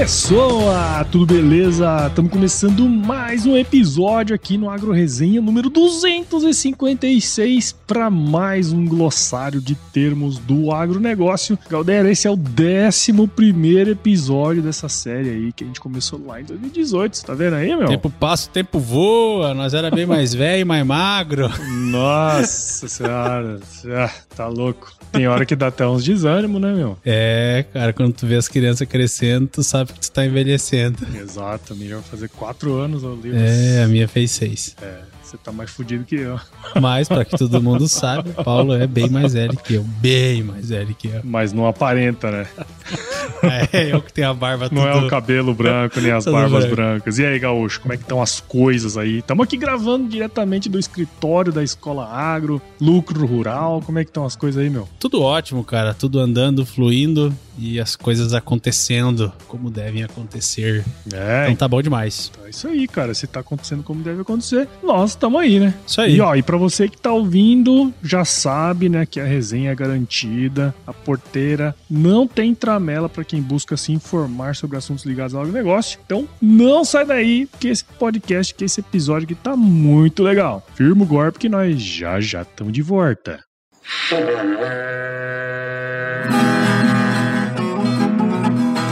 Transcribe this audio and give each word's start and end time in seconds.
pessoa, 0.00 1.04
tudo 1.12 1.26
beleza? 1.26 2.06
Estamos 2.06 2.32
começando 2.32 2.88
mais 2.88 3.44
um 3.44 3.54
episódio 3.54 4.34
aqui 4.34 4.56
no 4.56 4.70
Agro 4.70 4.92
Resenha 4.92 5.42
número 5.42 5.68
256 5.68 7.72
para 7.86 8.08
mais 8.08 8.72
um 8.72 8.86
glossário 8.86 9.60
de 9.60 9.74
termos 9.74 10.38
do 10.38 10.72
agronegócio. 10.72 11.58
Galera, 11.68 12.10
esse 12.10 12.26
é 12.26 12.30
o 12.30 12.34
11 12.34 13.90
episódio 13.90 14.62
dessa 14.62 14.88
série 14.88 15.28
aí 15.28 15.52
que 15.52 15.64
a 15.64 15.66
gente 15.66 15.82
começou 15.82 16.18
lá 16.26 16.40
em 16.40 16.44
2018. 16.44 17.18
Você 17.18 17.26
tá 17.26 17.34
vendo 17.34 17.56
aí, 17.56 17.76
meu? 17.76 17.88
Tempo 17.88 18.08
passa, 18.08 18.48
o 18.48 18.52
tempo 18.52 18.78
voa. 18.78 19.52
Nós 19.52 19.74
era 19.74 19.90
bem 19.90 20.06
mais 20.06 20.32
velho 20.32 20.62
e 20.62 20.64
mais 20.64 20.86
magro. 20.86 21.50
Nossa 21.90 22.88
senhora, 22.88 23.60
ah, 23.94 24.10
tá 24.34 24.48
louco. 24.48 24.99
Tem 25.12 25.26
hora 25.26 25.44
que 25.44 25.56
dá 25.56 25.68
até 25.68 25.86
uns 25.86 26.04
desânimo, 26.04 26.58
né, 26.58 26.72
meu? 26.72 26.96
É, 27.04 27.64
cara, 27.72 27.92
quando 27.92 28.12
tu 28.12 28.26
vê 28.26 28.36
as 28.36 28.48
crianças 28.48 28.86
crescendo, 28.86 29.46
tu 29.48 29.62
sabe 29.62 29.92
que 29.92 30.00
tu 30.00 30.10
tá 30.10 30.24
envelhecendo. 30.24 30.98
Exato, 31.16 31.72
a 31.72 31.76
minha 31.76 31.96
vai 31.96 32.04
fazer 32.04 32.28
quatro 32.28 32.74
anos 32.74 33.04
ao 33.04 33.14
livro. 33.14 33.38
É, 33.38 33.82
a 33.82 33.88
minha 33.88 34.06
fez 34.06 34.30
seis. 34.30 34.76
É, 34.80 35.00
você 35.22 35.36
tá 35.36 35.52
mais 35.52 35.70
fudido 35.70 36.04
que 36.04 36.16
eu. 36.16 36.38
Mas, 36.80 37.08
pra 37.08 37.24
que 37.24 37.36
todo 37.36 37.62
mundo 37.62 37.88
saiba, 37.88 38.42
Paulo 38.42 38.74
é 38.74 38.86
bem 38.86 39.08
mais 39.08 39.32
velho 39.32 39.56
que 39.56 39.74
eu. 39.74 39.82
Bem 39.82 40.42
mais 40.42 40.68
velho 40.68 40.94
que 40.94 41.08
eu. 41.08 41.20
Mas 41.24 41.52
não 41.52 41.66
aparenta, 41.66 42.30
né? 42.30 42.46
É, 43.72 43.92
eu 43.92 44.00
que 44.02 44.12
tenho 44.12 44.28
a 44.30 44.34
barba 44.34 44.68
Não 44.70 44.86
é 44.86 44.94
o 44.94 45.08
cabelo 45.08 45.54
branco, 45.54 46.00
nem 46.00 46.10
as 46.12 46.24
barbas 46.30 46.64
branco. 46.64 46.76
brancas. 46.76 47.18
E 47.18 47.24
aí, 47.24 47.38
Gaúcho, 47.38 47.80
como 47.80 47.92
é 47.94 47.96
que 47.96 48.02
estão 48.02 48.20
as 48.22 48.40
coisas 48.40 48.96
aí? 48.96 49.18
Estamos 49.18 49.44
aqui 49.44 49.56
gravando 49.56 50.08
diretamente 50.08 50.68
do 50.68 50.78
escritório 50.78 51.52
da 51.52 51.62
Escola 51.62 52.06
Agro, 52.08 52.60
Lucro 52.80 53.26
Rural. 53.26 53.82
Como 53.84 53.98
é 53.98 54.04
que 54.04 54.10
estão 54.10 54.24
as 54.24 54.36
coisas 54.36 54.62
aí, 54.62 54.70
meu? 54.70 54.88
Tudo 54.98 55.22
ótimo, 55.22 55.62
cara. 55.64 55.94
Tudo 55.94 56.18
andando, 56.18 56.64
fluindo 56.66 57.32
e 57.58 57.78
as 57.78 57.94
coisas 57.96 58.32
acontecendo 58.32 59.32
como 59.46 59.70
devem 59.70 60.02
acontecer. 60.02 60.84
É, 61.12 61.44
Então 61.44 61.56
tá 61.56 61.68
bom 61.68 61.82
demais. 61.82 62.30
então 62.32 62.46
é 62.46 62.50
isso 62.50 62.66
aí, 62.68 62.86
cara. 62.88 63.12
Se 63.14 63.26
tá 63.26 63.40
acontecendo 63.40 63.82
como 63.82 64.02
deve 64.02 64.22
acontecer, 64.22 64.66
nós 64.82 65.10
estamos 65.10 65.40
aí, 65.40 65.60
né? 65.60 65.74
Isso 65.86 66.00
aí. 66.00 66.16
E 66.16 66.20
ó, 66.20 66.34
e 66.34 66.42
pra 66.42 66.56
você 66.56 66.88
que 66.88 66.96
tá 66.96 67.12
ouvindo, 67.12 67.92
já 68.02 68.24
sabe, 68.24 68.88
né, 68.88 69.04
que 69.06 69.20
a 69.20 69.24
resenha 69.24 69.70
é 69.70 69.74
garantida, 69.74 70.74
a 70.86 70.92
porteira 70.92 71.74
não 71.88 72.26
tem 72.26 72.54
tramela 72.54 73.08
pra 73.08 73.19
quem 73.24 73.40
busca 73.40 73.76
se 73.76 73.92
informar 73.92 74.54
sobre 74.54 74.76
assuntos 74.76 75.04
ligados 75.04 75.34
ao 75.34 75.46
negócio. 75.46 75.98
Então, 76.04 76.28
não 76.40 76.84
sai 76.84 77.04
daí, 77.04 77.48
que 77.58 77.68
esse 77.68 77.84
podcast, 77.84 78.54
que 78.54 78.64
esse 78.64 78.80
episódio 78.80 79.24
aqui 79.24 79.34
tá 79.34 79.56
muito 79.56 80.22
legal. 80.22 80.66
Firma 80.74 81.02
o 81.02 81.06
golpe 81.06 81.38
que 81.38 81.48
nós 81.48 81.80
já 81.80 82.20
já 82.20 82.42
estamos 82.42 82.72
de 82.72 82.82
volta. 82.82 83.40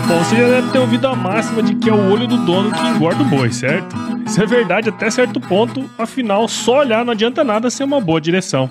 Bom, 0.07 0.25
você 0.25 0.37
já 0.37 0.49
deve 0.49 0.73
ter 0.73 0.79
ouvido 0.79 1.07
a 1.07 1.15
máxima 1.15 1.63
de 1.63 1.75
que 1.75 1.91
é 1.91 1.93
o 1.93 2.11
olho 2.11 2.27
do 2.27 2.39
dono 2.39 2.73
que 2.73 2.81
engorda 2.81 3.23
o 3.23 3.27
boi, 3.27 3.53
certo? 3.53 3.95
Isso 4.27 4.43
é 4.43 4.47
verdade 4.47 4.89
até 4.89 5.11
certo 5.11 5.39
ponto, 5.41 5.89
afinal, 5.99 6.49
só 6.49 6.79
olhar 6.79 7.05
não 7.05 7.13
adianta 7.13 7.45
nada 7.45 7.71
ser 7.71 7.85
uma 7.85 8.01
boa 8.01 8.21
direção. 8.21 8.71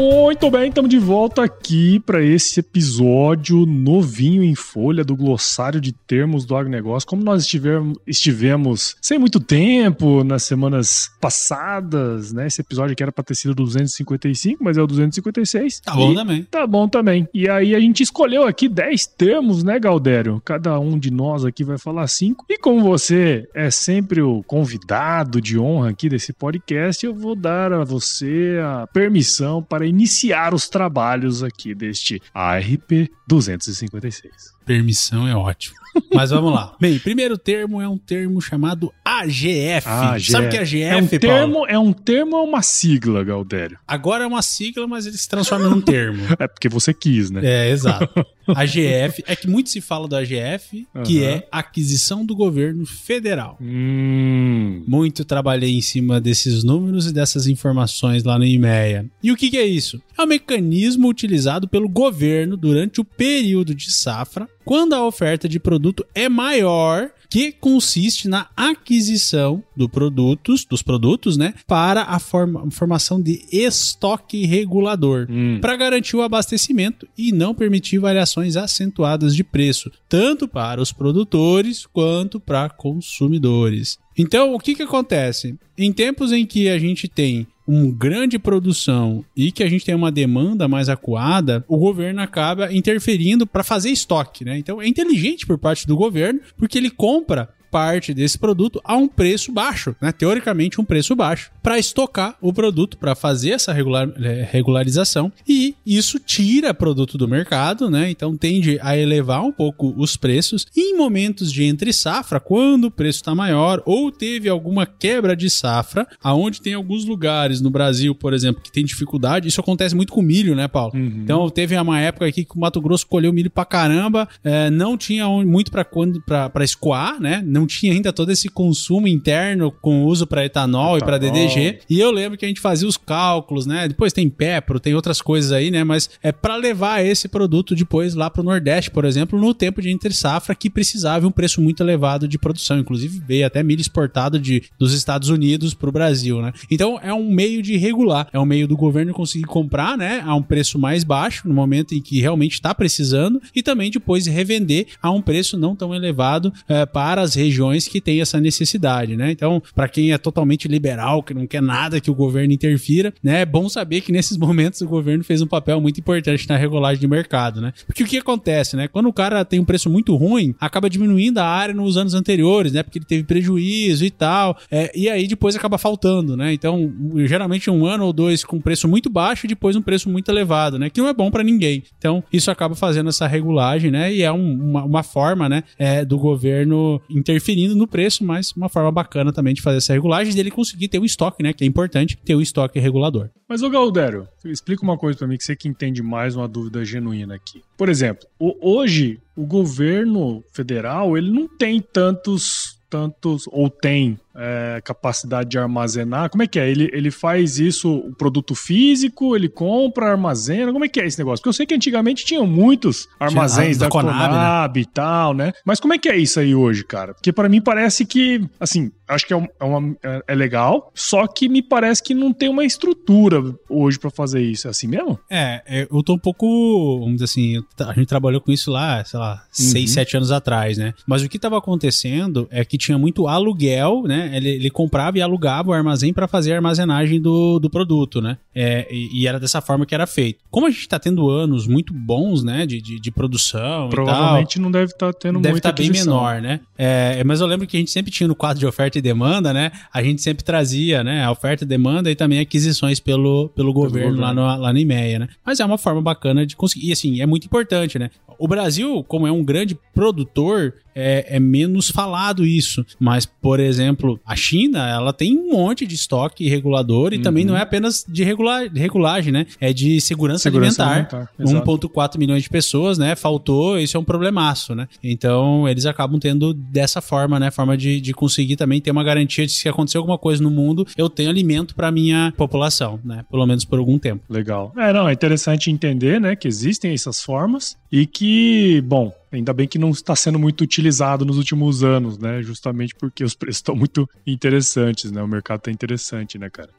more 0.00 0.19
Muito 0.30 0.48
bem, 0.48 0.68
estamos 0.68 0.88
de 0.88 0.96
volta 0.96 1.42
aqui 1.42 1.98
para 1.98 2.22
esse 2.22 2.60
episódio 2.60 3.66
novinho 3.66 4.44
em 4.44 4.54
folha 4.54 5.02
do 5.02 5.16
glossário 5.16 5.80
de 5.80 5.90
termos 5.90 6.44
do 6.44 6.54
agronegócio. 6.54 7.08
Como 7.08 7.24
nós 7.24 7.42
estivemos, 7.42 7.98
estivemos 8.06 8.94
sem 9.02 9.18
muito 9.18 9.40
tempo 9.40 10.22
nas 10.22 10.44
semanas 10.44 11.10
passadas, 11.20 12.32
né? 12.32 12.46
Esse 12.46 12.60
episódio 12.60 12.92
aqui 12.92 13.02
era 13.02 13.10
para 13.10 13.24
ter 13.24 13.34
sido 13.34 13.56
255, 13.56 14.62
mas 14.62 14.78
é 14.78 14.82
o 14.82 14.86
256. 14.86 15.80
Tá 15.80 15.94
bom 15.96 16.12
E- 16.12 16.14
também. 16.14 16.42
Tá 16.44 16.64
bom 16.64 16.88
também. 16.88 17.28
E 17.34 17.48
aí 17.48 17.74
a 17.74 17.80
gente 17.80 18.00
escolheu 18.00 18.44
aqui 18.44 18.68
10 18.68 19.06
termos, 19.08 19.64
né, 19.64 19.80
Galdério? 19.80 20.40
Cada 20.44 20.78
um 20.78 20.96
de 20.96 21.10
nós 21.10 21.44
aqui 21.44 21.64
vai 21.64 21.76
falar 21.76 22.06
cinco. 22.06 22.46
E 22.48 22.56
como 22.56 22.84
você 22.84 23.48
é 23.52 23.68
sempre 23.68 24.22
o 24.22 24.44
convidado 24.44 25.40
de 25.40 25.58
honra 25.58 25.90
aqui 25.90 26.08
desse 26.08 26.32
podcast, 26.32 27.04
eu 27.04 27.12
vou 27.12 27.34
dar 27.34 27.72
a 27.72 27.82
você 27.82 28.60
a 28.62 28.86
permissão 28.86 29.60
para 29.60 29.84
iniciar 29.84 30.19
os 30.54 30.68
trabalhos 30.68 31.42
aqui 31.42 31.74
deste 31.74 32.20
ARP 32.34 33.10
256. 33.26 34.32
Permissão 34.64 35.26
é 35.26 35.34
ótimo. 35.34 35.76
Mas 36.12 36.30
vamos 36.30 36.52
lá. 36.52 36.74
Bem, 36.80 36.98
primeiro 36.98 37.36
termo 37.36 37.80
é 37.80 37.88
um 37.88 37.98
termo 37.98 38.40
chamado 38.40 38.92
AGF. 39.04 39.86
Sabe 40.30 40.46
o 40.46 40.50
que 40.50 40.56
é 40.56 40.60
AGF, 40.60 40.82
é 40.82 40.96
um 40.96 41.06
Paulo? 41.06 41.18
termo, 41.20 41.66
é 41.66 41.78
um 41.78 41.92
termo 41.92 42.36
ou 42.36 42.46
uma 42.48 42.62
sigla, 42.62 43.22
Galdério? 43.24 43.78
Agora 43.86 44.24
é 44.24 44.26
uma 44.26 44.42
sigla, 44.42 44.86
mas 44.86 45.06
ele 45.06 45.16
se 45.16 45.28
transforma 45.28 45.68
num 45.68 45.80
termo. 45.80 46.20
É 46.40 46.46
porque 46.48 46.68
você 46.68 46.94
quis, 46.94 47.30
né? 47.30 47.40
É, 47.44 47.70
exato. 47.70 48.08
AGF, 48.48 49.22
é 49.26 49.36
que 49.36 49.46
muito 49.46 49.68
se 49.68 49.80
fala 49.80 50.08
do 50.08 50.16
AGF, 50.16 50.86
que 51.04 51.22
Aham. 51.22 51.30
é 51.30 51.48
aquisição 51.52 52.24
do 52.24 52.34
governo 52.34 52.86
federal. 52.86 53.58
Hum. 53.60 54.82
Muito 54.86 55.24
trabalhei 55.24 55.76
em 55.76 55.80
cima 55.82 56.20
desses 56.20 56.64
números 56.64 57.06
e 57.06 57.12
dessas 57.12 57.46
informações 57.46 58.24
lá 58.24 58.38
no 58.38 58.44
IMEA. 58.44 59.06
E 59.22 59.30
o 59.30 59.36
que, 59.36 59.50
que 59.50 59.58
é 59.58 59.66
isso? 59.66 60.00
É 60.18 60.22
um 60.22 60.26
mecanismo 60.26 61.08
utilizado 61.08 61.68
pelo 61.68 61.88
governo 61.88 62.56
durante 62.56 63.00
o 63.00 63.04
período 63.04 63.74
de 63.74 63.92
safra, 63.92 64.48
quando 64.70 64.92
a 64.92 65.04
oferta 65.04 65.48
de 65.48 65.58
produto 65.58 66.06
é 66.14 66.28
maior, 66.28 67.10
que 67.28 67.50
consiste 67.50 68.28
na 68.28 68.46
aquisição 68.56 69.64
do 69.76 69.88
produtos, 69.88 70.64
dos 70.64 70.80
produtos, 70.80 71.36
né, 71.36 71.54
para 71.66 72.02
a 72.04 72.20
forma- 72.20 72.70
formação 72.70 73.20
de 73.20 73.44
estoque 73.50 74.46
regulador 74.46 75.26
Hum. 75.28 75.58
para 75.60 75.74
garantir 75.74 76.14
o 76.14 76.22
abastecimento 76.22 77.08
e 77.18 77.32
não 77.32 77.52
permitir 77.52 77.98
variações 77.98 78.56
acentuadas 78.56 79.34
de 79.34 79.42
preço, 79.42 79.90
tanto 80.08 80.46
para 80.46 80.80
os 80.80 80.92
produtores 80.92 81.84
quanto 81.84 82.38
para 82.38 82.68
consumidores. 82.70 83.98
Então, 84.16 84.54
o 84.54 84.58
que, 84.60 84.76
que 84.76 84.82
acontece? 84.82 85.58
Em 85.76 85.92
tempos 85.92 86.30
em 86.30 86.46
que 86.46 86.68
a 86.68 86.78
gente 86.78 87.08
tem 87.08 87.44
uma 87.70 87.92
grande 87.92 88.38
produção 88.38 89.24
e 89.36 89.52
que 89.52 89.62
a 89.62 89.68
gente 89.68 89.84
tem 89.84 89.94
uma 89.94 90.10
demanda 90.10 90.66
mais 90.66 90.88
acuada, 90.88 91.64
o 91.68 91.78
governo 91.78 92.20
acaba 92.20 92.72
interferindo 92.72 93.46
para 93.46 93.62
fazer 93.62 93.90
estoque, 93.90 94.44
né? 94.44 94.58
Então 94.58 94.82
é 94.82 94.88
inteligente 94.88 95.46
por 95.46 95.56
parte 95.56 95.86
do 95.86 95.96
governo, 95.96 96.40
porque 96.56 96.76
ele 96.76 96.90
compra 96.90 97.48
parte 97.70 98.12
desse 98.12 98.38
produto 98.38 98.80
a 98.84 98.96
um 98.96 99.06
preço 99.08 99.52
baixo, 99.52 99.94
né? 100.00 100.12
Teoricamente 100.12 100.80
um 100.80 100.84
preço 100.84 101.14
baixo, 101.14 101.50
para 101.62 101.78
estocar 101.78 102.36
o 102.40 102.52
produto, 102.52 102.96
para 102.98 103.14
fazer 103.14 103.50
essa 103.50 103.72
regular- 103.72 104.10
eh, 104.20 104.48
regularização 104.50 105.32
e 105.48 105.74
isso 105.86 106.18
tira 106.18 106.72
produto 106.74 107.16
do 107.16 107.28
mercado, 107.28 107.90
né? 107.90 108.10
Então 108.10 108.36
tende 108.36 108.78
a 108.82 108.96
elevar 108.96 109.42
um 109.42 109.52
pouco 109.52 109.94
os 109.96 110.16
preços 110.16 110.66
e 110.76 110.92
em 110.92 110.96
momentos 110.96 111.52
de 111.52 111.64
entre 111.64 111.92
safra, 111.92 112.40
quando 112.40 112.84
o 112.86 112.90
preço 112.90 113.18
está 113.18 113.34
maior 113.34 113.82
ou 113.84 114.10
teve 114.10 114.48
alguma 114.48 114.86
quebra 114.86 115.36
de 115.36 115.48
safra, 115.50 116.06
aonde 116.22 116.60
tem 116.60 116.74
alguns 116.74 117.04
lugares 117.04 117.60
no 117.60 117.70
Brasil, 117.70 118.14
por 118.14 118.32
exemplo, 118.32 118.62
que 118.62 118.72
tem 118.72 118.84
dificuldade, 118.84 119.48
isso 119.48 119.60
acontece 119.60 119.94
muito 119.94 120.12
com 120.12 120.22
milho, 120.22 120.54
né, 120.54 120.66
Paulo? 120.68 120.92
Uhum. 120.94 121.20
Então 121.22 121.48
teve 121.50 121.76
uma 121.76 122.00
época 122.00 122.26
aqui 122.26 122.44
que 122.44 122.56
o 122.56 122.60
Mato 122.60 122.80
Grosso 122.80 123.06
colheu 123.06 123.32
milho 123.32 123.50
pra 123.50 123.64
caramba, 123.64 124.28
eh, 124.42 124.70
não 124.70 124.96
tinha 124.96 125.28
muito 125.28 125.70
para 125.70 126.64
escoar, 126.64 127.20
né? 127.20 127.42
Não 127.44 127.59
não 127.60 127.66
tinha 127.66 127.92
ainda 127.92 128.12
todo 128.12 128.30
esse 128.32 128.48
consumo 128.48 129.06
interno 129.06 129.70
com 129.70 130.04
uso 130.04 130.26
para 130.26 130.44
etanol, 130.44 130.96
etanol, 130.96 130.98
e 130.98 131.00
para 131.00 131.18
DDG. 131.18 131.80
E 131.88 132.00
eu 132.00 132.10
lembro 132.10 132.38
que 132.38 132.44
a 132.44 132.48
gente 132.48 132.60
fazia 132.60 132.88
os 132.88 132.96
cálculos, 132.96 133.66
né? 133.66 133.86
Depois 133.86 134.12
tem 134.12 134.28
Pepro, 134.28 134.80
tem 134.80 134.94
outras 134.94 135.20
coisas 135.20 135.52
aí, 135.52 135.70
né? 135.70 135.84
Mas 135.84 136.08
é 136.22 136.32
para 136.32 136.56
levar 136.56 137.04
esse 137.04 137.28
produto 137.28 137.74
depois 137.74 138.14
lá 138.14 138.30
para 138.30 138.40
o 138.40 138.44
Nordeste, 138.44 138.90
por 138.90 139.04
exemplo, 139.04 139.38
no 139.38 139.52
tempo 139.52 139.82
de 139.82 139.90
inter 139.90 140.14
safra 140.14 140.54
que 140.54 140.70
precisava 140.70 141.26
um 141.26 141.30
preço 141.30 141.60
muito 141.60 141.82
elevado 141.82 142.26
de 142.26 142.38
produção. 142.38 142.78
Inclusive 142.78 143.22
veio 143.26 143.46
até 143.46 143.62
milho 143.62 143.80
exportado 143.80 144.38
de, 144.38 144.62
dos 144.78 144.94
Estados 144.94 145.28
Unidos 145.28 145.74
para 145.74 145.88
o 145.88 145.92
Brasil, 145.92 146.40
né? 146.40 146.52
Então 146.70 146.98
é 147.02 147.12
um 147.12 147.30
meio 147.30 147.62
de 147.62 147.76
regular, 147.76 148.28
é 148.32 148.38
um 148.38 148.46
meio 148.46 148.66
do 148.66 148.76
governo 148.76 149.12
conseguir 149.12 149.44
comprar, 149.44 149.98
né? 149.98 150.22
A 150.24 150.34
um 150.34 150.42
preço 150.42 150.78
mais 150.78 151.04
baixo 151.04 151.46
no 151.46 151.54
momento 151.54 151.94
em 151.94 152.00
que 152.00 152.20
realmente 152.20 152.54
está 152.54 152.74
precisando 152.74 153.40
e 153.54 153.62
também 153.62 153.90
depois 153.90 154.26
revender 154.26 154.86
a 155.02 155.10
um 155.10 155.20
preço 155.20 155.58
não 155.58 155.76
tão 155.76 155.94
elevado 155.94 156.52
é, 156.68 156.86
para 156.86 157.20
as 157.20 157.34
regiões 157.34 157.49
que 157.88 158.00
têm 158.00 158.20
essa 158.20 158.40
necessidade, 158.40 159.16
né? 159.16 159.30
Então, 159.30 159.62
para 159.74 159.88
quem 159.88 160.12
é 160.12 160.18
totalmente 160.18 160.68
liberal, 160.68 161.22
que 161.22 161.34
não 161.34 161.46
quer 161.46 161.62
nada 161.62 162.00
que 162.00 162.10
o 162.10 162.14
governo 162.14 162.52
interfira, 162.52 163.12
né? 163.22 163.42
É 163.42 163.46
bom 163.46 163.68
saber 163.68 164.00
que 164.00 164.12
nesses 164.12 164.36
momentos 164.38 164.80
o 164.80 164.86
governo 164.86 165.24
fez 165.24 165.42
um 165.42 165.46
papel 165.46 165.80
muito 165.80 166.00
importante 166.00 166.48
na 166.48 166.56
regulagem 166.56 167.00
de 167.00 167.06
mercado, 167.06 167.60
né? 167.60 167.72
Porque 167.86 168.02
o 168.02 168.06
que 168.06 168.18
acontece, 168.18 168.76
né? 168.76 168.88
Quando 168.88 169.08
o 169.08 169.12
cara 169.12 169.44
tem 169.44 169.60
um 169.60 169.64
preço 169.64 169.90
muito 169.90 170.14
ruim, 170.16 170.54
acaba 170.60 170.88
diminuindo 170.88 171.38
a 171.38 171.46
área 171.46 171.74
nos 171.74 171.96
anos 171.96 172.14
anteriores, 172.14 172.72
né? 172.72 172.82
Porque 172.82 172.98
ele 172.98 173.04
teve 173.04 173.24
prejuízo 173.24 174.04
e 174.04 174.10
tal, 174.10 174.56
é, 174.70 174.90
e 174.94 175.08
aí 175.08 175.26
depois 175.26 175.56
acaba 175.56 175.78
faltando, 175.78 176.36
né? 176.36 176.52
Então, 176.52 176.92
geralmente 177.26 177.70
um 177.70 177.86
ano 177.86 178.06
ou 178.06 178.12
dois 178.12 178.44
com 178.44 178.60
preço 178.60 178.88
muito 178.88 179.08
baixo 179.08 179.46
e 179.46 179.48
depois 179.48 179.76
um 179.76 179.82
preço 179.82 180.08
muito 180.08 180.30
elevado, 180.30 180.78
né? 180.78 180.90
Que 180.90 181.00
não 181.00 181.08
é 181.08 181.14
bom 181.14 181.30
para 181.30 181.42
ninguém. 181.42 181.82
Então, 181.98 182.22
isso 182.32 182.50
acaba 182.50 182.74
fazendo 182.74 183.08
essa 183.08 183.26
regulagem, 183.26 183.90
né? 183.90 184.12
E 184.12 184.22
é 184.22 184.32
um, 184.32 184.70
uma, 184.70 184.84
uma, 184.84 185.02
forma, 185.02 185.48
né? 185.48 185.64
É, 185.78 186.04
do 186.04 186.18
governo 186.18 187.00
interferindo 187.40 187.74
no 187.74 187.86
preço, 187.86 188.22
mas 188.22 188.52
uma 188.52 188.68
forma 188.68 188.92
bacana 188.92 189.32
também 189.32 189.54
de 189.54 189.62
fazer 189.62 189.78
essa 189.78 189.92
regulagem, 189.92 190.34
dele 190.34 190.50
conseguir 190.50 190.88
ter 190.88 190.98
um 190.98 191.04
estoque, 191.04 191.42
né? 191.42 191.52
Que 191.52 191.64
é 191.64 191.66
importante 191.66 192.16
ter 192.24 192.34
um 192.34 192.40
estoque 192.40 192.78
regulador. 192.78 193.30
Mas, 193.48 193.62
ô 193.62 193.70
Galdério, 193.70 194.28
explica 194.44 194.82
uma 194.82 194.98
coisa 194.98 195.18
para 195.18 195.26
mim 195.26 195.36
que 195.36 195.44
você 195.44 195.56
que 195.56 195.68
entende 195.68 196.02
mais 196.02 196.36
uma 196.36 196.46
dúvida 196.46 196.84
genuína 196.84 197.34
aqui. 197.34 197.62
Por 197.76 197.88
exemplo, 197.88 198.26
hoje 198.38 199.18
o 199.34 199.46
governo 199.46 200.44
federal 200.52 201.16
ele 201.16 201.30
não 201.30 201.48
tem 201.48 201.80
tantos 201.80 202.78
tantos 202.90 203.44
ou 203.52 203.70
tem 203.70 204.18
é, 204.34 204.80
capacidade 204.84 205.48
de 205.50 205.58
armazenar? 205.58 206.30
Como 206.30 206.42
é 206.42 206.46
que 206.46 206.58
é? 206.58 206.70
Ele, 206.70 206.90
ele 206.92 207.10
faz 207.10 207.58
isso, 207.58 207.92
o 207.92 208.14
produto 208.14 208.54
físico, 208.54 209.34
ele 209.34 209.48
compra, 209.48 210.10
armazena? 210.10 210.72
Como 210.72 210.84
é 210.84 210.88
que 210.88 211.00
é 211.00 211.06
esse 211.06 211.18
negócio? 211.18 211.40
Porque 211.40 211.48
eu 211.48 211.54
sei 211.54 211.66
que 211.66 211.74
antigamente 211.74 212.24
tinham 212.24 212.46
muitos 212.46 213.08
armazéns 213.18 213.78
da, 213.78 213.86
da 213.86 213.90
Conab, 213.90 214.18
Conab 214.18 214.78
né? 214.78 214.82
e 214.82 214.86
tal, 214.86 215.34
né? 215.34 215.52
Mas 215.64 215.80
como 215.80 215.94
é 215.94 215.98
que 215.98 216.08
é 216.08 216.16
isso 216.16 216.40
aí 216.40 216.54
hoje, 216.54 216.84
cara? 216.84 217.14
Porque 217.14 217.32
para 217.32 217.48
mim 217.48 217.60
parece 217.60 218.04
que, 218.04 218.44
assim, 218.58 218.90
acho 219.10 219.26
que 219.26 219.34
é, 219.34 219.48
é, 219.60 219.64
uma, 219.64 219.96
é, 220.02 220.22
é, 220.28 220.34
legal, 220.34 220.90
só 220.94 221.26
que 221.26 221.48
me 221.48 221.62
parece 221.62 222.02
que 222.02 222.14
não 222.14 222.32
tem 222.32 222.48
uma 222.48 222.64
estrutura 222.64 223.42
hoje 223.68 223.98
para 223.98 224.10
fazer 224.10 224.40
isso. 224.40 224.66
É 224.66 224.70
assim 224.70 224.86
mesmo? 224.86 225.18
É, 225.28 225.62
é, 225.66 225.88
eu 225.90 226.02
tô 226.02 226.14
um 226.14 226.18
pouco, 226.18 227.00
vamos 227.00 227.14
dizer 227.14 227.24
assim, 227.24 227.64
a 227.78 227.92
gente 227.92 228.06
trabalhou 228.06 228.40
com 228.40 228.52
isso 228.52 228.70
lá, 228.70 229.04
sei 229.04 229.18
lá, 229.18 229.34
uhum. 229.34 229.38
seis, 229.50 229.90
sete 229.90 230.16
anos 230.16 230.30
atrás, 230.30 230.78
né? 230.78 230.94
Mas 231.06 231.22
o 231.22 231.28
que 231.28 231.38
tava 231.38 231.58
acontecendo 231.58 232.46
é 232.50 232.64
que 232.64 232.78
tinha 232.78 232.96
muito 232.96 233.26
aluguel, 233.26 234.02
né? 234.04 234.19
Ele, 234.32 234.48
ele 234.48 234.70
comprava 234.70 235.18
e 235.18 235.22
alugava 235.22 235.70
o 235.70 235.72
armazém 235.72 236.12
para 236.12 236.28
fazer 236.28 236.52
a 236.52 236.56
armazenagem 236.56 237.20
do, 237.20 237.58
do 237.58 237.70
produto, 237.70 238.20
né? 238.20 238.38
É, 238.54 238.86
e, 238.90 239.22
e, 239.22 239.26
era 239.26 239.38
dessa 239.38 239.60
forma 239.60 239.86
que 239.86 239.94
era 239.94 240.06
feito. 240.06 240.40
Como 240.50 240.66
a 240.66 240.70
gente 240.70 240.88
tá 240.88 240.98
tendo 240.98 241.30
anos 241.30 241.66
muito 241.66 241.92
bons, 241.94 242.42
né, 242.42 242.66
de, 242.66 242.80
de, 242.80 243.00
de 243.00 243.10
produção 243.10 243.88
Provavelmente 243.88 244.56
tal, 244.56 244.62
não 244.62 244.70
deve 244.70 244.92
estar 244.92 245.12
tá 245.12 245.18
tendo 245.18 245.40
deve 245.40 245.58
estar 245.58 245.72
tá 245.72 245.82
bem 245.82 245.90
menor, 245.90 246.40
né? 246.40 246.60
É, 246.76 247.22
mas 247.24 247.40
eu 247.40 247.46
lembro 247.46 247.66
que 247.66 247.76
a 247.76 247.80
gente 247.80 247.90
sempre 247.90 248.10
tinha 248.10 248.26
no 248.26 248.34
quadro 248.34 248.58
de 248.58 248.66
oferta 248.66 248.98
e 248.98 249.02
demanda, 249.02 249.52
né? 249.52 249.70
A 249.92 250.02
gente 250.02 250.20
sempre 250.22 250.44
trazia, 250.44 251.04
né, 251.04 251.24
a 251.24 251.30
oferta 251.30 251.64
e 251.64 251.66
demanda 251.66 252.10
e 252.10 252.14
também 252.14 252.40
aquisições 252.40 253.00
pelo, 253.00 253.48
pelo, 253.50 253.72
governo, 253.72 254.16
governo. 254.16 254.42
Lá, 254.42 254.56
no, 254.56 254.62
lá 254.62 254.72
no 254.72 254.78
IMEA, 254.78 255.20
né? 255.20 255.28
Mas 255.44 255.60
é 255.60 255.64
uma 255.64 255.78
forma 255.78 256.02
bacana 256.02 256.46
de 256.46 256.56
conseguir. 256.56 256.88
E 256.88 256.92
assim, 256.92 257.20
é 257.20 257.26
muito 257.26 257.44
importante, 257.44 257.98
né? 257.98 258.10
O 258.38 258.48
Brasil, 258.48 259.04
como 259.04 259.26
é 259.26 259.32
um 259.32 259.44
grande 259.44 259.78
produtor, 259.94 260.72
é, 260.94 261.36
é, 261.36 261.40
menos 261.40 261.90
falado 261.90 262.44
isso. 262.44 262.84
Mas, 262.98 263.26
por 263.26 263.60
exemplo, 263.60 264.20
a 264.24 264.36
China, 264.36 264.88
ela 264.88 265.12
tem 265.12 265.36
um 265.36 265.52
monte 265.52 265.86
de 265.86 265.94
estoque 265.94 266.48
regulador 266.48 267.12
e 267.12 267.16
uhum. 267.16 267.22
também 267.22 267.44
não 267.44 267.56
é 267.56 267.60
apenas 267.60 268.04
de, 268.08 268.24
regular, 268.24 268.70
regulagem, 268.72 269.32
né? 269.32 269.46
É 269.60 269.72
de 269.72 270.00
segurança, 270.00 270.42
segurança 270.44 270.82
alimentar. 270.84 271.28
alimentar 271.38 271.64
1,4 271.66 272.18
milhões 272.18 272.42
de 272.42 272.50
pessoas, 272.50 272.98
né? 272.98 273.14
Faltou, 273.14 273.78
isso 273.78 273.96
é 273.96 274.00
um 274.00 274.04
problemaço, 274.04 274.74
né? 274.74 274.88
Então, 275.02 275.68
eles 275.68 275.86
acabam 275.86 276.18
tendo 276.18 276.52
dessa 276.52 277.00
forma, 277.00 277.38
né? 277.38 277.50
Forma 277.50 277.76
de, 277.76 278.00
de 278.00 278.12
conseguir 278.12 278.56
também 278.56 278.80
ter 278.80 278.90
uma 278.90 279.04
garantia 279.04 279.46
de 279.46 279.52
se 279.52 279.68
acontecer 279.68 279.98
alguma 279.98 280.18
coisa 280.18 280.42
no 280.42 280.50
mundo, 280.50 280.86
eu 280.96 281.08
tenho 281.08 281.30
alimento 281.30 281.74
para 281.74 281.90
minha 281.90 282.32
população, 282.36 283.00
né? 283.04 283.24
Pelo 283.30 283.46
menos 283.46 283.64
por 283.64 283.78
algum 283.78 283.98
tempo. 283.98 284.22
Legal. 284.28 284.72
É, 284.76 284.92
não, 284.92 285.08
é 285.08 285.12
interessante 285.12 285.70
entender, 285.70 286.20
né? 286.20 286.36
Que 286.36 286.48
existem 286.48 286.92
essas 286.92 287.22
formas 287.22 287.76
e 287.90 288.06
que, 288.06 288.80
bom, 288.82 289.12
Ainda 289.32 289.52
bem 289.52 289.68
que 289.68 289.78
não 289.78 289.90
está 289.90 290.16
sendo 290.16 290.38
muito 290.38 290.62
utilizado 290.62 291.24
nos 291.24 291.38
últimos 291.38 291.84
anos, 291.84 292.18
né? 292.18 292.42
Justamente 292.42 292.94
porque 292.96 293.22
os 293.22 293.34
preços 293.34 293.58
estão 293.58 293.76
muito 293.76 294.08
interessantes, 294.26 295.12
né? 295.12 295.22
O 295.22 295.28
mercado 295.28 295.58
está 295.58 295.70
interessante, 295.70 296.36
né, 296.36 296.50
cara? 296.50 296.70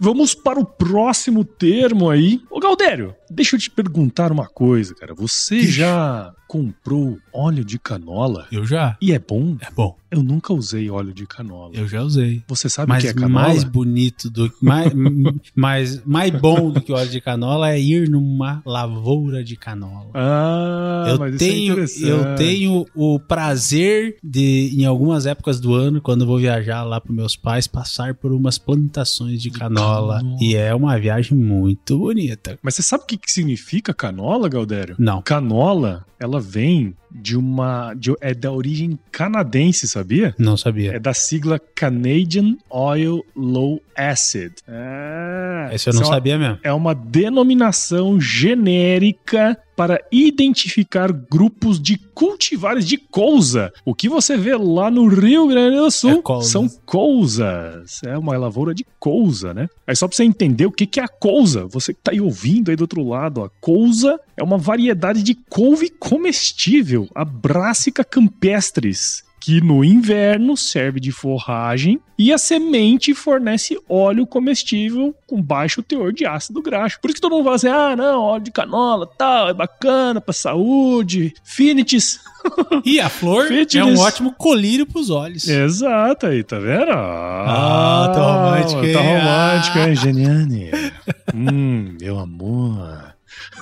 Vamos 0.00 0.34
para 0.34 0.58
o 0.58 0.64
próximo 0.64 1.44
termo 1.44 2.08
aí. 2.08 2.40
Ô 2.48 2.58
Galdério, 2.58 3.14
deixa 3.30 3.56
eu 3.56 3.60
te 3.60 3.70
perguntar 3.70 4.32
uma 4.32 4.46
coisa, 4.46 4.94
cara. 4.94 5.14
Você 5.14 5.62
já 5.62 6.32
comprou 6.50 7.16
óleo 7.32 7.64
de 7.64 7.78
canola? 7.78 8.48
Eu 8.50 8.64
já. 8.66 8.96
E 9.00 9.12
é 9.12 9.18
bom? 9.18 9.56
É 9.60 9.70
bom. 9.70 9.96
Eu 10.10 10.24
nunca 10.24 10.52
usei 10.52 10.90
óleo 10.90 11.14
de 11.14 11.24
canola. 11.24 11.70
Eu 11.72 11.86
já 11.86 12.02
usei. 12.02 12.42
Você 12.48 12.68
sabe 12.68 12.92
o 12.92 12.98
que 12.98 13.06
é 13.06 13.14
canola? 13.14 13.30
mais 13.30 13.62
bonito 13.62 14.28
do 14.28 14.52
mais, 14.60 14.92
mais, 15.54 16.04
mais 16.04 16.30
bom 16.32 16.72
do 16.72 16.80
que 16.80 16.92
óleo 16.92 17.08
de 17.08 17.20
canola 17.20 17.70
é 17.70 17.80
ir 17.80 18.10
numa 18.10 18.60
lavoura 18.66 19.44
de 19.44 19.54
canola. 19.54 20.10
Ah, 20.12 21.04
eu 21.10 21.18
mas 21.20 21.36
tenho, 21.36 21.84
isso 21.84 22.04
é 22.04 22.10
eu 22.10 22.34
tenho 22.34 22.84
o 22.96 23.20
prazer 23.20 24.16
de 24.20 24.74
em 24.76 24.84
algumas 24.84 25.26
épocas 25.26 25.60
do 25.60 25.72
ano, 25.72 26.00
quando 26.00 26.22
eu 26.22 26.26
vou 26.26 26.38
viajar 26.38 26.82
lá 26.82 27.00
para 27.00 27.12
meus 27.12 27.36
pais, 27.36 27.68
passar 27.68 28.14
por 28.14 28.32
umas 28.32 28.58
plantações 28.58 29.40
de, 29.40 29.50
de 29.50 29.56
canola, 29.56 30.16
canola, 30.16 30.36
e 30.40 30.56
é 30.56 30.74
uma 30.74 30.98
viagem 30.98 31.38
muito 31.38 31.96
bonita. 31.96 32.58
Mas 32.60 32.74
você 32.74 32.82
sabe 32.82 33.04
o 33.04 33.06
que, 33.06 33.16
que 33.20 33.30
significa 33.30 33.94
canola, 33.94 34.48
Galdério? 34.48 34.96
Não. 34.98 35.22
Canola, 35.22 36.04
ela 36.18 36.40
vem 36.40 36.96
de 37.10 37.36
uma. 37.36 37.94
De, 37.94 38.14
é 38.20 38.34
da 38.34 38.52
origem 38.52 38.98
canadense, 39.10 39.88
sabia? 39.88 40.34
Não 40.38 40.56
sabia. 40.56 40.94
É 40.94 40.98
da 40.98 41.12
sigla 41.12 41.58
Canadian 41.58 42.56
Oil 42.68 43.24
Low 43.34 43.82
Acid. 43.96 44.52
É, 44.66 45.70
Esse 45.74 45.88
eu 45.88 45.94
não 45.94 46.02
é 46.02 46.04
uma, 46.04 46.14
sabia 46.14 46.38
mesmo. 46.38 46.58
É 46.62 46.72
uma 46.72 46.94
denominação 46.94 48.20
genérica 48.20 49.58
para 49.80 49.98
identificar 50.12 51.10
grupos 51.10 51.80
de 51.80 51.96
cultivares 51.96 52.84
de 52.84 52.98
couza. 52.98 53.72
O 53.82 53.94
que 53.94 54.10
você 54.10 54.36
vê 54.36 54.54
lá 54.54 54.90
no 54.90 55.08
Rio 55.08 55.48
Grande 55.48 55.78
do 55.78 55.90
Sul 55.90 56.22
é 56.22 56.42
são 56.42 56.68
cousas. 56.84 58.02
É 58.04 58.18
uma 58.18 58.36
lavoura 58.36 58.74
de 58.74 58.84
couza, 58.98 59.54
né? 59.54 59.68
Aí 59.86 59.96
só 59.96 60.06
para 60.06 60.16
você 60.16 60.24
entender 60.24 60.66
o 60.66 60.70
que 60.70 61.00
é 61.00 61.02
a 61.02 61.08
couza, 61.08 61.66
você 61.66 61.94
que 61.94 62.00
tá 62.02 62.12
aí 62.12 62.20
ouvindo 62.20 62.70
aí 62.70 62.76
do 62.76 62.82
outro 62.82 63.02
lado, 63.02 63.42
a 63.42 63.48
couza 63.58 64.20
é 64.36 64.42
uma 64.42 64.58
variedade 64.58 65.22
de 65.22 65.34
couve 65.34 65.88
comestível, 65.88 66.99
a 67.14 67.24
Brassica 67.24 68.04
campestris 68.04 69.22
que 69.40 69.60
no 69.60 69.82
inverno 69.82 70.54
serve 70.54 71.00
de 71.00 71.10
forragem 71.10 71.98
e 72.18 72.30
a 72.30 72.36
semente 72.36 73.14
fornece 73.14 73.80
óleo 73.88 74.26
comestível 74.26 75.14
com 75.26 75.40
baixo 75.40 75.82
teor 75.82 76.12
de 76.12 76.26
ácido 76.26 76.60
graxo. 76.60 77.00
Por 77.00 77.08
isso 77.08 77.14
que 77.14 77.20
todo 77.22 77.32
mundo 77.32 77.44
fala 77.44 77.56
assim: 77.56 77.68
ah, 77.68 77.96
não, 77.96 78.20
óleo 78.20 78.44
de 78.44 78.50
canola, 78.50 79.06
tal, 79.06 79.48
é 79.48 79.54
bacana 79.54 80.20
pra 80.20 80.34
saúde, 80.34 81.32
finites. 81.42 82.20
E 82.86 82.98
a 82.98 83.10
flor 83.10 83.48
é 83.52 83.84
um 83.84 83.98
ótimo 83.98 84.32
colírio 84.32 84.86
pros 84.86 85.10
olhos. 85.10 85.46
Exato, 85.46 86.26
aí, 86.26 86.42
tá 86.42 86.58
vendo? 86.58 86.90
Ah, 86.90 88.04
ah 88.04 88.08
tá 88.08 88.22
romântico, 88.22 88.84
hein? 88.84 88.92
Tá 88.94 89.00
romântico, 89.00 89.78
hein, 89.78 89.96
Geniane? 89.96 90.70
hum, 91.34 91.96
meu 92.00 92.18
amor. 92.18 93.14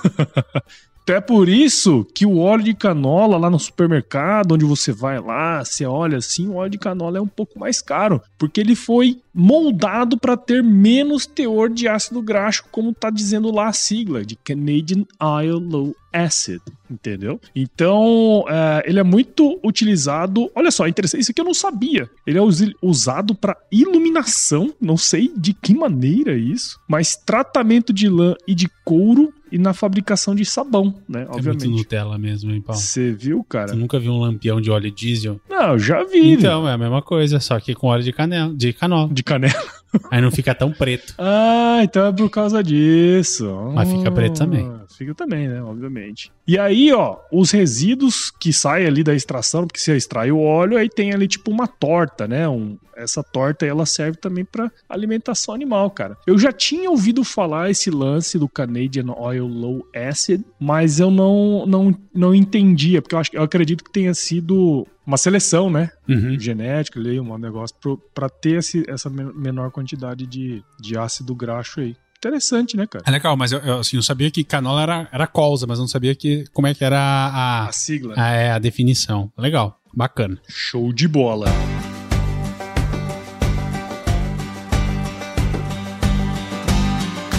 Até 1.09 1.19
por 1.19 1.49
isso 1.49 2.05
que 2.13 2.23
o 2.23 2.37
óleo 2.37 2.63
de 2.63 2.75
canola 2.75 3.35
lá 3.35 3.49
no 3.49 3.57
supermercado, 3.57 4.51
onde 4.51 4.63
você 4.63 4.91
vai 4.91 5.19
lá, 5.19 5.65
você 5.65 5.83
olha 5.83 6.19
assim, 6.19 6.47
o 6.47 6.53
óleo 6.53 6.69
de 6.69 6.77
canola 6.77 7.17
é 7.17 7.21
um 7.21 7.25
pouco 7.25 7.57
mais 7.57 7.81
caro, 7.81 8.21
porque 8.37 8.61
ele 8.61 8.75
foi 8.75 9.19
moldado 9.33 10.19
para 10.19 10.37
ter 10.37 10.61
menos 10.61 11.25
teor 11.25 11.67
de 11.67 11.87
ácido 11.87 12.21
graxo, 12.21 12.65
como 12.71 12.91
está 12.91 13.09
dizendo 13.09 13.51
lá 13.51 13.69
a 13.69 13.73
sigla, 13.73 14.23
de 14.23 14.35
Canadian 14.35 15.03
Oil 15.19 15.57
Low 15.57 15.95
Acid, 16.11 16.61
entendeu? 16.89 17.39
Então, 17.55 18.45
é, 18.49 18.83
ele 18.85 18.99
é 18.99 19.03
muito 19.03 19.59
utilizado. 19.63 20.49
Olha 20.55 20.71
só, 20.71 20.87
interessante, 20.87 21.21
isso 21.21 21.31
aqui 21.31 21.41
eu 21.41 21.45
não 21.45 21.53
sabia. 21.53 22.09
Ele 22.25 22.37
é 22.37 22.41
usado 22.81 23.35
para 23.35 23.57
iluminação, 23.71 24.73
não 24.81 24.97
sei 24.97 25.31
de 25.35 25.53
que 25.53 25.73
maneira 25.73 26.35
isso, 26.37 26.79
mas 26.87 27.15
tratamento 27.15 27.93
de 27.93 28.09
lã 28.09 28.35
e 28.47 28.55
de 28.55 28.67
couro 28.83 29.33
e 29.51 29.57
na 29.57 29.73
fabricação 29.73 30.35
de 30.35 30.45
sabão, 30.45 30.93
né? 31.07 31.21
É 31.21 31.25
muito 31.25 31.35
Obviamente. 31.35 31.69
Nutella 31.69 32.17
mesmo, 32.17 32.51
hein, 32.51 32.61
Paulo? 32.61 32.79
Você 32.79 33.11
viu, 33.11 33.43
cara? 33.43 33.69
Você 33.69 33.75
nunca 33.75 33.99
viu 33.99 34.11
um 34.11 34.19
lampião 34.19 34.61
de 34.61 34.69
óleo 34.69 34.91
diesel? 34.91 35.41
Não, 35.49 35.73
eu 35.73 35.79
já 35.79 36.03
vi. 36.03 36.31
Então, 36.31 36.67
é 36.67 36.73
a 36.73 36.77
mesma 36.77 37.01
coisa, 37.01 37.39
só 37.39 37.59
que 37.59 37.73
com 37.73 37.87
óleo 37.87 38.03
de 38.03 38.13
canela, 38.13 38.53
de 38.53 38.73
canola. 38.73 39.11
De 39.11 39.23
canela. 39.23 39.79
Aí 40.11 40.21
não 40.21 40.31
fica 40.31 40.53
tão 40.53 40.71
preto. 40.71 41.13
Ah, 41.17 41.79
então 41.83 42.07
é 42.07 42.11
por 42.11 42.29
causa 42.29 42.63
disso. 42.63 43.71
Mas 43.73 43.91
fica 43.91 44.11
preto 44.11 44.37
também. 44.37 44.67
Ah, 44.67 44.79
Fica 44.99 45.15
também, 45.15 45.47
né? 45.47 45.61
Obviamente. 45.63 46.29
E 46.45 46.59
aí, 46.59 46.91
ó, 46.91 47.17
os 47.31 47.51
resíduos 47.51 48.29
que 48.31 48.51
saem 48.51 48.85
ali 48.85 49.01
da 49.01 49.15
extração, 49.15 49.65
porque 49.65 49.79
você 49.79 49.95
extrai 49.95 50.29
o 50.29 50.41
óleo, 50.41 50.77
aí 50.77 50.89
tem 50.89 51.13
ali 51.13 51.25
tipo 51.27 51.49
uma 51.49 51.67
torta, 51.67 52.27
né? 52.27 52.49
Um, 52.49 52.77
essa 52.97 53.23
torta 53.23 53.65
ela 53.65 53.85
serve 53.85 54.17
também 54.17 54.43
para 54.43 54.69
alimentação 54.89 55.53
animal, 55.55 55.89
cara. 55.89 56.17
Eu 56.27 56.37
já 56.37 56.51
tinha 56.51 56.89
ouvido 56.89 57.23
falar 57.23 57.69
esse 57.69 57.89
lance 57.89 58.37
do 58.37 58.49
Canadian 58.49 59.13
Oil 59.17 59.47
Low 59.47 59.87
Acid, 59.95 60.43
mas 60.59 60.99
eu 60.99 61.09
não, 61.09 61.65
não, 61.65 61.95
não 62.13 62.35
entendia, 62.35 63.01
porque 63.01 63.15
eu, 63.15 63.19
acho, 63.19 63.31
eu 63.33 63.43
acredito 63.43 63.83
que 63.83 63.91
tenha 63.91 64.13
sido 64.13 64.85
uma 65.09 65.17
seleção, 65.17 65.71
né? 65.71 65.89
Uhum. 66.07 66.39
Genética 66.39 66.99
ali, 66.99 67.19
um 67.19 67.35
negócio 67.37 67.75
pra 68.13 68.29
ter 68.29 68.59
esse, 68.59 68.83
essa 68.87 69.09
men- 69.09 69.33
menor 69.35 69.71
quantidade 69.71 70.27
de, 70.27 70.63
de 70.79 70.97
ácido 70.97 71.33
graxo 71.33 71.79
aí. 71.79 71.95
Interessante, 72.19 72.77
né, 72.77 72.85
cara? 72.85 73.03
É 73.07 73.11
legal, 73.11 73.35
mas 73.35 73.51
eu, 73.51 73.59
eu, 73.59 73.79
assim, 73.79 73.95
eu 73.97 74.03
sabia 74.03 74.29
que 74.29 74.43
canola 74.43 74.83
era, 74.83 75.09
era 75.11 75.25
colza, 75.25 75.65
mas 75.65 75.79
não 75.79 75.87
sabia 75.87 76.13
que, 76.13 76.43
como 76.53 76.67
é 76.67 76.75
que 76.75 76.83
era 76.83 76.99
a, 76.99 77.67
A 77.69 77.71
sigla. 77.71 78.13
a, 78.15 78.29
é, 78.29 78.51
a 78.51 78.59
definição. 78.59 79.31
Legal, 79.37 79.79
bacana. 79.93 80.37
Show 80.47 80.93
de 80.93 81.07
bola. 81.07 81.47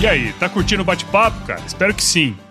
E 0.01 0.07
aí, 0.07 0.33
tá 0.35 0.49
curtindo 0.49 0.83
o 0.83 0.85
bate-papo, 0.85 1.45
cara? 1.47 1.61
Espero 1.67 1.95
que 1.95 2.03
sim. 2.03 2.35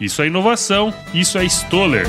Isso 0.00 0.20
é 0.20 0.26
inovação, 0.26 0.92
isso 1.14 1.38
é 1.38 1.44
Stoller. 1.44 2.06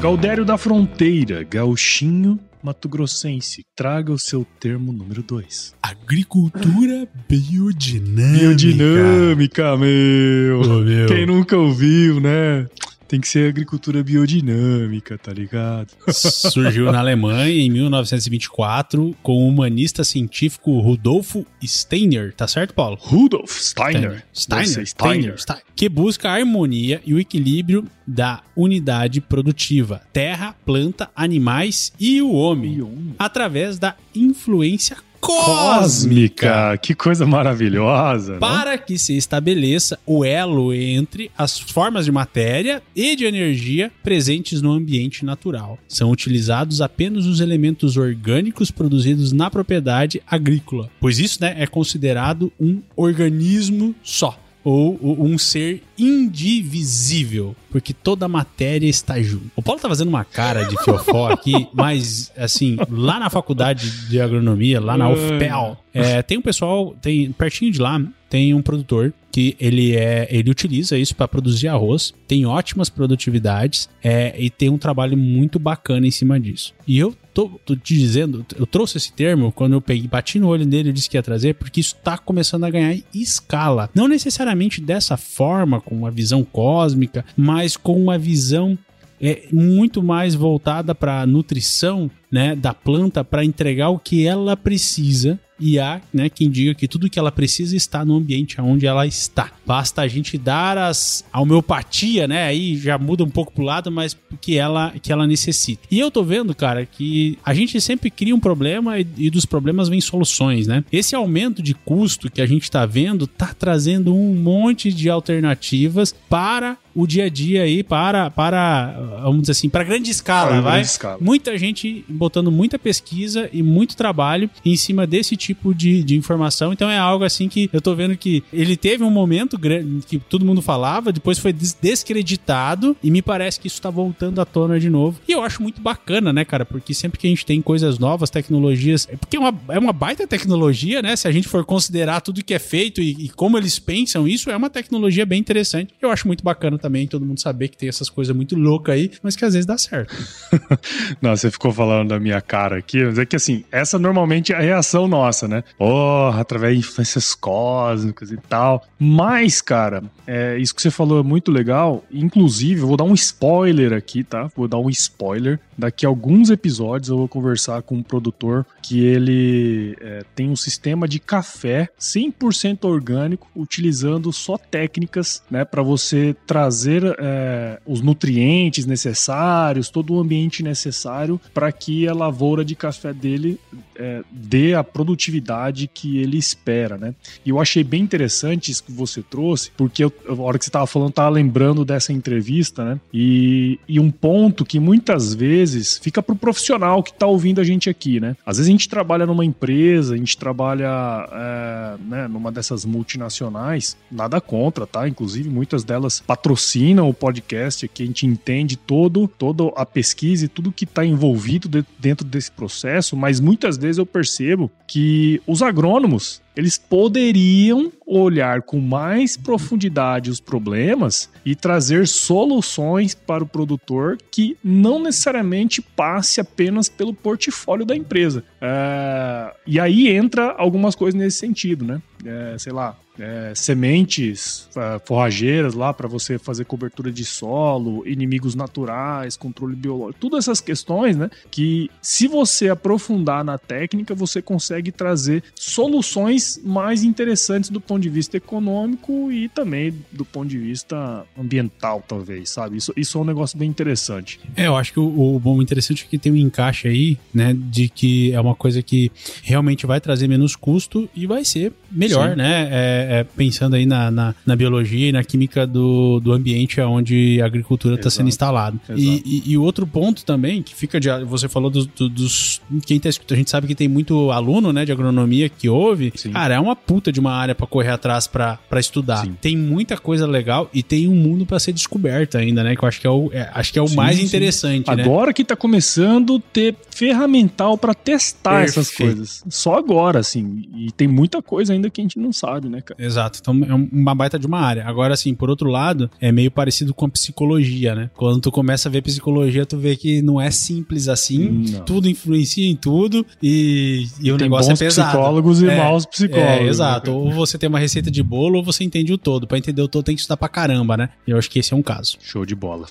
Galdério 0.00 0.44
da 0.44 0.56
Fronteira, 0.56 1.42
gauchinho 1.42 2.38
Mato 2.64 2.88
Grossense. 2.88 3.62
Traga 3.76 4.10
o 4.10 4.18
seu 4.18 4.46
termo 4.58 4.90
número 4.90 5.22
2. 5.22 5.74
Agricultura 5.82 7.06
biodinâmica. 7.28 8.38
Biodinâmica, 8.38 9.76
meu. 9.76 10.60
Ô, 10.60 10.80
meu. 10.80 11.06
Quem 11.06 11.26
nunca 11.26 11.58
ouviu, 11.58 12.20
né? 12.20 12.66
Tem 13.06 13.20
que 13.20 13.28
ser 13.28 13.48
agricultura 13.48 14.02
biodinâmica, 14.02 15.18
tá 15.18 15.32
ligado? 15.32 15.88
Surgiu 16.10 16.90
na 16.90 16.98
Alemanha 16.98 17.50
em 17.50 17.70
1924 17.70 19.14
com 19.22 19.32
o 19.32 19.48
humanista 19.48 20.02
científico 20.04 20.80
Rudolfo 20.80 21.46
Steiner, 21.62 22.34
tá 22.34 22.46
certo, 22.48 22.74
Paulo? 22.74 22.96
Rudolf 23.00 23.50
Steiner. 23.50 24.24
Steiner, 24.32 24.66
Você, 24.66 24.86
Steiner, 24.86 25.38
Steiner, 25.38 25.64
que 25.76 25.88
busca 25.88 26.30
a 26.30 26.34
harmonia 26.34 27.00
e 27.04 27.14
o 27.14 27.20
equilíbrio 27.20 27.84
da 28.06 28.42
unidade 28.56 29.20
produtiva, 29.20 30.02
terra, 30.12 30.54
planta, 30.64 31.10
animais 31.14 31.92
e 31.98 32.20
o 32.20 32.32
homem, 32.32 33.14
através 33.18 33.78
da 33.78 33.96
influência 34.14 34.96
cósmica. 35.26 35.80
Cósmica. 35.80 36.78
Que 36.78 36.94
coisa 36.94 37.26
maravilhosa. 37.26 38.34
né? 38.34 38.38
Para 38.38 38.76
que 38.78 38.98
se 38.98 39.16
estabeleça 39.16 39.98
o 40.06 40.24
elo 40.24 40.72
entre 40.72 41.30
as 41.36 41.58
formas 41.58 42.04
de 42.04 42.12
matéria 42.12 42.82
e 42.94 43.16
de 43.16 43.24
energia 43.24 43.90
presentes 44.02 44.60
no 44.60 44.72
ambiente 44.72 45.24
natural. 45.24 45.78
São 45.88 46.10
utilizados 46.10 46.80
apenas 46.80 47.26
os 47.26 47.40
elementos 47.40 47.96
orgânicos 47.96 48.70
produzidos 48.70 49.32
na 49.32 49.50
propriedade 49.50 50.22
agrícola, 50.26 50.90
pois 51.00 51.18
isso 51.18 51.38
né, 51.40 51.54
é 51.58 51.66
considerado 51.66 52.52
um 52.60 52.80
organismo 52.96 53.94
só. 54.02 54.38
Ou 54.64 54.98
um 55.02 55.36
ser 55.36 55.82
indivisível, 55.98 57.54
porque 57.70 57.92
toda 57.92 58.24
a 58.24 58.28
matéria 58.28 58.88
está 58.88 59.20
junto. 59.20 59.50
O 59.54 59.62
Paulo 59.62 59.80
tá 59.80 59.88
fazendo 59.88 60.08
uma 60.08 60.24
cara 60.24 60.64
de 60.64 60.82
fiofó 60.82 61.30
aqui, 61.30 61.68
mas 61.74 62.32
assim, 62.36 62.76
lá 62.90 63.20
na 63.20 63.28
faculdade 63.28 64.08
de 64.08 64.20
agronomia, 64.20 64.80
lá 64.80 64.96
na 64.96 65.10
UFPEL, 65.10 65.76
é, 65.92 66.22
tem 66.22 66.38
um 66.38 66.42
pessoal, 66.42 66.96
tem 67.00 67.30
pertinho 67.32 67.70
de 67.70 67.80
lá, 67.80 68.00
tem 68.28 68.54
um 68.54 68.62
produtor 68.62 69.12
que 69.30 69.56
ele 69.60 69.96
é, 69.96 70.28
ele 70.30 70.50
utiliza 70.50 70.96
isso 70.96 71.14
para 71.14 71.28
produzir 71.28 71.68
arroz, 71.68 72.14
tem 72.26 72.46
ótimas 72.46 72.88
produtividades 72.88 73.88
é, 74.02 74.34
e 74.38 74.48
tem 74.48 74.70
um 74.70 74.78
trabalho 74.78 75.16
muito 75.16 75.58
bacana 75.58 76.06
em 76.06 76.10
cima 76.10 76.38
disso. 76.38 76.72
E 76.86 76.98
eu 76.98 77.14
tô, 77.34 77.60
tô 77.64 77.74
te 77.74 77.94
dizendo, 77.94 78.46
eu 78.56 78.64
trouxe 78.64 78.96
esse 78.96 79.12
termo 79.12 79.52
quando 79.52 79.72
eu 79.72 79.80
peguei, 79.80 80.06
bati 80.06 80.38
no 80.38 80.48
olho 80.48 80.64
dele 80.64 80.90
e 80.90 80.92
disse 80.92 81.10
que 81.10 81.16
ia 81.16 81.22
trazer, 81.22 81.54
porque 81.54 81.80
isso 81.80 81.96
tá 81.96 82.16
começando 82.16 82.64
a 82.64 82.70
ganhar 82.70 82.96
escala. 83.12 83.90
Não 83.94 84.06
necessariamente 84.06 84.80
dessa 84.80 85.16
forma, 85.16 85.80
com 85.80 85.96
uma 85.96 86.10
visão 86.10 86.44
cósmica, 86.44 87.24
mas 87.36 87.76
com 87.76 88.00
uma 88.00 88.16
visão 88.16 88.78
é 89.20 89.46
muito 89.52 90.02
mais 90.02 90.34
voltada 90.34 90.94
para 90.94 91.22
a 91.22 91.26
nutrição 91.26 92.10
né, 92.30 92.54
da 92.54 92.74
planta 92.74 93.24
para 93.24 93.44
entregar 93.44 93.88
o 93.90 93.98
que 93.98 94.26
ela 94.26 94.56
precisa 94.56 95.38
e 95.58 95.78
há 95.78 96.00
né, 96.12 96.28
quem 96.28 96.50
diga 96.50 96.74
que 96.74 96.88
tudo 96.88 97.08
que 97.08 97.18
ela 97.18 97.30
precisa 97.30 97.76
está 97.76 98.04
no 98.04 98.16
ambiente 98.16 98.60
onde 98.60 98.86
ela 98.86 99.06
está. 99.06 99.50
Basta 99.64 100.02
a 100.02 100.08
gente 100.08 100.36
dar 100.36 100.76
as, 100.76 101.24
a 101.32 101.40
homeopatia, 101.40 102.26
né? 102.26 102.44
Aí 102.44 102.76
já 102.76 102.98
muda 102.98 103.24
um 103.24 103.30
pouco 103.30 103.52
pro 103.52 103.64
lado, 103.64 103.90
mas 103.90 104.16
que 104.40 104.56
ela, 104.56 104.92
que 105.02 105.12
ela 105.12 105.26
necessita. 105.26 105.82
E 105.90 105.98
eu 105.98 106.10
tô 106.10 106.22
vendo, 106.22 106.54
cara, 106.54 106.84
que 106.84 107.38
a 107.44 107.54
gente 107.54 107.80
sempre 107.80 108.10
cria 108.10 108.34
um 108.34 108.40
problema 108.40 108.98
e, 108.98 109.06
e 109.16 109.30
dos 109.30 109.46
problemas 109.46 109.88
vem 109.88 110.00
soluções, 110.00 110.66
né? 110.66 110.84
Esse 110.92 111.14
aumento 111.14 111.62
de 111.62 111.74
custo 111.74 112.30
que 112.30 112.40
a 112.42 112.46
gente 112.46 112.70
tá 112.70 112.84
vendo 112.84 113.26
tá 113.26 113.54
trazendo 113.56 114.14
um 114.14 114.34
monte 114.34 114.92
de 114.92 115.08
alternativas 115.08 116.14
para 116.28 116.76
o 116.94 117.06
dia 117.06 117.24
a 117.24 117.28
dia 117.28 117.62
aí, 117.62 117.82
para, 117.82 118.30
para 118.30 118.92
vamos 119.22 119.42
dizer 119.42 119.52
assim, 119.52 119.68
para 119.68 119.82
grande 119.82 120.10
escala, 120.10 120.50
Para 120.50 120.60
vai? 120.60 120.72
grande 120.74 120.88
escala. 120.88 121.18
Muita 121.20 121.58
gente 121.58 122.04
botando 122.08 122.52
muita 122.52 122.78
pesquisa 122.78 123.48
e 123.52 123.62
muito 123.62 123.96
trabalho 123.96 124.48
em 124.64 124.76
cima 124.76 125.06
desse 125.06 125.36
tipo 125.36 125.43
de, 125.74 126.02
de 126.02 126.16
informação. 126.16 126.72
Então 126.72 126.88
é 126.90 126.98
algo 126.98 127.24
assim 127.24 127.48
que 127.48 127.68
eu 127.72 127.80
tô 127.80 127.94
vendo 127.94 128.16
que 128.16 128.42
ele 128.52 128.76
teve 128.76 129.02
um 129.04 129.10
momento 129.10 129.58
que 130.06 130.18
todo 130.18 130.44
mundo 130.44 130.62
falava, 130.62 131.12
depois 131.12 131.38
foi 131.38 131.52
des- 131.52 131.76
descreditado 131.80 132.96
e 133.02 133.10
me 133.10 133.20
parece 133.20 133.58
que 133.60 133.66
isso 133.66 133.80
tá 133.80 133.90
voltando 133.90 134.40
à 134.40 134.44
tona 134.44 134.78
de 134.78 134.88
novo. 134.88 135.18
E 135.28 135.32
eu 135.32 135.42
acho 135.42 135.62
muito 135.62 135.80
bacana, 135.80 136.32
né, 136.32 136.44
cara? 136.44 136.64
Porque 136.64 136.94
sempre 136.94 137.18
que 137.18 137.26
a 137.26 137.30
gente 137.30 137.44
tem 137.44 137.60
coisas 137.60 137.98
novas, 137.98 138.30
tecnologias. 138.30 139.08
É 139.10 139.16
porque 139.16 139.36
é 139.36 139.40
uma, 139.40 139.54
é 139.68 139.78
uma 139.78 139.92
baita 139.92 140.26
tecnologia, 140.26 141.02
né? 141.02 141.16
Se 141.16 141.26
a 141.28 141.32
gente 141.32 141.48
for 141.48 141.64
considerar 141.64 142.20
tudo 142.20 142.42
que 142.44 142.54
é 142.54 142.58
feito 142.58 143.00
e, 143.02 143.26
e 143.26 143.28
como 143.28 143.58
eles 143.58 143.78
pensam 143.78 144.26
isso, 144.28 144.50
é 144.50 144.56
uma 144.56 144.70
tecnologia 144.70 145.26
bem 145.26 145.40
interessante. 145.40 145.92
Eu 146.00 146.10
acho 146.10 146.26
muito 146.26 146.44
bacana 146.44 146.78
também 146.78 147.06
todo 147.06 147.24
mundo 147.26 147.40
saber 147.40 147.68
que 147.68 147.76
tem 147.76 147.88
essas 147.88 148.08
coisas 148.08 148.34
muito 148.34 148.56
loucas 148.56 148.94
aí, 148.94 149.10
mas 149.22 149.36
que 149.36 149.44
às 149.44 149.54
vezes 149.54 149.66
dá 149.66 149.76
certo. 149.76 150.14
Não, 151.20 151.36
você 151.36 151.50
ficou 151.50 151.72
falando 151.72 152.08
da 152.08 152.20
minha 152.20 152.40
cara 152.40 152.78
aqui, 152.78 153.04
mas 153.04 153.18
é 153.18 153.26
que 153.26 153.36
assim, 153.36 153.64
essa 153.70 153.98
normalmente 153.98 154.52
é 154.52 154.56
a 154.56 154.60
reação 154.60 155.08
nossa, 155.08 155.33
né? 155.42 155.64
Oh, 155.78 156.30
através 156.34 156.74
de 156.74 156.80
influências 156.80 157.34
cósmicas 157.34 158.30
e 158.30 158.36
tal. 158.36 158.84
Mas, 158.98 159.60
cara, 159.60 160.02
é, 160.26 160.56
isso 160.58 160.74
que 160.74 160.80
você 160.80 160.90
falou 160.90 161.20
é 161.20 161.22
muito 161.22 161.50
legal. 161.50 162.04
Inclusive, 162.10 162.80
eu 162.80 162.86
vou 162.86 162.96
dar 162.96 163.04
um 163.04 163.14
spoiler 163.14 163.92
aqui, 163.92 164.22
tá? 164.22 164.50
Vou 164.56 164.68
dar 164.68 164.78
um 164.78 164.88
spoiler. 164.90 165.58
Daqui 165.76 166.06
a 166.06 166.08
alguns 166.08 166.50
episódios 166.50 167.08
eu 167.08 167.18
vou 167.18 167.28
conversar 167.28 167.82
com 167.82 167.96
um 167.96 168.02
produtor 168.02 168.64
que 168.84 169.02
ele 169.02 169.96
é, 169.98 170.22
tem 170.34 170.50
um 170.50 170.56
sistema 170.56 171.08
de 171.08 171.18
café 171.18 171.88
100% 171.98 172.84
orgânico, 172.84 173.48
utilizando 173.56 174.30
só 174.30 174.58
técnicas, 174.58 175.42
né, 175.50 175.64
para 175.64 175.82
você 175.82 176.36
trazer 176.46 177.02
é, 177.18 177.80
os 177.86 178.02
nutrientes 178.02 178.84
necessários, 178.84 179.88
todo 179.88 180.12
o 180.12 180.20
ambiente 180.20 180.62
necessário 180.62 181.40
para 181.54 181.72
que 181.72 182.06
a 182.06 182.12
lavoura 182.12 182.62
de 182.62 182.74
café 182.74 183.14
dele 183.14 183.58
é, 183.96 184.22
dê 184.30 184.74
a 184.74 184.84
produtividade 184.84 185.88
que 185.92 186.18
ele 186.18 186.36
espera, 186.36 186.98
né? 186.98 187.14
E 187.44 187.50
eu 187.50 187.60
achei 187.60 187.82
bem 187.82 188.02
interessante 188.02 188.70
isso 188.70 188.84
que 188.84 188.92
você 188.92 189.22
trouxe, 189.22 189.70
porque 189.76 190.04
eu, 190.04 190.12
a 190.28 190.34
hora 190.34 190.58
que 190.58 190.64
você 190.64 190.68
estava 190.68 190.86
falando, 190.86 191.10
estava 191.10 191.30
lembrando 191.30 191.84
dessa 191.84 192.12
entrevista, 192.12 192.84
né? 192.84 193.00
E, 193.12 193.78
e 193.88 193.98
um 193.98 194.10
ponto 194.10 194.64
que 194.64 194.78
muitas 194.78 195.32
vezes 195.32 195.98
fica 195.98 196.22
para 196.22 196.34
o 196.34 196.36
profissional 196.36 197.02
que 197.02 197.12
está 197.12 197.26
ouvindo 197.26 197.60
a 197.60 197.64
gente 197.64 197.88
aqui, 197.88 198.20
né? 198.20 198.36
Às 198.44 198.58
vezes 198.58 198.73
gente 198.74 198.88
trabalha 198.88 199.26
numa 199.26 199.44
empresa, 199.44 200.14
a 200.14 200.16
gente 200.16 200.36
trabalha 200.36 201.28
é, 201.32 201.96
né, 202.00 202.28
numa 202.28 202.52
dessas 202.52 202.84
multinacionais, 202.84 203.96
nada 204.10 204.40
contra, 204.40 204.86
tá? 204.86 205.08
Inclusive 205.08 205.48
muitas 205.48 205.84
delas 205.84 206.20
patrocinam 206.20 207.08
o 207.08 207.14
podcast 207.14 207.84
aqui, 207.84 208.02
a 208.02 208.06
gente 208.06 208.26
entende 208.26 208.76
todo, 208.76 209.26
toda 209.26 209.68
a 209.76 209.86
pesquisa 209.86 210.44
e 210.44 210.48
tudo 210.48 210.72
que 210.72 210.84
está 210.84 211.04
envolvido 211.04 211.68
dentro 211.98 212.26
desse 212.26 212.50
processo, 212.50 213.16
mas 213.16 213.40
muitas 213.40 213.76
vezes 213.76 213.98
eu 213.98 214.06
percebo 214.06 214.70
que 214.86 215.40
os 215.46 215.62
agrônomos 215.62 216.43
eles 216.56 216.78
poderiam 216.78 217.92
olhar 218.06 218.62
com 218.62 218.80
mais 218.80 219.36
profundidade 219.36 220.30
os 220.30 220.40
problemas 220.40 221.30
e 221.44 221.54
trazer 221.54 222.06
soluções 222.06 223.14
para 223.14 223.42
o 223.42 223.46
produtor 223.46 224.18
que 224.30 224.56
não 224.62 225.02
necessariamente 225.02 225.82
passe 225.82 226.40
apenas 226.40 226.88
pelo 226.88 227.12
portfólio 227.12 227.84
da 227.84 227.96
empresa. 227.96 228.44
É... 228.60 229.54
E 229.66 229.80
aí 229.80 230.08
entra 230.08 230.52
algumas 230.52 230.94
coisas 230.94 231.18
nesse 231.18 231.38
sentido, 231.38 231.84
né? 231.84 232.00
É, 232.24 232.56
sei 232.58 232.72
lá, 232.72 232.96
é, 233.18 233.52
sementes 233.54 234.68
é, 234.76 235.00
forrageiras 235.04 235.74
lá 235.74 235.92
para 235.92 236.08
você 236.08 236.38
fazer 236.38 236.64
cobertura 236.64 237.12
de 237.12 237.24
solo, 237.24 238.06
inimigos 238.06 238.54
naturais, 238.54 239.36
controle 239.36 239.76
biológico, 239.76 240.18
todas 240.20 240.44
essas 240.44 240.60
questões, 240.60 241.16
né? 241.16 241.30
Que 241.50 241.90
se 242.02 242.26
você 242.26 242.68
aprofundar 242.68 243.44
na 243.44 243.58
técnica, 243.58 244.14
você 244.14 244.42
consegue 244.42 244.90
trazer 244.90 245.42
soluções 245.54 246.60
mais 246.64 247.04
interessantes 247.04 247.70
do 247.70 247.80
ponto 247.80 248.02
de 248.02 248.08
vista 248.08 248.36
econômico 248.36 249.30
e 249.30 249.48
também 249.48 249.94
do 250.10 250.24
ponto 250.24 250.48
de 250.48 250.58
vista 250.58 251.24
ambiental, 251.38 252.02
talvez, 252.06 252.50
sabe? 252.50 252.76
Isso, 252.76 252.92
isso 252.96 253.18
é 253.18 253.20
um 253.20 253.24
negócio 253.24 253.58
bem 253.58 253.68
interessante. 253.68 254.40
É, 254.56 254.66
eu 254.66 254.76
acho 254.76 254.92
que 254.92 255.00
o, 255.00 255.36
o 255.36 255.38
bom 255.38 255.62
interessante 255.62 256.04
é 256.04 256.10
que 256.10 256.18
tem 256.18 256.32
um 256.32 256.36
encaixe 256.36 256.88
aí, 256.88 257.18
né? 257.32 257.54
De 257.54 257.88
que 257.88 258.32
é 258.32 258.40
uma 258.40 258.54
coisa 258.54 258.82
que 258.82 259.12
realmente 259.42 259.86
vai 259.86 260.00
trazer 260.00 260.26
menos 260.26 260.56
custo 260.56 261.08
e 261.14 261.26
vai 261.26 261.44
ser 261.44 261.72
melhor, 261.90 262.13
Sim. 262.22 262.36
né? 262.36 262.68
É, 262.70 263.20
é, 263.20 263.24
pensando 263.24 263.74
aí 263.74 263.86
na, 263.86 264.10
na, 264.10 264.34
na, 264.44 264.56
biologia 264.56 265.08
e 265.08 265.12
na 265.12 265.22
química 265.22 265.66
do, 265.66 266.20
do 266.20 266.32
ambiente 266.32 266.80
onde 266.80 267.40
a 267.40 267.46
agricultura 267.46 267.94
está 267.96 268.10
sendo 268.10 268.28
instalada. 268.28 268.76
E, 268.94 269.22
e, 269.24 269.52
e, 269.52 269.58
outro 269.58 269.86
ponto 269.86 270.24
também, 270.24 270.62
que 270.62 270.74
fica 270.74 271.00
de. 271.00 271.08
Você 271.24 271.48
falou 271.48 271.70
dos. 271.70 271.86
dos 271.86 272.60
quem 272.86 272.98
tá 272.98 273.08
escutando, 273.08 273.36
a 273.36 273.38
gente 273.38 273.50
sabe 273.50 273.66
que 273.66 273.74
tem 273.74 273.88
muito 273.88 274.30
aluno 274.30 274.72
né, 274.72 274.84
de 274.84 274.92
agronomia 274.92 275.48
que 275.48 275.68
ouve. 275.68 276.12
Sim. 276.14 276.32
Cara, 276.32 276.54
é 276.54 276.60
uma 276.60 276.76
puta 276.76 277.12
de 277.12 277.20
uma 277.20 277.32
área 277.32 277.54
para 277.54 277.66
correr 277.66 277.90
atrás 277.90 278.26
para 278.26 278.58
estudar. 278.76 279.24
Sim. 279.24 279.36
Tem 279.40 279.56
muita 279.56 279.96
coisa 279.96 280.26
legal 280.26 280.68
e 280.72 280.82
tem 280.82 281.08
um 281.08 281.14
mundo 281.14 281.46
para 281.46 281.58
ser 281.58 281.72
descoberto 281.72 282.36
ainda, 282.36 282.62
né? 282.62 282.76
Que 282.76 282.84
eu 282.84 282.88
acho 282.88 283.00
que 283.00 283.06
é 283.06 283.10
o, 283.10 283.30
é, 283.32 283.50
acho 283.54 283.72
que 283.72 283.78
é 283.78 283.82
o 283.82 283.90
mais 283.94 284.18
interessante. 284.18 284.86
Né? 284.94 285.02
Agora 285.02 285.32
que 285.32 285.44
tá 285.44 285.56
começando 285.56 286.36
a 286.36 286.52
ter 286.52 286.76
ferramental 286.90 287.76
para 287.76 287.94
testar 287.94 288.60
Perfeito. 288.60 288.80
essas 288.80 288.94
coisas. 288.94 289.44
Só 289.48 289.76
agora, 289.76 290.18
assim. 290.20 290.64
E 290.74 290.90
tem 290.92 291.08
muita 291.08 291.42
coisa 291.42 291.72
ainda 291.72 291.90
que 291.94 292.00
a 292.00 292.04
gente 292.04 292.18
não 292.18 292.32
sabe, 292.32 292.68
né, 292.68 292.80
cara? 292.80 293.02
Exato. 293.02 293.38
Então 293.40 293.54
é 293.64 293.74
uma 293.74 294.14
baita 294.14 294.38
de 294.38 294.46
uma 294.46 294.60
área. 294.60 294.84
Agora, 294.86 295.14
assim, 295.14 295.34
por 295.34 295.48
outro 295.48 295.70
lado, 295.70 296.10
é 296.20 296.30
meio 296.30 296.50
parecido 296.50 296.92
com 296.92 297.06
a 297.06 297.08
psicologia, 297.08 297.94
né? 297.94 298.10
Quando 298.14 298.40
tu 298.40 298.50
começa 298.50 298.88
a 298.88 298.92
ver 298.92 299.02
psicologia, 299.02 299.64
tu 299.64 299.78
vê 299.78 299.96
que 299.96 300.20
não 300.22 300.40
é 300.40 300.50
simples 300.50 301.08
assim. 301.08 301.64
Não. 301.70 301.80
Tudo 301.84 302.08
influencia 302.08 302.68
em 302.68 302.76
tudo 302.76 303.24
e, 303.42 304.06
e 304.20 304.32
o 304.32 304.36
negócio 304.36 304.72
é 304.72 304.76
pesado. 304.76 305.10
psicólogos 305.10 305.62
e 305.62 305.68
é, 305.68 305.76
maus 305.76 306.04
psicólogos. 306.06 306.50
É, 306.50 306.66
exato. 306.66 307.10
Né? 307.10 307.16
Ou 307.16 307.30
você 307.30 307.56
tem 307.56 307.68
uma 307.68 307.78
receita 307.78 308.10
de 308.10 308.22
bolo 308.22 308.58
ou 308.58 308.64
você 308.64 308.84
entende 308.84 309.12
o 309.12 309.18
todo. 309.18 309.46
Para 309.46 309.58
entender 309.58 309.82
o 309.82 309.88
todo 309.88 310.04
tem 310.04 310.14
que 310.14 310.20
estudar 310.20 310.36
pra 310.36 310.48
caramba, 310.48 310.96
né? 310.96 311.10
E 311.26 311.30
eu 311.30 311.38
acho 311.38 311.50
que 311.50 311.58
esse 311.58 311.72
é 311.72 311.76
um 311.76 311.82
caso. 311.82 312.18
Show 312.20 312.44
de 312.44 312.54
bola. 312.54 312.86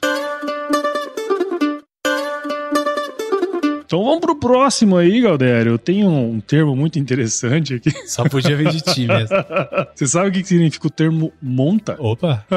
Então 3.93 4.03
vamos 4.03 4.21
pro 4.21 4.35
próximo 4.35 4.97
aí, 4.97 5.21
Galdério. 5.21 5.73
Eu 5.73 5.77
tenho 5.77 6.09
um 6.09 6.39
termo 6.39 6.75
muito 6.75 6.97
interessante 6.97 7.75
aqui. 7.75 7.91
Só 8.07 8.27
podia 8.27 8.57
vir 8.57 8.71
de 8.71 8.81
ti 8.81 9.05
mesmo. 9.05 9.37
Você 9.93 10.07
sabe 10.07 10.29
o 10.29 10.31
que 10.31 10.43
significa 10.43 10.87
o 10.87 10.89
termo 10.89 11.31
monta? 11.39 11.95
Opa! 11.99 12.43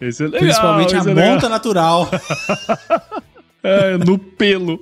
É 0.00 0.06
legal. 0.06 0.40
Principalmente 0.40 0.96
a 0.96 0.98
é 0.98 1.14
monta 1.14 1.48
natural. 1.48 2.08
É, 3.62 3.98
no 3.98 4.18
pelo. 4.18 4.80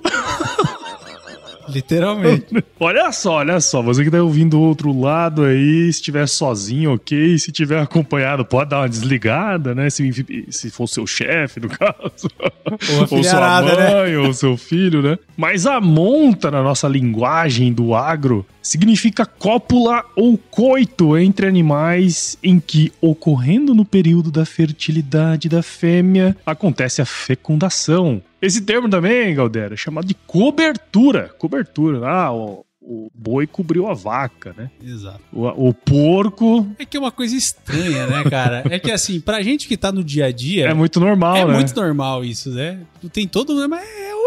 Literalmente. 1.71 2.47
olha 2.79 3.11
só, 3.11 3.35
olha 3.35 3.59
só. 3.59 3.81
Você 3.81 4.03
que 4.03 4.11
tá 4.11 4.21
ouvindo 4.21 4.49
do 4.51 4.61
outro 4.61 4.97
lado 4.97 5.43
aí, 5.43 5.83
se 5.83 5.99
estiver 5.99 6.27
sozinho, 6.27 6.93
ok. 6.93 7.37
Se 7.37 7.51
tiver 7.51 7.79
acompanhado, 7.79 8.43
pode 8.43 8.69
dar 8.69 8.79
uma 8.79 8.89
desligada, 8.89 9.75
né? 9.75 9.89
Se, 9.89 10.47
se 10.49 10.69
for 10.69 10.87
seu 10.87 11.05
chefe, 11.05 11.59
no 11.59 11.69
caso. 11.69 12.29
Ou, 12.65 13.17
ou 13.17 13.23
sua 13.23 13.61
né? 13.61 13.73
mãe, 13.75 14.11
né? 14.11 14.17
ou 14.17 14.33
seu 14.33 14.57
filho, 14.57 15.01
né? 15.01 15.17
Mas 15.37 15.65
a 15.65 15.79
monta 15.79 16.49
na 16.49 16.63
nossa 16.63 16.87
linguagem 16.87 17.71
do 17.71 17.93
agro 17.93 18.45
significa 18.61 19.25
cópula 19.25 20.03
ou 20.15 20.37
coito 20.37 21.17
entre 21.17 21.47
animais 21.47 22.37
em 22.43 22.59
que, 22.59 22.91
ocorrendo 23.01 23.73
no 23.73 23.85
período 23.85 24.31
da 24.31 24.45
fertilidade 24.45 25.49
da 25.49 25.63
fêmea, 25.63 26.35
acontece 26.45 27.01
a 27.01 27.05
fecundação. 27.05 28.21
Esse 28.41 28.61
termo 28.61 28.89
também, 28.89 29.35
Galdera, 29.35 29.73
é 29.73 29.77
chamado 29.77 30.07
de 30.07 30.13
cobertura. 30.13 31.29
Cobertura. 31.37 32.07
Ah, 32.07 32.33
o, 32.33 32.65
o 32.81 33.11
boi 33.13 33.45
cobriu 33.45 33.87
a 33.87 33.93
vaca, 33.93 34.53
né? 34.57 34.71
Exato. 34.83 35.19
O, 35.31 35.69
o, 35.69 35.73
porco. 35.73 36.67
É 36.79 36.85
que 36.85 36.97
é 36.97 36.99
uma 36.99 37.11
coisa 37.11 37.35
estranha, 37.35 38.07
né, 38.07 38.23
cara? 38.29 38.63
é 38.69 38.79
que 38.79 38.91
assim, 38.91 39.19
pra 39.19 39.41
gente 39.41 39.67
que 39.67 39.77
tá 39.77 39.91
no 39.91 40.03
dia 40.03 40.25
a 40.25 40.31
dia. 40.31 40.67
É 40.67 40.73
muito 40.73 40.99
normal, 40.99 41.35
é 41.35 41.45
né? 41.45 41.53
É 41.53 41.55
muito 41.55 41.75
normal 41.75 42.23
isso, 42.23 42.49
né? 42.49 42.79
Tem 43.11 43.27
todo. 43.27 43.67
Mas 43.69 43.83
é. 43.83 44.18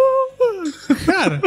Cara. 1.06 1.40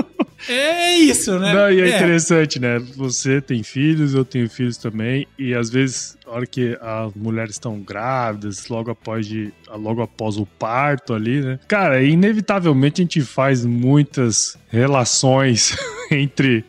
É 0.47 0.95
isso, 0.97 1.39
né? 1.39 1.53
Não, 1.53 1.71
e 1.71 1.81
é, 1.81 1.89
é, 1.89 1.95
interessante, 1.95 2.59
né? 2.59 2.77
Você 2.95 3.41
tem 3.41 3.63
filhos, 3.63 4.13
eu 4.13 4.23
tenho 4.23 4.49
filhos 4.49 4.77
também, 4.77 5.27
e 5.39 5.53
às 5.53 5.69
vezes, 5.69 6.17
na 6.25 6.33
hora 6.33 6.45
que 6.45 6.77
as 6.79 7.13
mulheres 7.15 7.55
estão 7.55 7.79
grávidas, 7.79 8.67
logo 8.67 8.91
após, 8.91 9.25
de, 9.25 9.51
logo 9.73 10.01
após 10.01 10.37
o 10.37 10.45
parto 10.45 11.13
ali, 11.13 11.41
né? 11.41 11.59
Cara, 11.67 12.03
inevitavelmente 12.03 13.01
a 13.01 13.03
gente 13.03 13.21
faz 13.21 13.65
muitas 13.65 14.57
relações 14.69 15.75
entre 16.11 16.63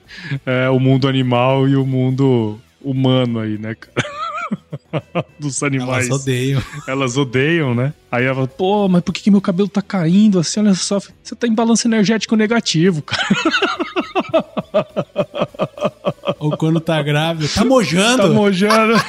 é, 0.46 0.70
o 0.70 0.78
mundo 0.78 1.06
animal 1.06 1.68
e 1.68 1.76
o 1.76 1.84
mundo 1.84 2.58
humano 2.80 3.40
aí, 3.40 3.58
né, 3.58 3.74
cara? 3.74 4.16
dos 5.38 5.62
animais. 5.62 6.08
Elas 6.08 6.22
odeiam. 6.22 6.62
Elas 6.86 7.16
odeiam, 7.16 7.74
né? 7.74 7.92
Aí 8.10 8.24
ela 8.24 8.34
fala, 8.34 8.48
pô, 8.48 8.88
mas 8.88 9.02
por 9.02 9.12
que, 9.12 9.22
que 9.22 9.30
meu 9.30 9.40
cabelo 9.40 9.68
tá 9.68 9.82
caindo 9.82 10.38
assim? 10.38 10.60
Olha 10.60 10.74
só, 10.74 11.00
você 11.22 11.34
tá 11.34 11.46
em 11.46 11.54
balanço 11.54 11.86
energético 11.86 12.36
negativo, 12.36 13.02
cara. 13.02 13.26
Ou 16.38 16.56
quando 16.56 16.80
tá 16.80 17.02
grávida, 17.02 17.48
tá 17.52 17.64
mojando. 17.64 18.22
Tá 18.22 18.28
mojando. 18.28 18.94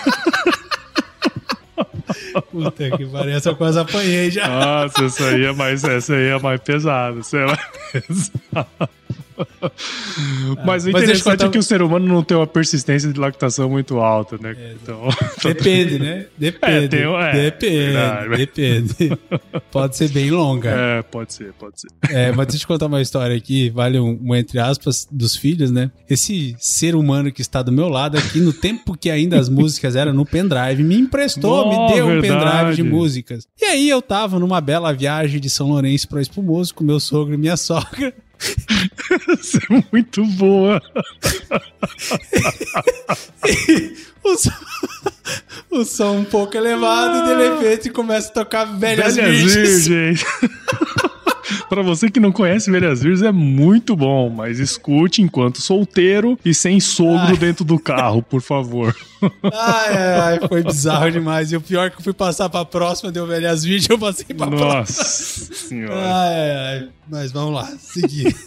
Puta 2.52 2.98
que 2.98 3.06
pariu, 3.06 3.36
essa 3.36 3.50
eu 3.50 3.56
quase 3.56 3.80
apanhei 3.80 4.32
já. 4.32 4.48
Nossa, 4.48 5.06
essa 5.06 5.26
aí 5.26 5.46
é 5.46 5.54
mais, 5.54 5.84
essa 5.84 6.16
aí 6.16 6.28
é 6.28 6.40
mais 6.40 6.60
pesada. 6.62 7.20
Essa 7.20 7.38
é 7.38 7.46
mais 7.46 7.60
pesada. 7.92 8.90
Mas 10.66 10.86
o 10.86 10.92
Mas 10.92 11.04
interessante 11.04 11.24
contar- 11.24 11.46
é 11.46 11.50
que 11.50 11.58
o 11.58 11.64
ser 11.64 11.82
humano 11.82 12.06
não 12.08 12.24
tem 12.24 12.36
uma 12.36 12.48
persistência 12.48 13.12
de 13.12 13.20
lactação 13.20 13.70
muito 13.70 13.98
alta, 14.00 14.38
né? 14.38 14.56
Então, 14.82 15.08
Depende, 15.44 16.00
né? 16.00 16.26
Depende. 16.38 16.86
É, 16.86 16.88
tem 16.88 17.08
um- 17.08 17.20
é, 17.20 17.32
depende, 17.34 17.76
verdade. 17.92 18.38
depende. 18.38 19.18
Pode 19.72 19.96
ser 19.98 20.10
bem 20.10 20.30
longa. 20.32 20.70
é, 20.70 21.02
pode 21.02 21.34
ser, 21.34 21.54
pode 21.54 21.82
ser. 21.82 21.88
É, 22.10 22.32
mas 22.32 22.48
deixa 22.48 22.64
eu 22.64 22.68
contar 22.68 22.86
uma 22.88 23.02
história 23.02 23.36
aqui, 23.36 23.70
vale 23.70 24.00
um, 24.00 24.18
um 24.22 24.36
entre 24.36 24.60
aspas, 24.60 25.08
dos 25.12 25.36
filhos, 25.36 25.72
né? 25.72 25.92
Esse 26.10 26.56
ser 26.60 26.96
humano 26.96 27.32
que 27.32 27.42
está 27.42 27.62
do 27.62 27.72
meu 27.72 27.88
lado 27.90 28.18
aqui, 28.18 28.40
no 28.40 28.54
tempo 28.54 28.98
que 28.98 29.10
ainda 29.10 29.38
as 29.40 29.50
músicas 29.50 29.96
eram 29.96 30.14
no 30.14 30.26
pendrive, 30.26 30.84
me 30.84 30.96
emprestou, 30.96 31.66
Oh, 31.66 31.70
me 31.88 31.94
deu 31.94 32.06
um 32.08 32.22
verdade. 32.22 32.44
pendrive 32.44 32.76
de 32.76 32.84
músicas. 32.84 33.48
E 33.60 33.66
aí 33.66 33.90
eu 33.90 34.02
tava 34.02 34.40
numa 34.40 34.62
bela 34.62 34.94
viagem 34.94 35.40
de 35.40 35.50
São 35.50 35.68
Lourenço 35.70 36.08
para 36.08 36.22
Espumoso 36.22 36.74
com 36.74 36.84
meu 36.84 37.00
sogro 37.00 37.34
e 37.34 37.38
minha 37.38 37.58
sogra. 37.58 38.14
Isso 39.40 39.58
é 39.58 39.84
muito 39.92 40.26
boa. 40.26 40.82
O 44.24 44.36
som, 44.38 44.52
o 45.72 45.86
som 45.86 46.18
um 46.18 46.26
pouco 46.26 46.58
elevado 46.58 47.32
e 47.32 47.36
de 47.36 47.50
repente 47.50 47.90
começa 47.90 48.28
a 48.28 48.34
tocar 48.34 48.66
velhas, 48.66 49.16
Velhas 49.16 49.32
virgens. 49.32 49.88
Virgens. 49.88 50.26
Pra 51.70 51.82
você 51.82 52.10
que 52.10 52.20
não 52.20 52.32
conhece 52.32 52.72
Velhas 52.72 53.02
Virgens, 53.02 53.22
é 53.24 53.32
muito 53.32 53.96
bom, 53.96 54.30
mas 54.30 54.60
escute 54.60 55.22
enquanto 55.22 55.62
solteiro 55.62 56.38
e 56.44 56.54
sem 56.54 56.80
sogro 56.80 57.28
Ai. 57.28 57.38
dentro 57.38 57.64
do 57.66 57.80
carro, 57.80 58.22
por 58.22 58.42
favor. 58.42 58.96
Ai, 59.44 59.98
ai, 59.98 60.40
foi 60.48 60.64
bizarro 60.64 61.12
demais. 61.12 61.52
E 61.52 61.58
o 61.58 61.62
pior 61.62 61.88
é 61.88 61.90
que 61.90 61.98
eu 61.98 62.04
fui 62.04 62.14
passar 62.14 62.50
pra 62.50 62.66
próxima, 62.66 63.12
deu 63.12 63.26
velhas 63.28 63.64
virgens, 63.64 63.90
eu 63.90 64.00
passei 64.00 64.36
pra 64.36 64.48
próxima. 64.48 64.76
Nossa 64.78 65.54
senhora. 65.54 65.96
Ai, 65.96 66.52
ai. 66.52 66.90
Mas 67.10 67.32
vamos 67.32 67.54
lá, 67.54 67.66
seguir. 67.80 68.36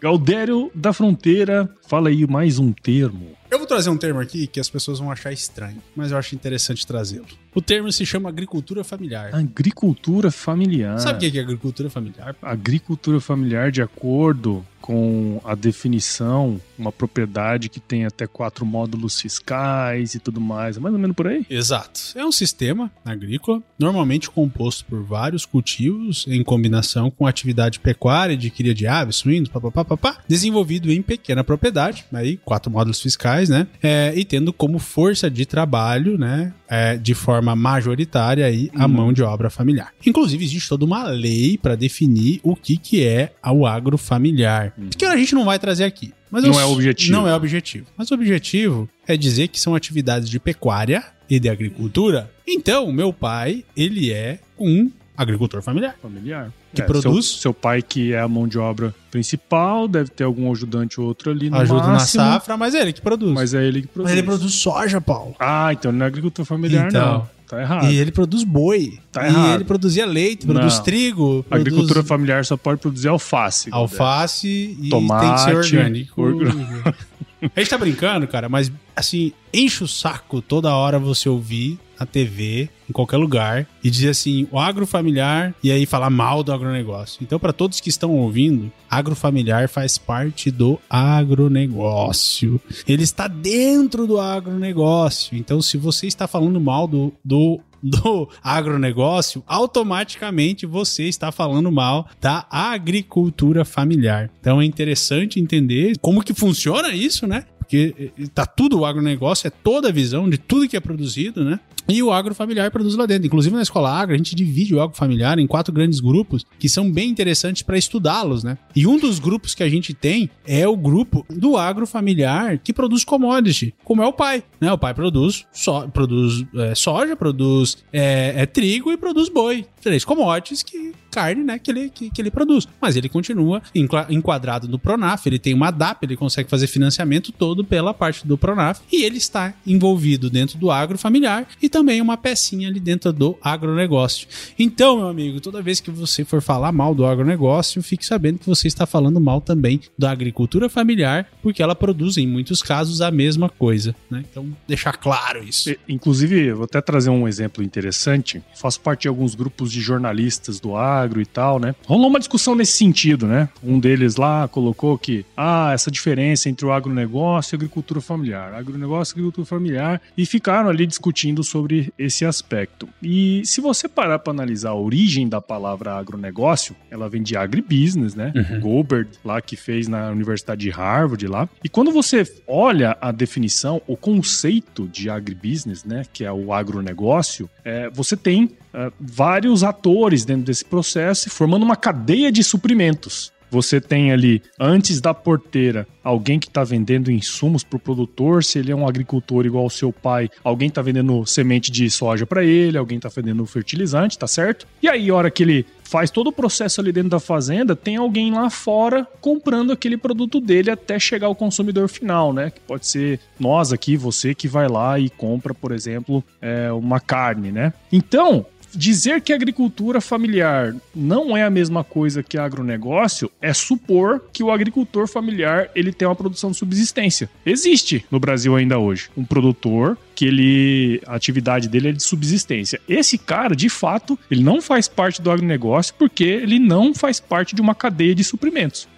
Galdério 0.00 0.70
da 0.74 0.92
Fronteira, 0.92 1.68
fala 1.86 2.08
aí 2.08 2.26
mais 2.26 2.58
um 2.58 2.72
termo. 2.72 3.36
Eu 3.52 3.58
vou 3.58 3.66
trazer 3.66 3.90
um 3.90 3.98
termo 3.98 4.18
aqui 4.18 4.46
que 4.46 4.58
as 4.58 4.70
pessoas 4.70 4.98
vão 4.98 5.12
achar 5.12 5.30
estranho, 5.30 5.76
mas 5.94 6.10
eu 6.10 6.16
acho 6.16 6.34
interessante 6.34 6.86
trazê-lo. 6.86 7.26
O 7.54 7.60
termo 7.60 7.92
se 7.92 8.06
chama 8.06 8.30
agricultura 8.30 8.82
familiar. 8.82 9.34
Agricultura 9.34 10.30
familiar. 10.30 10.98
Sabe 10.98 11.26
o 11.28 11.30
que 11.30 11.38
é 11.38 11.42
agricultura 11.42 11.90
familiar? 11.90 12.34
Agricultura 12.40 13.20
familiar, 13.20 13.70
de 13.70 13.82
acordo 13.82 14.64
com 14.80 15.40
a 15.44 15.54
definição, 15.54 16.60
uma 16.76 16.90
propriedade 16.90 17.68
que 17.68 17.78
tem 17.78 18.04
até 18.04 18.26
quatro 18.26 18.66
módulos 18.66 19.20
fiscais 19.20 20.14
e 20.14 20.18
tudo 20.18 20.40
mais. 20.40 20.76
É 20.76 20.80
mais 20.80 20.92
ou 20.92 21.00
menos 21.00 21.14
por 21.14 21.28
aí? 21.28 21.46
Exato. 21.48 22.00
É 22.16 22.26
um 22.26 22.32
sistema 22.32 22.90
agrícola, 23.04 23.62
normalmente 23.78 24.28
composto 24.28 24.84
por 24.86 25.02
vários 25.04 25.46
cultivos 25.46 26.24
em 26.26 26.42
combinação 26.42 27.10
com 27.10 27.26
atividade 27.26 27.78
pecuária 27.78 28.36
de 28.36 28.50
cria 28.50 28.74
de 28.74 28.86
aves, 28.86 29.16
suínos, 29.16 29.48
papapá, 29.48 29.84
papá, 29.84 30.18
desenvolvido 30.26 30.90
em 30.90 31.00
pequena 31.00 31.44
propriedade, 31.44 32.04
aí 32.12 32.36
quatro 32.38 32.70
módulos 32.70 33.00
fiscais, 33.00 33.41
né? 33.48 33.66
É, 33.82 34.12
e 34.16 34.24
tendo 34.24 34.52
como 34.52 34.78
força 34.78 35.30
de 35.30 35.44
trabalho, 35.46 36.16
né? 36.18 36.52
é, 36.68 36.96
de 36.96 37.12
forma 37.14 37.54
majoritária 37.54 38.46
aí 38.46 38.70
a 38.74 38.86
Uhum. 38.86 38.88
mão 38.92 39.12
de 39.12 39.22
obra 39.22 39.50
familiar. 39.50 39.92
Inclusive 40.06 40.42
existe 40.44 40.68
toda 40.68 40.84
uma 40.86 41.04
lei 41.04 41.58
para 41.58 41.74
definir 41.76 42.40
o 42.42 42.56
que 42.56 42.76
que 42.78 43.04
é 43.06 43.32
o 43.44 43.66
agrofamiliar, 43.66 44.72
que 44.96 45.04
a 45.04 45.16
gente 45.16 45.34
não 45.34 45.44
vai 45.44 45.58
trazer 45.58 45.84
aqui. 45.84 46.12
Mas. 46.30 46.44
Não 46.44 46.54
eu- 46.54 46.60
é 46.60 46.64
o 46.64 46.72
objetivo. 46.72 47.12
Não 47.12 47.28
é 47.28 47.32
o 47.32 47.36
objetivo. 47.36 47.86
Mas 47.96 48.10
o 48.10 48.14
objetivo 48.14 48.88
é 49.06 49.16
dizer 49.16 49.48
que 49.48 49.60
são 49.60 49.74
atividades 49.74 50.28
de 50.30 50.40
pecuária 50.40 51.04
e 51.28 51.38
de 51.38 51.48
agricultura. 51.48 52.30
Então, 52.46 52.90
meu 52.90 53.12
pai, 53.12 53.64
ele 53.76 54.10
é 54.10 54.38
um 54.58 54.90
agricultor 55.16 55.60
familiar. 55.62 55.94
Familiar. 56.00 56.50
Que 56.74 56.82
É, 56.82 56.84
produz? 56.84 57.26
Seu, 57.26 57.38
seu 57.40 57.54
pai, 57.54 57.82
que 57.82 58.12
é 58.12 58.20
a 58.20 58.26
mão 58.28 58.48
de 58.48 58.58
obra 58.58 58.94
principal, 59.10 59.86
deve 59.86 60.08
ter 60.10 60.24
algum 60.24 60.50
ajudante 60.50 61.00
ou 61.00 61.06
outro 61.06 61.30
ali 61.30 61.50
no 61.50 61.56
Ajuda 61.58 61.86
máximo, 61.88 62.24
na 62.24 62.30
safra, 62.32 62.56
mas 62.56 62.74
é 62.74 62.80
ele 62.80 62.92
que 62.92 63.00
produz. 63.02 63.32
Mas 63.32 63.52
é 63.54 63.64
ele 63.64 63.82
que 63.82 63.88
produz. 63.88 64.10
Mas 64.10 64.18
ele 64.18 64.26
produz 64.26 64.54
soja, 64.54 65.00
Paulo. 65.00 65.34
Ah, 65.38 65.70
então 65.72 65.92
não 65.92 66.04
é 66.04 66.08
agricultura 66.08 66.46
familiar, 66.46 66.88
Então. 66.88 67.12
não. 67.18 67.42
Tá 67.52 67.60
errado. 67.60 67.90
E 67.90 67.96
ele 67.98 68.10
produz 68.10 68.44
boi. 68.44 68.98
Tá 69.12 69.24
e 69.24 69.28
errado. 69.30 69.54
ele 69.56 69.64
produzia 69.64 70.06
leite, 70.06 70.46
produz 70.46 70.76
Não. 70.76 70.82
trigo, 70.84 71.44
produz 71.46 71.66
Agricultura 71.66 72.02
familiar 72.02 72.42
só 72.46 72.56
pode 72.56 72.80
produzir 72.80 73.08
alface. 73.08 73.68
alface 73.70 74.74
e 74.80 74.88
Tomate, 74.88 75.26
tem 75.26 75.34
que 75.34 75.40
ser 75.42 75.56
orgânico. 75.78 76.22
orgânico. 76.22 76.94
A 77.54 77.60
gente 77.60 77.68
tá 77.68 77.76
brincando, 77.76 78.26
cara, 78.26 78.48
mas 78.48 78.72
assim, 78.96 79.32
enche 79.52 79.84
o 79.84 79.88
saco 79.88 80.40
toda 80.40 80.72
hora 80.74 80.98
você 80.98 81.28
ouvir 81.28 81.78
na 82.02 82.06
TV, 82.06 82.68
em 82.88 82.92
qualquer 82.92 83.16
lugar, 83.16 83.66
e 83.82 83.88
dizer 83.90 84.10
assim, 84.10 84.46
o 84.50 84.58
agrofamiliar, 84.58 85.54
e 85.62 85.70
aí 85.70 85.86
falar 85.86 86.10
mal 86.10 86.42
do 86.42 86.52
agronegócio. 86.52 87.22
Então, 87.22 87.38
para 87.38 87.52
todos 87.52 87.80
que 87.80 87.88
estão 87.88 88.10
ouvindo, 88.10 88.70
agrofamiliar 88.90 89.68
faz 89.68 89.96
parte 89.96 90.50
do 90.50 90.78
agronegócio. 90.90 92.60
Ele 92.86 93.04
está 93.04 93.28
dentro 93.28 94.06
do 94.06 94.20
agronegócio. 94.20 95.36
Então, 95.36 95.62
se 95.62 95.76
você 95.76 96.06
está 96.06 96.26
falando 96.26 96.60
mal 96.60 96.86
do, 96.86 97.12
do 97.24 97.60
do 97.82 98.28
agronegócio, 98.42 99.42
automaticamente 99.46 100.64
você 100.64 101.04
está 101.04 101.32
falando 101.32 101.72
mal 101.72 102.08
da 102.20 102.46
agricultura 102.48 103.64
familiar. 103.64 104.30
Então 104.40 104.60
é 104.60 104.64
interessante 104.64 105.40
entender 105.40 105.98
como 106.00 106.22
que 106.22 106.32
funciona 106.32 106.94
isso, 106.94 107.26
né? 107.26 107.44
Porque 107.72 108.12
tá 108.34 108.44
tudo 108.44 108.80
o 108.80 108.84
agronegócio, 108.84 109.46
é 109.46 109.50
toda 109.50 109.88
a 109.88 109.92
visão 109.92 110.28
de 110.28 110.36
tudo 110.36 110.68
que 110.68 110.76
é 110.76 110.80
produzido, 110.80 111.42
né? 111.42 111.58
E 111.88 112.02
o 112.02 112.12
agrofamiliar 112.12 112.70
produz 112.70 112.94
lá 112.94 113.06
dentro. 113.06 113.26
Inclusive 113.26 113.56
na 113.56 113.62
escola 113.62 113.90
agro, 113.90 114.14
a 114.14 114.18
gente 114.18 114.36
divide 114.36 114.74
o 114.74 114.80
agrofamiliar 114.80 115.38
em 115.38 115.46
quatro 115.46 115.72
grandes 115.72 115.98
grupos 115.98 116.44
que 116.58 116.68
são 116.68 116.90
bem 116.90 117.08
interessantes 117.08 117.62
para 117.62 117.78
estudá-los, 117.78 118.44
né? 118.44 118.58
E 118.76 118.86
um 118.86 118.98
dos 118.98 119.18
grupos 119.18 119.54
que 119.54 119.62
a 119.62 119.68
gente 119.70 119.94
tem 119.94 120.28
é 120.46 120.68
o 120.68 120.76
grupo 120.76 121.24
do 121.30 121.56
agrofamiliar 121.56 122.58
que 122.58 122.74
produz 122.74 123.04
commodity, 123.04 123.74
como 123.82 124.02
é 124.02 124.06
o 124.06 124.12
pai, 124.12 124.44
né? 124.60 124.70
O 124.70 124.78
pai 124.78 124.92
produz, 124.92 125.46
so, 125.50 125.88
produz 125.88 126.44
é, 126.54 126.74
soja, 126.74 127.16
produz 127.16 127.78
é, 127.90 128.34
é, 128.36 128.46
trigo 128.46 128.92
e 128.92 128.98
produz 128.98 129.30
boi. 129.30 129.64
Três 129.80 130.04
commodities 130.04 130.62
que 130.62 130.92
carne, 131.12 131.44
né, 131.44 131.58
que 131.58 131.70
ele, 131.70 131.90
que, 131.90 132.10
que 132.10 132.22
ele 132.22 132.30
produz. 132.30 132.66
Mas 132.80 132.96
ele 132.96 133.08
continua 133.08 133.62
enquadrado 134.08 134.66
no 134.66 134.78
Pronaf, 134.78 135.26
ele 135.26 135.38
tem 135.38 135.52
uma 135.52 135.70
DAP, 135.70 136.04
ele 136.04 136.16
consegue 136.16 136.48
fazer 136.48 136.66
financiamento 136.66 137.30
todo 137.30 137.61
pela 137.64 137.94
parte 137.94 138.26
do 138.26 138.38
Pronaf 138.38 138.80
e 138.90 139.04
ele 139.04 139.16
está 139.16 139.54
envolvido 139.66 140.30
dentro 140.30 140.58
do 140.58 140.70
agrofamiliar 140.70 141.46
e 141.60 141.68
também 141.68 142.00
uma 142.00 142.16
pecinha 142.16 142.68
ali 142.68 142.80
dentro 142.80 143.12
do 143.12 143.36
agronegócio. 143.42 144.26
Então, 144.58 144.98
meu 144.98 145.08
amigo, 145.08 145.40
toda 145.40 145.62
vez 145.62 145.80
que 145.80 145.90
você 145.90 146.24
for 146.24 146.40
falar 146.40 146.72
mal 146.72 146.94
do 146.94 147.06
agronegócio, 147.06 147.82
fique 147.82 148.04
sabendo 148.04 148.38
que 148.38 148.46
você 148.46 148.68
está 148.68 148.86
falando 148.86 149.20
mal 149.20 149.40
também 149.40 149.80
da 149.98 150.10
agricultura 150.10 150.68
familiar, 150.68 151.26
porque 151.42 151.62
ela 151.62 151.74
produz 151.74 152.16
em 152.16 152.26
muitos 152.26 152.62
casos 152.62 153.00
a 153.00 153.10
mesma 153.10 153.48
coisa, 153.48 153.94
né? 154.10 154.24
Então, 154.30 154.46
deixar 154.66 154.96
claro 154.96 155.42
isso. 155.42 155.74
Inclusive, 155.88 156.46
eu 156.46 156.56
vou 156.56 156.64
até 156.64 156.80
trazer 156.80 157.10
um 157.10 157.26
exemplo 157.26 157.62
interessante. 157.62 158.42
Faço 158.54 158.80
parte 158.80 159.02
de 159.02 159.08
alguns 159.08 159.34
grupos 159.34 159.70
de 159.70 159.80
jornalistas 159.80 160.60
do 160.60 160.76
agro 160.76 161.20
e 161.20 161.26
tal, 161.26 161.58
né? 161.58 161.74
Rolou 161.86 162.08
uma 162.08 162.18
discussão 162.18 162.54
nesse 162.54 162.72
sentido, 162.72 163.26
né? 163.26 163.48
Um 163.62 163.78
deles 163.78 164.16
lá 164.16 164.48
colocou 164.48 164.96
que, 164.98 165.24
ah, 165.36 165.70
essa 165.72 165.90
diferença 165.90 166.48
entre 166.48 166.64
o 166.64 166.72
agronegócio 166.72 167.41
e 167.50 167.54
a 167.54 167.58
agricultura 167.58 168.00
familiar. 168.00 168.54
Agronegócio 168.54 169.12
e 169.12 169.14
agricultura 169.14 169.46
familiar. 169.46 170.00
E 170.16 170.24
ficaram 170.24 170.68
ali 170.68 170.86
discutindo 170.86 171.42
sobre 171.42 171.92
esse 171.98 172.24
aspecto. 172.24 172.88
E 173.02 173.42
se 173.44 173.60
você 173.60 173.88
parar 173.88 174.18
para 174.18 174.32
analisar 174.32 174.70
a 174.70 174.74
origem 174.74 175.28
da 175.28 175.40
palavra 175.40 175.94
agronegócio, 175.98 176.76
ela 176.90 177.08
vem 177.08 177.22
de 177.22 177.36
agribusiness, 177.36 178.14
né? 178.14 178.32
Goldberg, 178.60 179.10
lá 179.24 179.40
que 179.40 179.56
fez 179.56 179.88
na 179.88 180.10
Universidade 180.10 180.62
de 180.62 180.70
Harvard 180.70 181.26
lá. 181.26 181.48
E 181.64 181.68
quando 181.68 181.90
você 181.90 182.24
olha 182.46 182.96
a 183.00 183.10
definição, 183.10 183.80
o 183.86 183.96
conceito 183.96 184.88
de 184.88 185.10
agribusiness, 185.10 185.84
né, 185.84 186.04
que 186.12 186.24
é 186.24 186.32
o 186.32 186.52
agronegócio, 186.52 187.48
é, 187.64 187.90
você 187.90 188.16
tem 188.16 188.50
é, 188.72 188.92
vários 189.00 189.62
atores 189.62 190.24
dentro 190.24 190.44
desse 190.44 190.64
processo, 190.64 191.30
formando 191.30 191.62
uma 191.62 191.76
cadeia 191.76 192.30
de 192.30 192.42
suprimentos. 192.42 193.32
Você 193.52 193.82
tem 193.82 194.10
ali, 194.10 194.42
antes 194.58 194.98
da 194.98 195.12
porteira, 195.12 195.86
alguém 196.02 196.40
que 196.40 196.48
está 196.48 196.64
vendendo 196.64 197.12
insumos 197.12 197.62
para 197.62 197.76
o 197.76 197.78
produtor, 197.78 198.42
se 198.42 198.58
ele 198.58 198.72
é 198.72 198.74
um 198.74 198.88
agricultor 198.88 199.44
igual 199.44 199.64
ao 199.64 199.70
seu 199.70 199.92
pai, 199.92 200.30
alguém 200.42 200.68
está 200.68 200.80
vendendo 200.80 201.26
semente 201.26 201.70
de 201.70 201.90
soja 201.90 202.24
para 202.24 202.42
ele, 202.42 202.78
alguém 202.78 202.96
está 202.96 203.10
vendendo 203.14 203.44
fertilizante, 203.44 204.18
tá 204.18 204.26
certo? 204.26 204.66
E 204.82 204.88
aí, 204.88 205.10
hora 205.10 205.30
que 205.30 205.42
ele 205.42 205.66
faz 205.84 206.10
todo 206.10 206.28
o 206.28 206.32
processo 206.32 206.80
ali 206.80 206.90
dentro 206.92 207.10
da 207.10 207.20
fazenda, 207.20 207.76
tem 207.76 207.96
alguém 207.96 208.32
lá 208.32 208.48
fora 208.48 209.06
comprando 209.20 209.70
aquele 209.70 209.98
produto 209.98 210.40
dele 210.40 210.70
até 210.70 210.98
chegar 210.98 211.26
ao 211.26 211.34
consumidor 211.34 211.88
final, 211.88 212.32
né? 212.32 212.50
Que 212.50 212.60
pode 212.60 212.86
ser 212.86 213.20
nós 213.38 213.70
aqui, 213.70 213.98
você 213.98 214.34
que 214.34 214.48
vai 214.48 214.66
lá 214.66 214.98
e 214.98 215.10
compra, 215.10 215.52
por 215.52 215.72
exemplo, 215.72 216.24
é, 216.40 216.72
uma 216.72 216.98
carne, 216.98 217.52
né? 217.52 217.74
Então, 217.92 218.46
dizer 218.74 219.20
que 219.20 219.32
a 219.32 219.36
agricultura 219.36 220.00
familiar 220.00 220.74
não 220.94 221.36
é 221.36 221.42
a 221.42 221.50
mesma 221.50 221.84
coisa 221.84 222.22
que 222.22 222.38
agronegócio 222.38 223.30
é 223.40 223.52
supor 223.52 224.22
que 224.32 224.42
o 224.42 224.50
agricultor 224.50 225.06
familiar 225.06 225.70
ele 225.74 225.92
tem 225.92 226.06
uma 226.06 226.14
produção 226.14 226.50
de 226.50 226.56
subsistência. 226.56 227.30
Existe 227.44 228.04
no 228.10 228.20
Brasil 228.20 228.56
ainda 228.56 228.78
hoje 228.78 229.10
um 229.16 229.24
produtor 229.24 229.96
que 230.14 230.26
ele 230.26 231.02
a 231.06 231.14
atividade 231.14 231.68
dele 231.68 231.88
é 231.88 231.92
de 231.92 232.02
subsistência. 232.02 232.80
Esse 232.88 233.18
cara, 233.18 233.54
de 233.54 233.68
fato, 233.68 234.18
ele 234.30 234.42
não 234.42 234.60
faz 234.60 234.88
parte 234.88 235.20
do 235.20 235.30
agronegócio 235.30 235.94
porque 235.98 236.24
ele 236.24 236.58
não 236.58 236.94
faz 236.94 237.20
parte 237.20 237.54
de 237.54 237.60
uma 237.60 237.74
cadeia 237.74 238.14
de 238.14 238.24
suprimentos. 238.24 238.88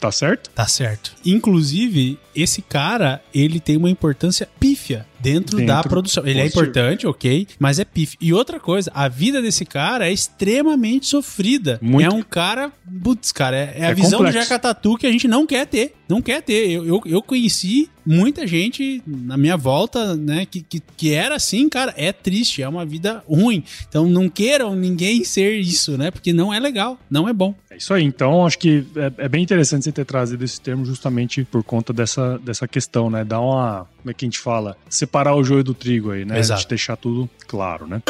Tá 0.00 0.12
certo? 0.12 0.50
Tá 0.50 0.66
certo. 0.66 1.14
Inclusive, 1.24 2.18
esse 2.36 2.60
cara, 2.60 3.22
ele 3.34 3.58
tem 3.58 3.78
uma 3.78 3.88
importância 3.88 4.46
pífia 4.60 5.06
dentro, 5.24 5.56
dentro 5.56 5.74
da 5.74 5.82
produção. 5.82 6.26
Ele 6.26 6.38
é 6.38 6.42
positivo. 6.42 6.60
é 6.60 6.64
importante, 6.64 7.06
ok, 7.06 7.48
mas 7.58 7.78
é 7.78 7.84
pífio. 7.84 8.18
E 8.20 8.32
outra 8.32 8.60
coisa, 8.60 8.90
a 8.94 9.08
vida 9.08 9.40
desse 9.40 9.64
cara 9.64 10.08
é 10.08 10.12
extremamente 10.12 11.06
sofrida. 11.06 11.78
Muito. 11.82 12.06
É 12.06 12.14
um 12.14 12.22
cara, 12.22 12.70
putz, 13.02 13.32
cara, 13.32 13.56
é, 13.56 13.74
é 13.78 13.86
a 13.86 13.90
é 13.90 13.94
visão 13.94 14.18
complexo. 14.18 14.38
do 14.38 14.42
Jacatatu 14.42 14.96
que 14.96 15.06
a 15.06 15.10
gente 15.10 15.26
não 15.26 15.46
quer 15.46 15.66
ter. 15.66 15.94
Não 16.08 16.20
quer 16.20 16.42
ter. 16.42 16.70
Eu, 16.70 16.84
eu, 16.84 17.02
eu 17.06 17.22
conheci 17.22 17.88
muita 18.04 18.46
gente 18.46 19.02
na 19.06 19.36
minha 19.36 19.56
volta, 19.56 20.14
né, 20.14 20.46
que, 20.46 20.60
que, 20.60 20.82
que, 20.96 21.12
era 21.12 21.36
assim, 21.36 21.68
cara, 21.68 21.94
é 21.96 22.12
triste, 22.12 22.62
é 22.62 22.68
uma 22.68 22.84
vida 22.84 23.24
ruim. 23.26 23.64
Então 23.88 24.06
não 24.06 24.28
queiram 24.28 24.74
ninguém 24.74 25.24
ser 25.24 25.58
isso, 25.58 25.96
né, 25.96 26.10
porque 26.10 26.32
não 26.32 26.52
é 26.52 26.60
legal, 26.60 26.98
não 27.10 27.28
é 27.28 27.32
bom. 27.32 27.54
É 27.70 27.76
isso 27.76 27.94
aí. 27.94 28.04
Então 28.04 28.46
acho 28.46 28.58
que 28.58 28.84
é, 28.96 29.24
é 29.24 29.28
bem 29.28 29.42
interessante 29.42 29.84
você 29.84 29.92
ter 29.92 30.04
trazido 30.04 30.44
esse 30.44 30.60
termo 30.60 30.84
justamente 30.84 31.44
por 31.44 31.62
conta 31.62 31.92
dessa, 31.92 32.38
dessa 32.38 32.68
questão, 32.68 33.08
né, 33.08 33.24
dar 33.24 33.40
uma, 33.40 33.86
como 34.02 34.10
é 34.10 34.14
que 34.14 34.24
a 34.24 34.28
gente 34.28 34.38
fala? 34.38 34.76
Separar 35.14 35.36
o 35.36 35.44
joio 35.44 35.62
do 35.62 35.72
trigo 35.72 36.10
aí, 36.10 36.24
né? 36.24 36.40
Exato. 36.40 36.58
A 36.58 36.60
gente 36.60 36.68
deixar 36.70 36.96
tudo 36.96 37.30
claro, 37.46 37.86
né? 37.86 38.02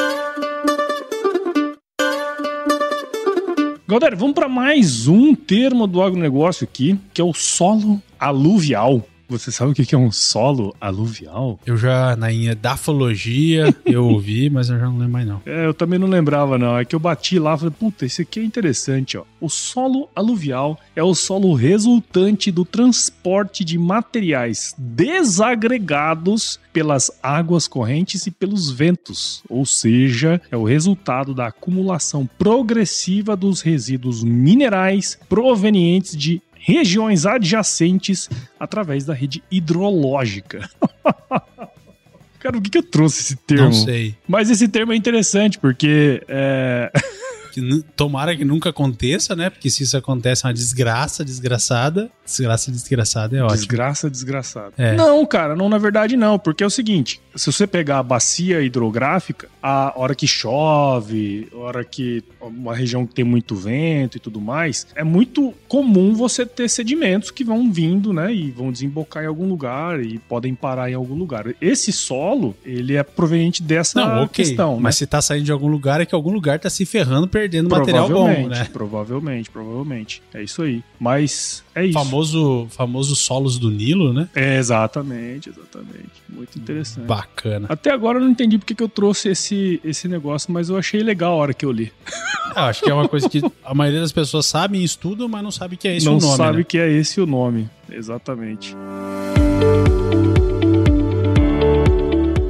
Galera, 3.87 4.17
vamos 4.17 4.35
para 4.35 4.49
mais 4.49 5.07
um 5.07 5.35
termo 5.35 5.87
do 5.87 6.01
agronegócio 6.01 6.65
aqui, 6.65 6.99
que 7.13 7.21
é 7.21 7.25
o 7.25 7.35
solo 7.35 8.01
aluvial. 8.19 9.07
Você 9.39 9.51
sabe 9.51 9.73
o 9.73 9.75
que 9.75 9.95
é 9.95 9.99
um 9.99 10.13
solo 10.13 10.75
aluvial? 10.81 11.59
Eu 11.67 11.77
já, 11.77 12.15
na 12.15 12.33
edafologia, 12.33 13.75
eu 13.85 14.07
ouvi, 14.07 14.49
mas 14.49 14.71
eu 14.71 14.79
já 14.79 14.87
não 14.87 14.99
lembro 14.99 15.13
mais 15.13 15.27
não. 15.27 15.43
É, 15.45 15.67
eu 15.67 15.75
também 15.75 15.99
não 15.99 16.07
lembrava 16.07 16.57
não. 16.57 16.79
É 16.79 16.85
que 16.85 16.95
eu 16.95 17.01
bati 17.01 17.39
lá 17.39 17.55
e 17.55 17.59
falei, 17.59 17.75
puta, 17.79 18.07
esse 18.07 18.23
aqui 18.23 18.39
é 18.41 18.45
interessante, 18.45 19.19
ó. 19.19 19.25
O 19.41 19.49
solo 19.49 20.09
aluvial 20.15 20.79
é 20.95 21.03
o 21.03 21.15
solo 21.15 21.53
resultante 21.55 22.51
do 22.51 22.65
transporte 22.65 23.65
de 23.65 23.77
materiais 23.77 24.75
desagregados 24.79 26.61
pelas 26.73 27.11
águas 27.23 27.69
correntes 27.69 28.27
e 28.27 28.31
pelos 28.31 28.71
ventos, 28.71 29.43
ou 29.49 29.65
seja, 29.65 30.41
é 30.51 30.57
o 30.57 30.65
resultado 30.65 31.33
da 31.33 31.47
acumulação 31.47 32.29
progressiva 32.39 33.37
dos 33.37 33.61
resíduos 33.61 34.25
minerais 34.25 35.19
provenientes 35.29 36.17
de 36.17 36.43
regiões 36.65 37.27
adjacentes 37.27 38.31
através 38.59 39.05
da 39.05 39.13
rede 39.13 39.43
hidrológica. 39.51 40.69
Cara, 42.41 42.57
por 42.57 42.63
que, 42.63 42.71
que 42.71 42.79
eu 42.79 42.83
trouxe 42.83 43.21
esse 43.21 43.37
termo? 43.37 43.65
Não 43.65 43.73
sei. 43.73 44.15
Mas 44.27 44.51
esse 44.51 44.67
termo 44.69 44.93
é 44.93 44.97
interessante 44.97 45.59
porque. 45.59 46.23
É... 46.27 46.91
que 47.55 47.85
tomara 47.95 48.37
que 48.37 48.45
nunca 48.45 48.71
aconteça, 48.71 49.37
né? 49.37 49.49
Porque 49.49 49.71
se 49.71 49.85
isso 49.85 49.97
acontece 49.97 50.45
é 50.45 50.49
uma 50.49 50.55
desgraça 50.55 51.25
desgraçada. 51.25 52.11
Desgraça 52.27 52.73
desgraçada 52.73 53.37
é 53.37 53.43
ótimo. 53.43 53.57
Desgraça 53.57 54.11
desgraçada. 54.11 54.73
É. 54.77 54.95
Não, 54.95 55.25
cara, 55.25 55.55
não 55.55 55.69
na 55.69 55.79
verdade 55.79 56.17
não, 56.17 56.39
porque 56.39 56.65
é 56.65 56.67
o 56.67 56.71
seguinte, 56.71 57.21
se 57.35 57.53
você 57.53 57.67
pegar 57.67 57.99
a 57.99 58.03
bacia 58.03 58.61
hidrográfica, 58.61 59.49
a 59.63 59.93
hora 59.97 60.15
que 60.15 60.27
chove, 60.27 61.49
a 61.53 61.57
hora 61.59 61.85
que 61.85 62.25
uma 62.41 62.75
região 62.75 63.07
que 63.07 63.15
tem 63.15 63.25
muito 63.25 63.55
vento 63.55 64.17
e 64.17 64.21
tudo 64.21 64.41
mais, 64.41 64.87
é 64.95 65.05
muito 65.05 65.55
comum 65.69 66.15
você 66.15 66.45
ter 66.45 66.69
sedimentos 66.69 67.31
que 67.31 67.45
vão 67.45 67.73
vindo, 67.73 68.13
né, 68.13 68.35
e 68.35 68.51
vão 68.51 68.73
desembocar 68.73 69.23
em 69.23 69.27
algum 69.27 69.49
lugar 69.49 70.01
e 70.01 70.19
podem 70.19 70.55
parar 70.55 70.91
em 70.91 70.95
algum 70.95 71.15
lugar. 71.15 71.47
Esse 71.61 71.93
solo, 71.93 72.57
ele 72.65 72.97
é 72.97 73.03
proveniente 73.03 73.63
dessa 73.63 74.01
não, 74.01 74.25
okay, 74.25 74.45
questão, 74.45 74.77
né? 74.77 74.83
Mas 74.83 74.97
se 74.97 75.07
tá 75.07 75.23
saindo 75.23 75.45
de 75.45 75.53
algum 75.53 75.69
lugar 75.69 76.01
é 76.01 76.07
que 76.07 76.15
algum 76.15 76.33
lugar 76.33 76.59
tá 76.59 76.69
se 76.69 76.85
ferrando, 76.85 77.29
perdendo 77.29 77.44
material 77.69 78.09
bom, 78.09 78.49
né? 78.49 78.69
Provavelmente, 78.73 79.51
provavelmente. 79.51 80.23
É 80.33 80.43
isso 80.43 80.63
aí. 80.63 80.83
Mas 80.99 81.63
é 81.75 81.85
isso. 81.85 81.99
Famoso, 81.99 82.67
famoso 82.71 83.17
solos 83.17 83.59
do 83.59 83.71
Nilo, 83.71 84.13
né? 84.13 84.29
É, 84.35 84.59
exatamente, 84.59 85.51
exatamente. 85.51 86.23
Muito 86.29 86.59
interessante. 86.59 87.07
Bacana. 87.07 87.67
Até 87.69 87.91
agora 87.91 88.19
eu 88.19 88.23
não 88.23 88.31
entendi 88.31 88.59
porque 88.59 88.75
que 88.75 88.83
eu 88.83 88.89
trouxe 88.89 89.29
esse, 89.29 89.81
esse 89.85 90.09
negócio, 90.09 90.53
mas 90.53 90.69
eu 90.69 90.77
achei 90.77 91.03
legal 91.03 91.33
a 91.33 91.37
hora 91.37 91.55
que 91.55 91.65
eu 91.65 91.73
li. 91.73 91.93
Eu 92.55 92.63
acho 92.63 92.85
que 92.85 92.91
é 92.91 92.95
uma 92.95 93.09
coisa 93.09 93.29
que 93.29 93.43
a 93.65 93.75
maioria 93.75 94.01
das 94.01 94.13
pessoas 94.13 94.47
sabem 94.47 94.81
e 94.81 94.85
estudam, 94.85 95.27
mas 95.27 95.43
não 95.43 95.51
sabe 95.51 95.77
que 95.77 95.89
é 95.89 95.97
esse 95.97 96.07
não 96.07 96.19
o 96.19 96.21
nome. 96.21 96.29
Não 96.29 96.37
sabe 96.37 96.59
né? 96.59 96.65
que 96.65 96.79
é 96.79 96.89
esse 96.89 97.21
o 97.21 97.27
nome. 97.27 97.69
Exatamente. 97.91 98.77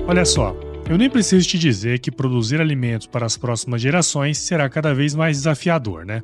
Olha 0.07 0.27
só, 0.27 0.55
eu 0.89 0.99
nem 0.99 1.09
preciso 1.09 1.49
te 1.49 1.59
dizer 1.59 1.99
que 1.99 2.11
produzir 2.11 2.61
alimentos 2.61 3.07
para 3.07 3.25
as 3.25 3.37
próximas 3.37 3.81
gerações 3.81 4.39
será 4.39 4.69
cada 4.69 4.95
vez 4.95 5.15
mais 5.15 5.39
desafiador, 5.39 6.05
né? 6.05 6.23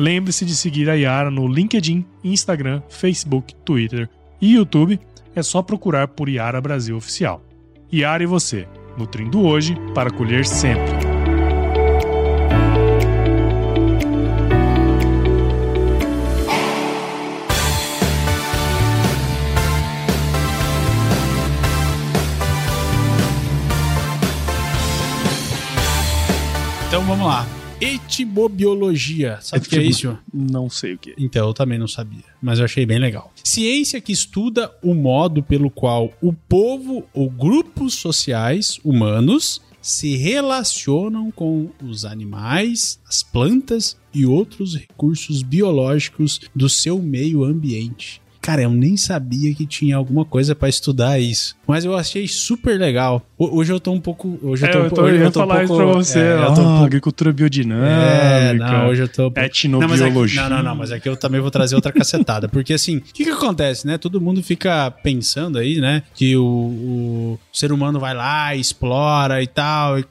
Lembre-se 0.00 0.46
de 0.46 0.56
seguir 0.56 0.88
a 0.88 0.94
Yara 0.94 1.30
no 1.30 1.46
LinkedIn, 1.46 2.06
Instagram, 2.24 2.80
Facebook, 2.88 3.54
Twitter 3.66 4.08
e 4.40 4.54
YouTube. 4.54 4.98
É 5.36 5.42
só 5.42 5.60
procurar 5.60 6.08
por 6.08 6.26
Yara 6.26 6.58
Brasil 6.58 6.96
Oficial. 6.96 7.44
Yara 7.92 8.22
e 8.22 8.26
você, 8.26 8.66
nutrindo 8.96 9.42
hoje 9.42 9.76
para 9.94 10.10
colher 10.10 10.46
sempre. 10.46 10.96
Então 26.88 27.04
vamos 27.04 27.26
lá. 27.26 27.59
Etimobiologia. 27.80 29.38
Sabe 29.40 29.66
o 29.66 29.68
que 29.68 29.76
é 29.76 29.82
isso? 29.82 30.18
Não 30.32 30.68
sei 30.68 30.94
o 30.94 30.98
que 30.98 31.10
é. 31.10 31.14
Então, 31.18 31.46
eu 31.48 31.54
também 31.54 31.78
não 31.78 31.88
sabia, 31.88 32.24
mas 32.40 32.58
eu 32.58 32.64
achei 32.66 32.84
bem 32.84 32.98
legal. 32.98 33.32
Ciência 33.42 34.00
que 34.00 34.12
estuda 34.12 34.70
o 34.82 34.94
modo 34.94 35.42
pelo 35.42 35.70
qual 35.70 36.12
o 36.20 36.32
povo 36.32 37.04
ou 37.14 37.30
grupos 37.30 37.94
sociais 37.94 38.78
humanos 38.84 39.62
se 39.80 40.16
relacionam 40.16 41.30
com 41.30 41.70
os 41.82 42.04
animais, 42.04 43.00
as 43.08 43.22
plantas 43.22 43.96
e 44.12 44.26
outros 44.26 44.74
recursos 44.76 45.42
biológicos 45.42 46.40
do 46.54 46.68
seu 46.68 47.00
meio 47.00 47.44
ambiente. 47.44 48.19
Cara, 48.40 48.62
eu 48.62 48.70
nem 48.70 48.96
sabia 48.96 49.54
que 49.54 49.66
tinha 49.66 49.96
alguma 49.96 50.24
coisa 50.24 50.54
para 50.54 50.68
estudar 50.68 51.18
isso. 51.18 51.54
Mas 51.66 51.84
eu 51.84 51.94
achei 51.94 52.26
super 52.26 52.78
legal. 52.78 53.22
Hoje 53.38 53.72
eu 53.72 53.78
tô 53.78 53.92
um 53.92 54.00
pouco. 54.00 54.38
Hoje 54.42 54.66
eu 54.66 54.70
tô, 54.70 54.78
é, 54.78 54.86
eu 54.86 54.90
tô, 54.90 55.02
hoje 55.02 55.16
eu 55.18 55.30
tô 55.30 55.40
falar 55.40 55.64
um 55.64 55.66
pouco, 55.66 55.82
isso 55.82 55.92
pra 55.92 56.02
você. 56.02 56.18
É, 56.18 56.34
eu 56.34 56.54
tô 56.54 56.60
um 56.60 56.64
pouco... 56.64 56.84
Agricultura 56.84 57.32
biodinâmica. 57.32 57.86
É, 57.86 58.54
não, 58.54 58.88
hoje 58.88 59.02
eu 59.02 59.08
tô. 59.08 59.32
Etnobiologia. 59.36 60.42
Não, 60.42 60.48
não, 60.48 60.56
não, 60.56 60.64
não, 60.70 60.74
mas 60.74 60.90
aqui 60.90 61.08
eu 61.08 61.16
também 61.16 61.40
vou 61.40 61.50
trazer 61.50 61.74
outra 61.74 61.92
cacetada. 61.92 62.48
Porque 62.48 62.72
assim, 62.72 62.96
o 62.96 63.00
que 63.00 63.24
que 63.24 63.30
acontece, 63.30 63.86
né? 63.86 63.98
Todo 63.98 64.20
mundo 64.20 64.42
fica 64.42 64.90
pensando 64.90 65.58
aí, 65.58 65.78
né? 65.80 66.02
Que 66.14 66.36
o, 66.36 66.42
o 66.42 67.38
ser 67.52 67.72
humano 67.72 68.00
vai 68.00 68.14
lá, 68.14 68.54
explora 68.56 69.42
e 69.42 69.46
tal. 69.46 69.98
E, 69.98 70.04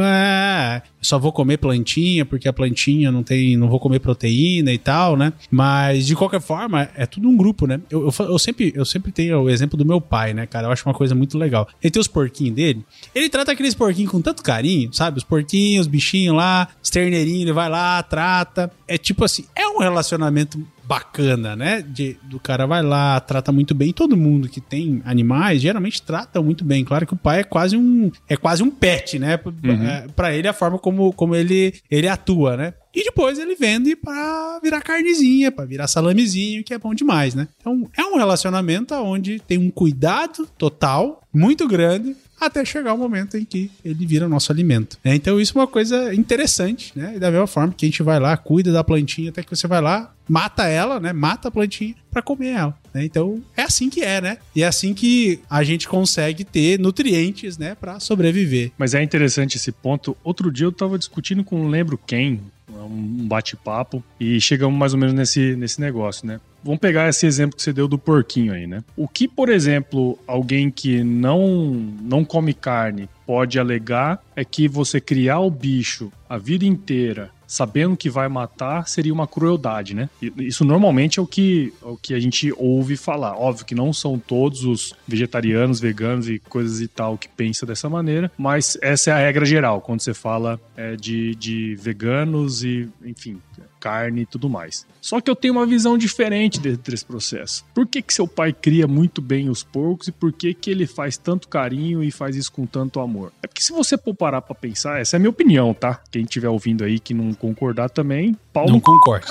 é, 0.00 0.82
só 1.02 1.18
vou 1.18 1.32
comer 1.32 1.58
plantinha 1.58 2.24
porque 2.24 2.48
a 2.48 2.52
plantinha 2.52 3.10
não 3.10 3.22
tem, 3.22 3.56
não 3.56 3.68
vou 3.68 3.80
comer 3.80 3.98
proteína 3.98 4.72
e 4.72 4.78
tal, 4.78 5.16
né? 5.16 5.32
Mas 5.50 6.06
de 6.06 6.14
qualquer 6.14 6.40
forma, 6.40 6.88
é 6.96 7.04
tudo 7.04 7.28
um 7.28 7.36
grupo, 7.36 7.66
né? 7.66 7.80
Eu, 7.90 8.08
eu, 8.08 8.26
eu 8.26 8.38
sempre, 8.38 8.72
eu 8.74 8.84
sempre 8.84 9.10
tenho 9.10 9.42
o 9.42 9.50
exemplo 9.50 9.76
do 9.76 9.84
meu 9.84 10.00
pai, 10.00 10.32
né, 10.32 10.46
cara? 10.46 10.68
Eu 10.68 10.72
acho 10.72 10.88
uma 10.88 10.94
coisa 10.94 11.14
muito 11.14 11.36
legal. 11.36 11.68
Ele 11.82 11.90
tem 11.90 12.00
os 12.00 12.08
porquinhos 12.08 12.54
dele, 12.54 12.84
ele 13.14 13.28
trata 13.28 13.52
aqueles 13.52 13.74
porquinhos 13.74 14.10
com 14.10 14.22
tanto 14.22 14.42
carinho, 14.42 14.92
sabe? 14.92 15.18
Os 15.18 15.24
porquinhos, 15.24 15.86
os 15.86 15.90
bichinhos 15.90 16.36
lá, 16.36 16.68
os 16.82 16.88
terneirinhos, 16.88 17.42
ele 17.42 17.52
vai 17.52 17.68
lá, 17.68 18.02
trata. 18.02 18.70
É 18.86 18.96
tipo 18.96 19.24
assim, 19.24 19.44
é 19.56 19.66
um 19.66 19.78
relacionamento 19.78 20.64
bacana, 20.84 21.54
né? 21.56 21.82
De, 21.82 22.16
do 22.24 22.38
cara 22.38 22.66
vai 22.66 22.82
lá, 22.82 23.20
trata 23.20 23.52
muito 23.52 23.74
bem. 23.74 23.92
Todo 23.92 24.16
mundo 24.16 24.48
que 24.48 24.60
tem 24.60 25.02
animais 25.04 25.62
geralmente 25.62 26.02
trata 26.02 26.42
muito 26.42 26.64
bem. 26.64 26.84
Claro 26.84 27.06
que 27.06 27.14
o 27.14 27.16
pai 27.16 27.40
é 27.40 27.44
quase 27.44 27.76
um 27.76 28.10
é 28.28 28.36
quase 28.36 28.62
um 28.62 28.70
pet, 28.70 29.18
né? 29.18 29.38
Uhum. 29.44 29.86
É, 29.86 30.06
para 30.14 30.34
ele 30.34 30.48
a 30.48 30.52
forma 30.52 30.78
como, 30.78 31.12
como 31.12 31.34
ele 31.34 31.74
ele 31.90 32.08
atua, 32.08 32.56
né? 32.56 32.74
E 32.94 33.04
depois 33.04 33.38
ele 33.38 33.54
vende 33.54 33.96
para 33.96 34.60
virar 34.62 34.82
carnezinha, 34.82 35.50
para 35.50 35.64
virar 35.64 35.86
salamezinho, 35.86 36.62
que 36.62 36.74
é 36.74 36.78
bom 36.78 36.94
demais, 36.94 37.34
né? 37.34 37.48
Então 37.58 37.88
é 37.96 38.02
um 38.04 38.16
relacionamento 38.16 38.94
onde 38.94 39.40
tem 39.40 39.56
um 39.56 39.70
cuidado 39.70 40.46
total, 40.58 41.22
muito 41.32 41.66
grande, 41.66 42.14
até 42.46 42.64
chegar 42.64 42.94
o 42.94 42.98
momento 42.98 43.36
em 43.36 43.44
que 43.44 43.70
ele 43.84 44.06
vira 44.06 44.28
nosso 44.28 44.52
alimento. 44.52 44.98
É, 45.04 45.14
então 45.14 45.40
isso 45.40 45.56
é 45.56 45.60
uma 45.60 45.66
coisa 45.66 46.14
interessante, 46.14 46.92
né? 46.94 47.14
E 47.16 47.18
da 47.18 47.30
mesma 47.30 47.46
forma 47.46 47.74
que 47.76 47.84
a 47.84 47.88
gente 47.88 48.02
vai 48.02 48.18
lá, 48.18 48.36
cuida 48.36 48.72
da 48.72 48.84
plantinha, 48.84 49.30
até 49.30 49.42
que 49.42 49.54
você 49.54 49.66
vai 49.66 49.80
lá, 49.80 50.12
mata 50.28 50.66
ela, 50.66 51.00
né? 51.00 51.12
Mata 51.12 51.48
a 51.48 51.50
plantinha 51.50 51.94
para 52.10 52.22
comer 52.22 52.50
ela. 52.50 52.78
Né? 52.92 53.04
Então 53.04 53.42
é 53.56 53.62
assim 53.62 53.88
que 53.88 54.02
é, 54.02 54.20
né? 54.20 54.38
E 54.54 54.62
é 54.62 54.66
assim 54.66 54.94
que 54.94 55.40
a 55.48 55.62
gente 55.62 55.88
consegue 55.88 56.44
ter 56.44 56.78
nutrientes, 56.78 57.58
né, 57.58 57.74
para 57.74 57.98
sobreviver. 58.00 58.72
Mas 58.76 58.94
é 58.94 59.02
interessante 59.02 59.56
esse 59.56 59.72
ponto. 59.72 60.16
Outro 60.22 60.50
dia 60.52 60.66
eu 60.66 60.72
tava 60.72 60.98
discutindo 60.98 61.42
com 61.42 61.58
não 61.58 61.68
lembro 61.68 61.98
quem, 61.98 62.40
um 62.68 63.26
bate-papo, 63.26 64.02
e 64.18 64.40
chegamos 64.40 64.78
mais 64.78 64.92
ou 64.92 64.98
menos 64.98 65.14
nesse, 65.14 65.54
nesse 65.56 65.80
negócio, 65.80 66.26
né? 66.26 66.40
Vamos 66.64 66.80
pegar 66.80 67.08
esse 67.08 67.26
exemplo 67.26 67.56
que 67.56 67.62
você 67.62 67.72
deu 67.72 67.88
do 67.88 67.98
porquinho 67.98 68.52
aí, 68.52 68.66
né? 68.66 68.84
O 68.96 69.08
que, 69.08 69.26
por 69.26 69.48
exemplo, 69.48 70.18
alguém 70.26 70.70
que 70.70 71.02
não, 71.02 71.72
não 72.00 72.24
come 72.24 72.54
carne 72.54 73.08
pode 73.26 73.58
alegar 73.58 74.22
é 74.36 74.44
que 74.44 74.68
você 74.68 75.00
criar 75.00 75.40
o 75.40 75.50
bicho 75.50 76.12
a 76.28 76.38
vida 76.38 76.64
inteira 76.64 77.30
sabendo 77.52 77.98
que 77.98 78.08
vai 78.08 78.28
matar 78.28 78.88
seria 78.88 79.12
uma 79.12 79.26
crueldade, 79.26 79.94
né? 79.94 80.08
Isso 80.38 80.64
normalmente 80.64 81.18
é 81.18 81.22
o 81.22 81.26
que, 81.26 81.70
é 81.82 81.86
o 81.86 81.98
que 81.98 82.14
a 82.14 82.18
gente 82.18 82.50
ouve 82.56 82.96
falar. 82.96 83.36
Óbvio 83.36 83.66
que 83.66 83.74
não 83.74 83.92
são 83.92 84.18
todos 84.18 84.64
os 84.64 84.94
vegetarianos, 85.06 85.78
veganos 85.78 86.30
e 86.30 86.38
coisas 86.38 86.80
e 86.80 86.88
tal 86.88 87.18
que 87.18 87.28
pensam 87.28 87.66
dessa 87.66 87.90
maneira, 87.90 88.32
mas 88.38 88.78
essa 88.80 89.10
é 89.10 89.12
a 89.12 89.18
regra 89.18 89.44
geral 89.44 89.82
quando 89.82 90.00
você 90.00 90.14
fala 90.14 90.58
é, 90.74 90.96
de, 90.96 91.34
de 91.34 91.74
veganos 91.74 92.64
e, 92.64 92.88
enfim, 93.04 93.38
carne 93.82 94.22
e 94.22 94.26
tudo 94.26 94.48
mais. 94.48 94.86
Só 95.00 95.20
que 95.20 95.28
eu 95.28 95.34
tenho 95.34 95.54
uma 95.54 95.66
visão 95.66 95.98
diferente 95.98 96.60
desse 96.60 97.04
processo. 97.04 97.64
Por 97.74 97.84
que, 97.84 98.00
que 98.00 98.14
seu 98.14 98.28
pai 98.28 98.52
cria 98.52 98.86
muito 98.86 99.20
bem 99.20 99.48
os 99.48 99.64
porcos 99.64 100.06
e 100.06 100.12
por 100.12 100.32
que, 100.32 100.54
que 100.54 100.70
ele 100.70 100.86
faz 100.86 101.16
tanto 101.16 101.48
carinho 101.48 102.04
e 102.04 102.12
faz 102.12 102.36
isso 102.36 102.52
com 102.52 102.64
tanto 102.64 103.00
amor? 103.00 103.32
É 103.42 103.48
porque 103.48 103.62
se 103.62 103.72
você 103.72 103.98
for 103.98 104.14
parar 104.14 104.40
pra 104.40 104.54
pensar, 104.54 105.00
essa 105.00 105.16
é 105.16 105.18
a 105.18 105.20
minha 105.20 105.30
opinião, 105.30 105.74
tá? 105.74 106.00
Quem 106.12 106.22
estiver 106.22 106.48
ouvindo 106.48 106.84
aí 106.84 107.00
que 107.00 107.12
não 107.12 107.34
concordar 107.34 107.90
também, 107.90 108.36
pau 108.52 108.66
Não 108.66 108.74
no... 108.74 108.80
concordo. 108.80 109.26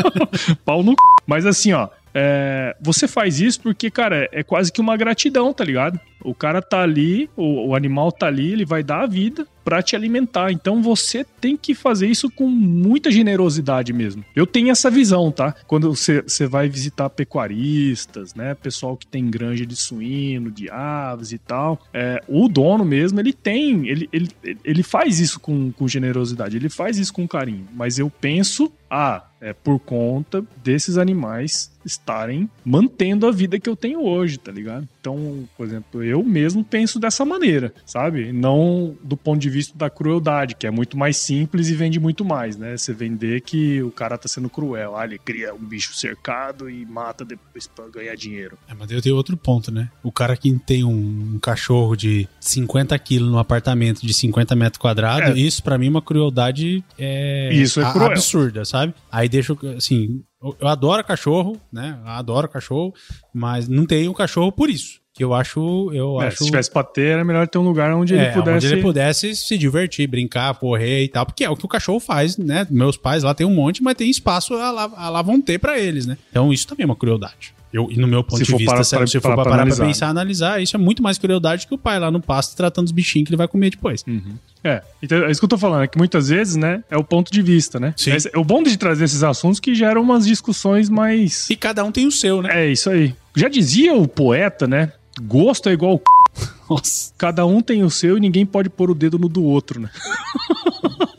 pau 0.64 0.82
no 0.82 0.94
Mas 1.26 1.44
assim, 1.44 1.72
ó, 1.72 1.88
é, 2.14 2.76
você 2.80 3.08
faz 3.08 3.40
isso 3.40 3.60
porque, 3.60 3.90
cara, 3.90 4.28
é 4.32 4.42
quase 4.42 4.72
que 4.72 4.80
uma 4.80 4.96
gratidão, 4.96 5.52
tá 5.52 5.64
ligado? 5.64 5.98
O 6.24 6.34
cara 6.34 6.62
tá 6.62 6.82
ali, 6.82 7.28
o, 7.36 7.68
o 7.68 7.74
animal 7.74 8.12
tá 8.12 8.26
ali, 8.26 8.52
ele 8.52 8.64
vai 8.64 8.82
dar 8.82 9.02
a 9.02 9.06
vida 9.06 9.46
para 9.64 9.82
te 9.82 9.96
alimentar. 9.96 10.52
Então 10.52 10.82
você 10.82 11.24
tem 11.40 11.56
que 11.56 11.74
fazer 11.74 12.06
isso 12.06 12.30
com 12.30 12.46
muita 12.48 13.10
generosidade 13.10 13.92
mesmo. 13.92 14.24
Eu 14.34 14.46
tenho 14.46 14.70
essa 14.70 14.90
visão, 14.90 15.30
tá? 15.30 15.54
Quando 15.66 15.94
você, 15.94 16.22
vai 16.46 16.68
visitar 16.68 17.08
pecuaristas, 17.10 18.34
né? 18.34 18.54
Pessoal 18.54 18.96
que 18.96 19.06
tem 19.06 19.30
granja 19.30 19.64
de 19.64 19.76
suíno, 19.76 20.50
de 20.50 20.70
aves 20.70 21.32
e 21.32 21.38
tal. 21.38 21.80
É, 21.92 22.20
o 22.28 22.48
dono 22.48 22.84
mesmo, 22.84 23.20
ele 23.20 23.32
tem, 23.32 23.88
ele, 23.88 24.08
ele, 24.12 24.28
ele 24.64 24.82
faz 24.82 25.20
isso 25.20 25.38
com, 25.40 25.70
com 25.72 25.86
generosidade, 25.86 26.56
ele 26.56 26.68
faz 26.68 26.98
isso 26.98 27.12
com 27.12 27.26
carinho. 27.26 27.66
Mas 27.72 27.98
eu 27.98 28.10
penso, 28.10 28.72
ah, 28.90 29.24
é 29.40 29.52
por 29.52 29.78
conta 29.80 30.44
desses 30.62 30.98
animais 30.98 31.72
estarem 31.84 32.48
mantendo 32.64 33.26
a 33.26 33.32
vida 33.32 33.58
que 33.58 33.68
eu 33.68 33.76
tenho 33.76 34.02
hoje, 34.02 34.38
tá 34.38 34.52
ligado? 34.52 34.88
Então, 35.02 35.48
por 35.56 35.66
exemplo, 35.66 36.04
eu 36.04 36.22
mesmo 36.22 36.62
penso 36.62 37.00
dessa 37.00 37.24
maneira, 37.24 37.74
sabe? 37.84 38.32
Não 38.32 38.96
do 39.02 39.16
ponto 39.16 39.40
de 39.40 39.50
vista 39.50 39.76
da 39.76 39.90
crueldade, 39.90 40.54
que 40.54 40.64
é 40.64 40.70
muito 40.70 40.96
mais 40.96 41.16
simples 41.16 41.68
e 41.68 41.74
vende 41.74 41.98
muito 41.98 42.24
mais, 42.24 42.56
né? 42.56 42.76
Você 42.76 42.92
vender 42.92 43.40
que 43.40 43.82
o 43.82 43.90
cara 43.90 44.16
tá 44.16 44.28
sendo 44.28 44.48
cruel. 44.48 44.96
Ah, 44.96 45.04
ele 45.04 45.18
cria 45.18 45.52
um 45.52 45.58
bicho 45.58 45.92
cercado 45.92 46.70
e 46.70 46.86
mata 46.86 47.24
depois 47.24 47.66
pra 47.66 47.88
ganhar 47.88 48.14
dinheiro. 48.14 48.56
É, 48.68 48.74
mas 48.74 48.88
eu 48.92 49.02
tenho 49.02 49.16
outro 49.16 49.36
ponto, 49.36 49.72
né? 49.72 49.90
O 50.04 50.12
cara 50.12 50.36
que 50.36 50.56
tem 50.60 50.84
um, 50.84 51.34
um 51.34 51.38
cachorro 51.40 51.96
de 51.96 52.28
50 52.38 52.96
quilos 53.00 53.28
no 53.28 53.38
apartamento 53.38 54.06
de 54.06 54.14
50 54.14 54.54
metros 54.54 54.78
quadrados, 54.78 55.30
é. 55.30 55.40
isso 55.40 55.64
para 55.64 55.76
mim 55.76 55.88
é 55.88 55.90
uma 55.90 56.02
crueldade 56.02 56.84
é, 56.96 57.52
isso 57.52 57.80
é 57.80 57.90
cruel. 57.90 58.12
absurda, 58.12 58.64
sabe? 58.64 58.94
Aí 59.10 59.28
deixa, 59.28 59.52
assim, 59.76 60.22
eu 60.60 60.68
adoro 60.68 61.04
cachorro, 61.04 61.56
né? 61.72 61.98
Eu 62.04 62.10
adoro 62.10 62.48
cachorro, 62.48 62.94
mas 63.32 63.68
não 63.68 63.86
tenho 63.86 64.12
cachorro 64.12 64.50
por 64.50 64.68
isso. 64.68 65.00
Que 65.14 65.22
eu 65.22 65.34
acho. 65.34 65.90
Eu 65.92 66.20
é, 66.22 66.28
acho... 66.28 66.38
Se 66.38 66.46
tivesse 66.46 66.70
pra 66.70 66.82
ter, 66.82 67.12
era 67.12 67.24
melhor 67.24 67.46
ter 67.46 67.58
um 67.58 67.62
lugar 67.62 67.94
onde 67.94 68.14
é, 68.14 68.24
ele 68.24 68.32
pudesse. 68.32 68.56
Onde 68.56 68.74
ele 68.74 68.82
pudesse 68.82 69.36
se 69.36 69.58
divertir, 69.58 70.06
brincar, 70.06 70.54
correr 70.54 71.04
e 71.04 71.08
tal. 71.08 71.26
Porque 71.26 71.44
é 71.44 71.50
o 71.50 71.56
que 71.56 71.66
o 71.66 71.68
cachorro 71.68 72.00
faz, 72.00 72.38
né? 72.38 72.66
Meus 72.70 72.96
pais 72.96 73.22
lá 73.22 73.34
tem 73.34 73.46
um 73.46 73.54
monte, 73.54 73.82
mas 73.82 73.94
tem 73.94 74.08
espaço, 74.10 74.54
lá, 74.54 74.70
lá 74.70 75.22
vão 75.22 75.40
ter 75.40 75.58
pra 75.58 75.78
eles, 75.78 76.06
né? 76.06 76.16
Então 76.30 76.50
isso 76.50 76.66
também 76.66 76.84
é 76.84 76.86
uma 76.86 76.96
crueldade. 76.96 77.54
Eu, 77.72 77.88
e 77.90 77.96
no 77.96 78.06
meu 78.06 78.22
ponto 78.22 78.44
se 78.44 78.44
de 78.44 78.56
vista, 78.56 78.74
para, 78.74 78.84
se, 78.84 78.96
para, 78.96 79.06
se 79.06 79.20
for 79.20 79.34
para, 79.34 79.44
parar 79.44 79.66
pra 79.66 79.76
pensar, 79.76 80.08
analisar, 80.08 80.62
isso 80.62 80.76
é 80.76 80.78
muito 80.78 81.02
mais 81.02 81.16
crueldade 81.16 81.66
que 81.66 81.74
o 81.74 81.78
pai 81.78 81.98
lá 81.98 82.10
no 82.10 82.20
pasto 82.20 82.54
tratando 82.54 82.86
os 82.86 82.92
bichinhos 82.92 83.26
que 83.26 83.30
ele 83.30 83.38
vai 83.38 83.48
comer 83.48 83.70
depois. 83.70 84.04
Uhum. 84.06 84.34
É, 84.62 84.82
então 85.02 85.24
é 85.24 85.30
isso 85.30 85.40
que 85.40 85.44
eu 85.44 85.48
tô 85.48 85.58
falando, 85.58 85.84
é 85.84 85.86
que 85.86 85.96
muitas 85.96 86.28
vezes, 86.28 86.56
né, 86.56 86.84
é 86.90 86.96
o 86.96 87.02
ponto 87.02 87.32
de 87.32 87.40
vista, 87.40 87.80
né? 87.80 87.94
Sim. 87.96 88.10
É, 88.12 88.38
o 88.38 88.44
bom 88.44 88.62
de 88.62 88.76
trazer 88.76 89.04
esses 89.04 89.22
assuntos 89.22 89.58
que 89.58 89.74
geram 89.74 90.02
umas 90.02 90.26
discussões 90.26 90.90
mais. 90.90 91.48
E 91.48 91.56
cada 91.56 91.82
um 91.82 91.90
tem 91.90 92.06
o 92.06 92.12
seu, 92.12 92.42
né? 92.42 92.66
É, 92.66 92.70
isso 92.70 92.90
aí. 92.90 93.14
Já 93.34 93.48
dizia 93.48 93.94
o 93.94 94.06
poeta, 94.06 94.66
né? 94.66 94.92
Gosto 95.22 95.68
é 95.68 95.72
igual. 95.72 96.00
Nossa. 96.68 97.12
Cada 97.16 97.46
um 97.46 97.60
tem 97.60 97.82
o 97.82 97.90
seu 97.90 98.18
e 98.18 98.20
ninguém 98.20 98.44
pode 98.44 98.68
pôr 98.68 98.90
o 98.90 98.94
dedo 98.94 99.18
no 99.18 99.28
do 99.28 99.42
outro, 99.42 99.80
né? 99.80 99.90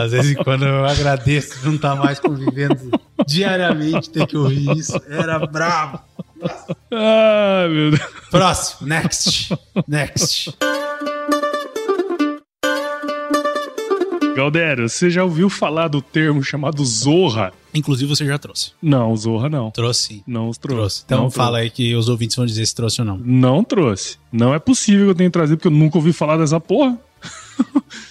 Às 0.00 0.12
vezes, 0.12 0.36
quando 0.42 0.64
eu 0.64 0.84
agradeço 0.86 1.64
não 1.64 1.74
estar 1.74 1.94
tá 1.94 2.02
mais 2.02 2.18
convivendo 2.18 2.90
diariamente, 3.26 4.08
ter 4.10 4.26
que 4.26 4.36
ouvir 4.36 4.76
isso. 4.76 5.00
Era 5.08 5.38
bravo. 5.46 6.00
Ah, 6.90 7.66
meu 7.68 7.90
Deus. 7.90 8.02
Próximo. 8.30 8.88
Next. 8.88 9.54
Next. 9.86 10.54
Galdério, 14.34 14.88
você 14.88 15.10
já 15.10 15.22
ouviu 15.22 15.50
falar 15.50 15.88
do 15.88 16.00
termo 16.00 16.42
chamado 16.42 16.82
Zorra? 16.82 17.52
Inclusive 17.74 18.08
você 18.08 18.24
já 18.24 18.38
trouxe. 18.38 18.72
Não, 18.80 19.14
Zorra 19.14 19.50
não. 19.50 19.70
Trouxe 19.70 20.02
sim. 20.02 20.22
Não 20.26 20.48
os 20.48 20.56
trouxe. 20.56 20.78
trouxe. 20.78 21.02
Então 21.04 21.22
não 21.24 21.30
fala 21.30 21.58
trouxe. 21.58 21.62
aí 21.64 21.70
que 21.70 21.94
os 21.94 22.08
ouvintes 22.08 22.36
vão 22.36 22.46
dizer 22.46 22.64
se 22.64 22.74
trouxe 22.74 23.02
ou 23.02 23.06
não. 23.06 23.18
Não 23.18 23.62
trouxe. 23.62 24.16
Não 24.32 24.54
é 24.54 24.58
possível 24.58 25.06
que 25.06 25.10
eu 25.10 25.14
tenha 25.14 25.30
trazido, 25.30 25.58
porque 25.58 25.68
eu 25.68 25.72
nunca 25.78 25.98
ouvi 25.98 26.12
falar 26.12 26.38
dessa 26.38 26.58
porra. 26.58 26.98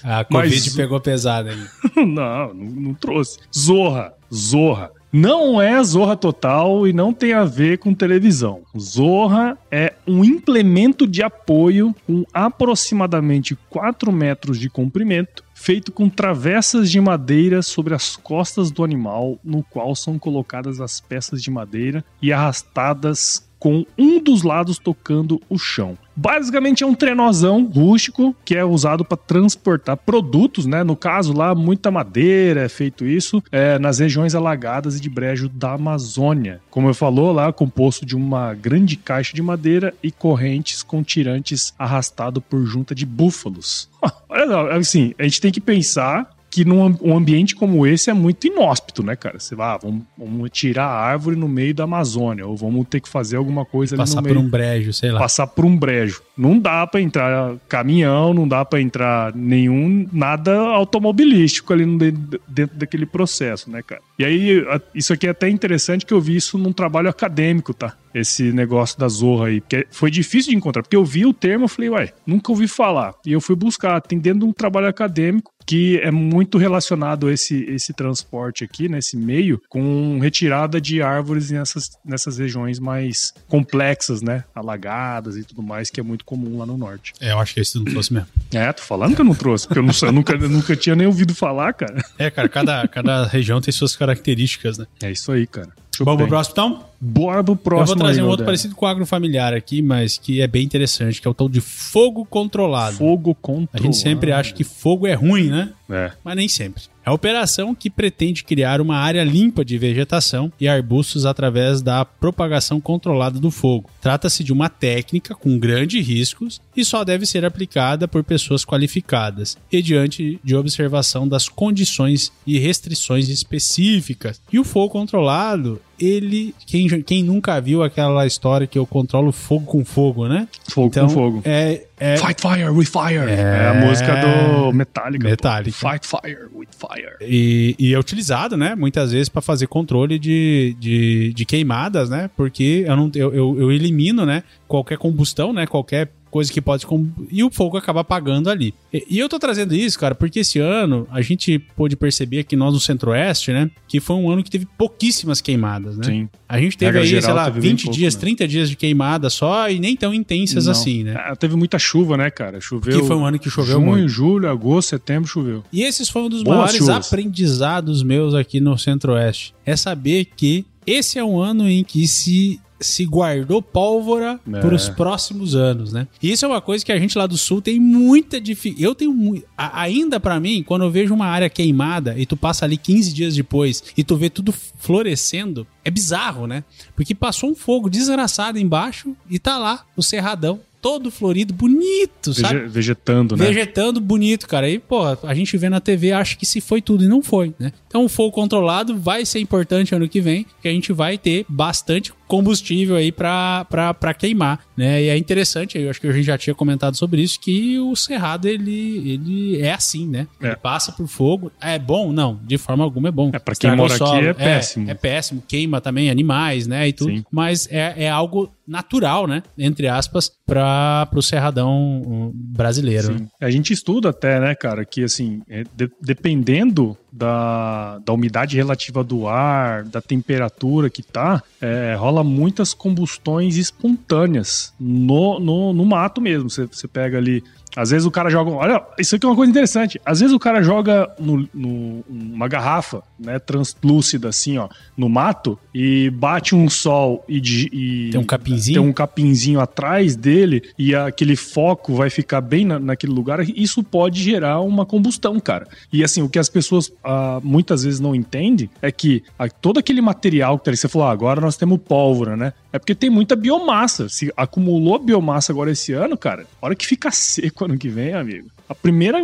A 0.04 0.24
Covid 0.24 0.62
Mas... 0.66 0.76
pegou 0.76 1.00
pesado 1.00 1.50
aí. 1.50 1.68
não, 2.06 2.54
não, 2.54 2.54
não 2.54 2.94
trouxe. 2.94 3.40
Zorra. 3.56 4.14
Zorra. 4.34 4.92
Não 5.12 5.60
é 5.60 5.84
Zorra 5.84 6.16
Total 6.16 6.88
e 6.88 6.94
não 6.94 7.12
tem 7.12 7.34
a 7.34 7.44
ver 7.44 7.80
com 7.80 7.96
televisão. 7.96 8.62
Zorra 8.78 9.58
é 9.72 9.96
um 10.06 10.24
implemento 10.24 11.08
de 11.08 11.24
apoio 11.24 11.96
com 12.06 12.24
aproximadamente 12.32 13.58
4 13.72 14.12
metros 14.12 14.60
de 14.60 14.70
comprimento, 14.70 15.44
feito 15.56 15.92
com 15.92 16.08
travessas 16.08 16.92
de 16.92 17.02
madeira 17.02 17.64
sobre 17.64 17.96
as 17.96 18.16
costas 18.16 18.70
do 18.70 18.84
animal, 18.84 19.40
no 19.44 19.64
qual 19.64 19.96
são 19.96 20.20
colocadas 20.20 20.80
as 20.80 21.02
peças 21.02 21.42
de 21.42 21.50
madeira 21.50 22.06
e 22.22 22.32
arrastadas 22.32 23.49
com 23.60 23.86
um 23.98 24.24
dos 24.24 24.44
lados 24.44 24.80
tocando 24.80 25.42
o 25.50 25.58
chão. 25.58 25.98
Basicamente 26.16 26.84
é 26.84 26.88
um 26.88 26.94
trenozão 26.94 27.64
rústico 27.64 28.36
que 28.44 28.56
é 28.56 28.64
usado 28.66 29.06
para 29.06 29.18
transportar 29.18 29.96
produtos, 29.96 30.66
né? 30.66 30.84
No 30.84 30.96
caso 30.96 31.32
lá, 31.32 31.56
muita 31.56 31.90
madeira 31.90 32.62
é 32.62 32.70
feito 32.70 33.06
isso 33.06 33.42
é, 33.52 33.80
nas 33.80 34.00
regiões 34.00 34.36
alagadas 34.36 34.98
e 34.98 35.02
de 35.02 35.10
brejo 35.10 35.48
da 35.48 35.74
Amazônia. 35.74 36.60
Como 36.70 36.90
eu 36.90 36.94
falou 36.94 37.32
lá, 37.32 37.54
composto 37.54 38.06
de 38.06 38.18
uma 38.18 38.54
grande 38.54 38.98
caixa 38.98 39.34
de 39.34 39.42
madeira 39.42 39.94
e 40.04 40.12
correntes 40.12 40.84
com 40.84 41.02
tirantes 41.04 41.74
arrastado 41.80 42.42
por 42.42 42.66
junta 42.66 42.94
de 42.94 43.06
búfalos. 43.06 43.90
Olha, 44.28 44.76
assim, 44.76 45.14
a 45.18 45.24
gente 45.24 45.40
tem 45.40 45.52
que 45.52 45.62
pensar 45.62 46.30
que 46.50 46.66
num 46.66 46.98
um 47.02 47.16
ambiente 47.16 47.56
como 47.56 47.86
esse 47.86 48.10
é 48.10 48.14
muito 48.14 48.48
inóspito, 48.48 49.04
né, 49.04 49.16
cara? 49.16 49.40
Você 49.40 49.56
vai, 49.56 49.76
ah, 49.76 49.80
vamos, 49.82 50.04
vamos, 50.18 50.50
tirar 50.52 50.86
a 50.86 51.00
árvore 51.00 51.36
no 51.36 51.48
meio 51.48 51.74
da 51.74 51.84
Amazônia, 51.84 52.46
ou 52.46 52.56
vamos 52.56 52.88
ter 52.88 53.00
que 53.00 53.10
fazer 53.10 53.38
alguma 53.38 53.66
coisa 53.66 53.96
ali 53.96 54.00
Passar 54.00 54.18
no 54.18 54.24
meio. 54.24 54.36
Por 54.36 54.44
um 54.44 54.50
brejo, 54.50 54.94
sei 54.94 55.12
lá. 55.12 55.20
Passar 55.20 55.48
por 55.48 55.66
um 55.66 55.78
brejo. 55.78 56.22
Não 56.38 56.58
dá 56.58 56.88
para 56.88 57.02
entrar 57.02 57.56
caminhão, 57.68 58.34
não 58.34 58.48
dá 58.48 58.66
para 58.66 58.82
entrar 58.82 59.36
nenhum, 59.36 60.08
nada 60.12 60.58
automobilístico 60.58 61.74
ali 61.74 61.86
dentro, 61.98 62.42
dentro 62.48 62.78
daquele 62.78 63.06
processo, 63.06 63.70
né, 63.70 63.82
cara? 63.82 64.02
E 64.18 64.26
aí, 64.26 64.66
isso 64.94 65.14
aqui 65.14 65.28
é 65.28 65.30
até 65.30 65.50
interessante 65.50 66.06
que 66.06 66.14
eu 66.14 66.22
vi 66.22 66.36
isso 66.36 66.58
num 66.58 66.74
trabalho 66.74 67.10
acadêmico, 67.10 67.74
tá? 67.74 67.96
Esse 68.14 68.52
negócio 68.52 68.98
da 68.98 69.08
zorra 69.08 69.48
aí. 69.48 69.62
Porque 69.62 69.88
foi 69.92 70.12
difícil 70.12 70.52
de 70.52 70.58
encontrar. 70.58 70.82
Porque 70.82 70.96
eu 70.96 71.06
vi 71.06 71.26
o 71.26 71.34
termo, 71.34 71.66
eu 71.66 71.70
falei, 71.70 71.90
ué, 71.90 72.14
nunca 72.26 72.52
ouvi 72.52 72.68
falar. 72.68 73.14
E 73.26 73.32
eu 73.32 73.42
fui 73.42 73.56
buscar. 73.56 74.02
Tem 74.02 74.20
dentro 74.20 74.40
de 74.40 74.46
um 74.46 74.54
trabalho 74.54 74.88
acadêmico 74.88 75.52
que 75.70 76.00
é 76.00 76.10
muito 76.10 76.58
relacionado 76.58 77.28
a 77.28 77.32
esse, 77.32 77.64
esse 77.66 77.94
transporte 77.94 78.64
aqui, 78.64 78.90
nesse 78.90 79.16
meio, 79.16 79.62
com 79.70 80.18
retirada 80.20 80.82
de 80.82 81.00
árvores 81.00 81.52
nessas, 81.52 81.92
nessas 82.04 82.40
regiões 82.40 82.80
mais 82.80 83.36
complexas, 83.48 84.20
né? 84.24 84.46
Alagadas 84.56 85.38
e 85.38 85.44
tudo 85.44 85.62
mais, 85.62 85.92
que 85.92 86.00
é 86.00 86.04
muito 86.04 86.26
comum 86.26 86.58
lá 86.58 86.66
no 86.66 86.76
norte. 86.76 87.14
É, 87.22 87.34
eu 87.34 87.40
acho 87.40 87.54
que 87.54 87.60
esse 87.60 87.78
não 87.78 87.86
trouxe 87.86 88.12
mesmo. 88.12 88.28
É, 88.52 88.74
tô 88.74 88.82
falando 88.82 89.14
que 89.14 89.22
eu 89.22 89.26
não 89.26 89.36
trouxe, 89.36 89.68
porque 89.68 89.78
eu, 89.78 89.84
não, 89.84 89.94
eu 90.02 90.12
nunca, 90.12 90.34
eu 90.34 90.50
nunca 90.50 90.76
tinha 90.76 90.96
nem 90.96 91.06
ouvido 91.06 91.36
falar, 91.36 91.72
cara. 91.74 92.04
É, 92.18 92.32
cara, 92.32 92.50
cada, 92.50 92.88
cada 92.88 93.28
região 93.28 93.62
tem 93.62 93.72
suas 93.72 93.96
características, 93.96 94.80
né? 94.80 94.88
É 95.04 95.12
isso 95.12 95.32
aí, 95.32 95.46
cara. 95.46 95.70
Vamos 96.00 96.22
pro 96.22 96.28
próximo, 96.28 96.54
então? 96.54 96.89
Bora 97.02 97.44
pro 97.44 97.56
próximo. 97.56 97.84
Eu 97.84 97.88
vou 97.88 97.96
trazer 97.96 98.20
aí, 98.20 98.26
um 98.26 98.30
outro 98.30 98.46
parecido 98.46 98.76
com 98.76 98.86
o 98.86 98.90
agrofamiliar 98.90 99.54
aqui, 99.54 99.82
mas 99.82 100.18
que 100.18 100.42
é 100.42 100.48
bem 100.48 100.64
interessante, 100.64 101.22
que 101.22 101.28
é 101.28 101.32
o 101.32 101.34
tal 101.34 101.48
de 101.48 101.62
fogo 101.62 102.26
controlado. 102.26 102.98
Fogo 102.98 103.34
controlado. 103.36 103.70
A 103.74 103.82
gente 103.82 103.98
sempre 103.98 104.32
acha 104.32 104.54
que 104.54 104.64
fogo 104.64 105.08
é 105.08 105.14
ruim, 105.14 105.50
né? 105.50 105.72
É. 105.90 106.12
Mas 106.24 106.36
nem 106.36 106.48
sempre. 106.48 106.84
É 107.06 107.10
a 107.10 107.14
operação 107.14 107.74
que 107.74 107.90
pretende 107.90 108.44
criar 108.44 108.82
uma 108.82 108.98
área 108.98 109.24
limpa 109.24 109.64
de 109.64 109.78
vegetação 109.78 110.52
e 110.60 110.68
arbustos 110.68 111.26
através 111.26 111.82
da 111.82 112.04
propagação 112.04 112.80
controlada 112.80 113.40
do 113.40 113.50
fogo. 113.50 113.90
Trata-se 114.02 114.44
de 114.44 114.52
uma 114.52 114.70
técnica 114.70 115.34
com 115.34 115.58
grandes 115.58 116.06
riscos 116.06 116.62
e 116.76 116.84
só 116.84 117.04
deve 117.04 117.26
ser 117.26 117.46
aplicada 117.46 118.08
por 118.08 118.24
pessoas 118.24 118.66
qualificadas 118.66 119.58
e 119.72 119.82
diante 119.82 120.40
de 120.44 120.56
observação 120.56 121.28
das 121.28 121.48
condições 121.48 122.32
e 122.46 122.60
restrições 122.60 123.30
específicas. 123.30 124.42
E 124.52 124.60
o 124.60 124.64
fogo 124.64 124.90
controlado 124.90 125.82
ele. 126.00 126.54
Quem, 126.66 126.88
quem 127.02 127.24
nunca 127.24 127.60
viu 127.60 127.84
aquela 127.84 128.26
história 128.26 128.66
que 128.66 128.78
eu 128.78 128.86
controlo 128.86 129.32
fogo 129.32 129.66
com 129.66 129.86
fogo, 129.86 130.28
né? 130.28 130.48
Fogo 130.70 130.88
então, 130.88 131.08
com 131.08 131.14
fogo. 131.14 131.42
É, 131.46 131.84
é... 132.00 132.18
Fight 132.18 132.42
fire 132.42 132.70
with 132.70 132.86
fire. 132.86 133.30
É... 133.30 133.40
é, 133.40 133.68
a 133.68 133.74
música 133.74 134.16
do 134.16 134.72
Metallica. 134.72 135.28
Metallica. 135.28 135.78
Fight 135.78 136.08
fire 136.08 136.48
with 136.54 136.70
fire. 136.72 137.16
E, 137.22 137.76
e 137.78 137.94
é 137.94 138.00
utilizado, 138.00 138.56
né? 138.56 138.76
Muitas 138.76 139.12
vezes 139.12 139.28
para 139.30 139.42
fazer 139.42 139.68
controle 139.68 140.18
de, 140.18 140.76
de, 140.80 141.34
de, 141.34 141.46
queimadas, 141.46 142.10
né? 142.10 142.30
Porque 142.38 142.86
eu, 142.88 142.96
não, 142.96 143.12
eu, 143.14 143.34
eu, 143.34 143.60
eu 143.60 143.72
elimino, 143.72 144.26
né? 144.26 144.44
Qualquer 144.68 144.98
combustão, 144.98 145.52
né? 145.52 145.68
Qualquer 145.68 146.10
coisa 146.30 146.52
que 146.52 146.62
pode. 146.62 146.86
E 147.32 147.44
o 147.44 147.50
fogo 147.50 147.78
acaba 147.78 148.02
apagando 148.02 148.50
ali. 148.50 148.74
E, 148.94 149.18
eu 149.20 149.28
tô 149.28 149.38
trazendo 149.40 149.76
isso, 149.76 150.00
cara, 150.00 150.16
porque 150.16 150.40
esse 150.40 150.60
ano 150.60 151.08
a 151.12 151.22
gente 151.22 151.60
pôde 151.60 151.96
perceber 151.96 152.40
aqui 152.40 152.56
nós 152.56 152.74
no 152.74 152.80
Centro-Oeste, 152.80 153.52
né? 153.52 153.70
Que 153.88 154.00
foi 154.00 154.16
um 154.16 154.30
ano 154.30 154.44
que 154.44 154.50
teve 154.50 154.66
pouquíssimas 154.78 155.42
queimadas, 155.42 155.98
né? 155.98 156.04
Sim. 156.04 156.30
A 156.48 156.60
gente 156.60 156.78
teve 156.78 156.98
aí, 156.98 157.06
geral, 157.06 157.24
sei 157.24 157.34
lá, 157.34 157.50
20 157.50 157.84
pouco, 157.84 157.98
dias, 157.98 158.16
né? 158.16 158.22
30 158.22 158.48
dias 158.48 158.70
de 158.70 158.76
queimada 158.76 159.30
só 159.30 159.70
e 159.70 159.80
nem 159.80 159.96
tão 159.96 160.14
intensas 160.14 160.66
Não. 160.66 160.72
assim, 160.72 161.04
né? 161.04 161.16
É, 161.30 161.36
teve 161.36 161.56
muita 161.56 161.78
chuva, 161.78 162.18
né, 162.18 162.30
cara? 162.30 162.60
Choveu. 162.60 163.02
Que 163.02 163.08
foi 163.08 163.16
um 163.16 163.26
ano 163.26 163.38
que 163.38 163.50
choveu 163.50 163.76
junho, 163.80 163.88
muito. 163.88 164.08
julho, 164.10 164.50
agosto, 164.50 164.90
setembro 164.90 165.30
choveu. 165.30 165.64
E 165.72 165.84
esses 165.84 166.10
foram 166.10 166.28
um 166.28 166.30
dos 166.30 166.44
Boas 166.44 166.58
maiores 166.58 166.78
chuvas. 166.78 167.08
aprendizados 167.08 168.04
meus 168.04 168.34
aqui 168.34 168.60
no 168.60 168.78
Centro-Oeste. 168.78 169.54
É 169.66 169.76
saber 169.76 170.26
que 170.36 170.66
esse 170.92 171.20
é 171.20 171.24
um 171.24 171.40
ano 171.40 171.70
em 171.70 171.84
que 171.84 172.08
se 172.08 172.60
se 172.80 173.06
guardou 173.06 173.62
pólvora 173.62 174.40
é. 174.48 174.60
para 174.60 174.74
os 174.74 174.88
próximos 174.90 175.56
anos, 175.56 175.92
né? 175.92 176.08
E 176.22 176.32
isso 176.32 176.46
é 176.46 176.48
uma 176.48 176.62
coisa 176.62 176.86
que 176.86 176.92
a 176.92 176.98
gente 176.98 177.18
lá 177.18 177.28
do 177.28 177.38
sul 177.38 177.62
tem 177.62 177.80
muita 177.80 178.40
dificuldade. 178.40 178.84
Eu 178.84 178.96
tenho 178.96 179.14
muito. 179.14 179.46
Ainda 179.58 180.20
para 180.20 180.40
mim, 180.40 180.64
quando 180.64 180.86
eu 180.86 180.92
vejo 180.92 181.14
uma 181.14 181.26
área 181.26 181.50
queimada 181.50 182.18
e 182.18 182.26
tu 182.26 182.38
passa 182.38 182.66
ali 182.66 182.78
15 182.78 183.14
dias 183.14 183.36
depois 183.36 183.84
e 183.98 184.04
tu 184.04 184.16
vê 184.16 184.30
tudo 184.30 184.54
florescendo, 184.54 185.68
é 185.84 185.92
bizarro, 185.92 186.48
né? 186.48 186.64
Porque 186.96 187.14
passou 187.14 187.52
um 187.52 187.56
fogo 187.56 187.90
desgraçado 187.90 188.58
embaixo 188.58 189.16
e 189.30 189.38
tá 189.38 189.58
lá 189.58 189.86
o 189.96 190.02
cerradão 190.02 190.62
todo 190.82 191.12
florido, 191.12 191.54
bonito, 191.54 192.32
Vege 192.32 192.42
sabe? 192.42 192.68
Vegetando, 192.68 193.36
né? 193.36 193.46
Vegetando 193.46 194.00
bonito, 194.00 194.48
cara. 194.48 194.68
Aí, 194.68 194.80
pô, 194.80 195.02
a 195.24 195.34
gente 195.34 195.58
vê 195.58 195.70
na 195.70 195.80
TV, 195.80 196.12
acha 196.12 196.36
que 196.36 196.46
se 196.46 196.62
foi 196.62 196.82
tudo 196.82 197.04
e 197.04 197.08
não 197.08 197.22
foi, 197.22 197.54
né? 197.60 197.72
Então, 197.88 198.06
o 198.06 198.10
fogo 198.10 198.32
controlado 198.32 198.98
vai 198.98 199.26
ser 199.26 199.40
importante 199.40 199.94
ano 199.94 200.08
que 200.08 200.22
vem, 200.22 200.46
que 200.62 200.68
a 200.68 200.72
gente 200.72 200.94
vai 200.94 201.18
ter 201.18 201.46
bastante 201.50 202.14
combustível 202.30 202.96
aí 202.96 203.12
para 203.12 204.14
queimar, 204.18 204.60
né? 204.78 205.02
E 205.02 205.10
é 205.10 205.18
interessante, 205.18 205.80
eu 205.80 205.90
acho 205.90 206.00
que 206.00 206.08
a 206.08 206.12
gente 206.12 206.26
já 206.26 206.38
tinha 206.38 206.54
comentado 206.54 206.96
sobre 206.96 207.24
isso, 207.24 207.40
que 207.40 207.80
o 207.80 207.96
cerrado 207.96 208.48
ele, 208.48 209.12
ele 209.12 209.60
é 209.60 209.74
assim, 209.74 210.08
né? 210.08 210.28
É. 210.40 210.48
Ele 210.48 210.56
passa 210.56 210.92
por 210.92 211.08
fogo. 211.08 211.52
É 211.60 211.80
bom? 211.80 212.14
Não, 212.14 212.40
de 212.44 212.58
forma 212.60 212.84
alguma 212.84 213.08
é 213.10 213.12
bom. 213.12 213.32
É, 213.34 213.40
para 213.40 213.56
quem 213.56 213.76
mora 213.76 213.96
aqui 213.96 214.28
é 214.28 214.34
péssimo. 214.34 214.88
É, 214.88 214.92
é, 214.92 214.94
péssimo, 214.94 215.44
queima 215.48 215.82
também 215.82 216.12
animais, 216.12 216.68
né? 216.68 216.88
E 216.88 216.94
tudo. 216.94 217.12
Sim. 217.12 217.26
Mas 217.32 217.68
é, 217.72 218.04
é 218.04 218.10
algo 218.10 218.52
natural, 218.68 219.26
né? 219.26 219.42
Entre 219.58 219.88
aspas, 219.88 220.32
para 220.46 221.10
o 221.16 221.22
cerradão 221.24 222.32
brasileiro. 222.36 223.18
Sim. 223.18 223.28
A 223.42 223.50
gente 223.50 223.74
estuda 223.74 224.10
até, 224.10 224.40
né, 224.40 224.54
cara, 224.54 224.86
que 224.86 225.04
assim, 225.04 225.42
é, 225.50 225.64
de, 225.76 225.90
dependendo 226.00 226.96
da, 227.12 228.00
da 228.06 228.14
umidade 228.14 228.56
relativa 228.56 229.04
do 229.04 229.28
ar, 229.28 229.84
da 229.84 230.02
temperatura 230.02 230.90
que 230.90 231.02
tá, 231.02 231.44
é, 231.62 231.96
rola 231.98 232.24
muitas 232.24 232.74
combustões 232.74 233.56
espontâneas 233.56 234.74
no, 234.80 235.40
no, 235.40 235.74
no 235.74 235.86
mato 235.86 236.22
mesmo. 236.22 236.50
Você, 236.50 236.88
pega 236.88 237.18
ali 237.18 237.44
às 237.76 237.92
vezes 237.92 238.06
o 238.06 238.12
cara 238.12 238.30
joga. 238.30 238.52
Olha, 238.52 238.84
isso 238.98 239.16
aqui 239.16 239.26
é 239.26 239.30
uma 239.30 239.36
coisa 239.36 239.50
interessante. 239.50 240.02
Às 240.06 240.20
vezes 240.20 240.34
o 240.34 240.40
cara 240.40 240.62
joga 240.62 241.10
no, 241.20 241.48
no, 241.54 242.04
uma 242.10 242.48
garrafa, 242.48 243.04
né, 243.20 243.38
translúcida, 243.40 244.30
assim, 244.30 244.58
ó, 244.58 244.68
no 244.98 245.08
mato, 245.08 245.58
e 245.74 246.10
bate 246.10 246.56
um 246.56 246.70
sol 246.70 247.24
e, 247.28 247.38
e 247.72 248.10
tem 248.12 248.20
um 248.20 248.26
capinzinho, 248.26 248.82
tem 248.82 248.90
um 248.90 248.94
capinzinho 248.94 249.60
atrás 249.60 250.16
dele 250.16 250.64
e 250.78 250.96
aquele 250.96 251.36
foco 251.36 251.94
vai 251.96 252.10
ficar 252.10 252.42
bem 252.42 252.66
na, 252.66 252.80
naquele 252.80 253.14
lugar. 253.14 253.40
Isso 253.42 253.84
pode 253.84 254.22
gerar 254.22 254.62
uma 254.62 254.86
combustão, 254.86 255.40
cara. 255.40 255.68
E 255.94 256.04
assim, 256.04 256.22
o 256.22 256.30
que 256.30 256.40
as 256.40 256.50
pessoas 256.50 256.92
ah, 257.04 257.40
muitas 257.44 257.84
vezes 257.84 258.00
não 258.00 258.16
entendem 258.16 258.70
é 258.82 258.92
que 258.92 259.24
ah, 259.38 259.48
todo 259.48 259.80
aquele 259.80 260.02
material 260.02 260.58
que 260.58 260.66
tá 260.66 260.72
ali, 260.72 260.78
você 260.78 260.88
falou, 260.88 261.08
ah, 261.08 261.12
agora 261.12 261.40
nós 261.40 261.56
temos 261.56 261.80
pólvora, 261.80 262.36
né? 262.36 262.54
É 262.72 262.80
porque 262.80 262.96
tem 262.96 263.10
muita 263.10 263.36
biomassa. 263.36 264.08
Se 264.10 264.32
acumulou 264.36 265.00
biomassa 265.00 265.52
agora 265.52 265.72
esse 265.72 265.94
ano, 265.94 266.18
cara, 266.18 266.46
hora 266.62 266.76
que 266.76 266.86
fica 266.86 267.10
seco 267.12 267.66
ano 267.66 267.78
que 267.78 267.90
vem, 267.90 268.14
amigo, 268.14 268.50
a 268.70 268.76
primeira, 268.76 269.18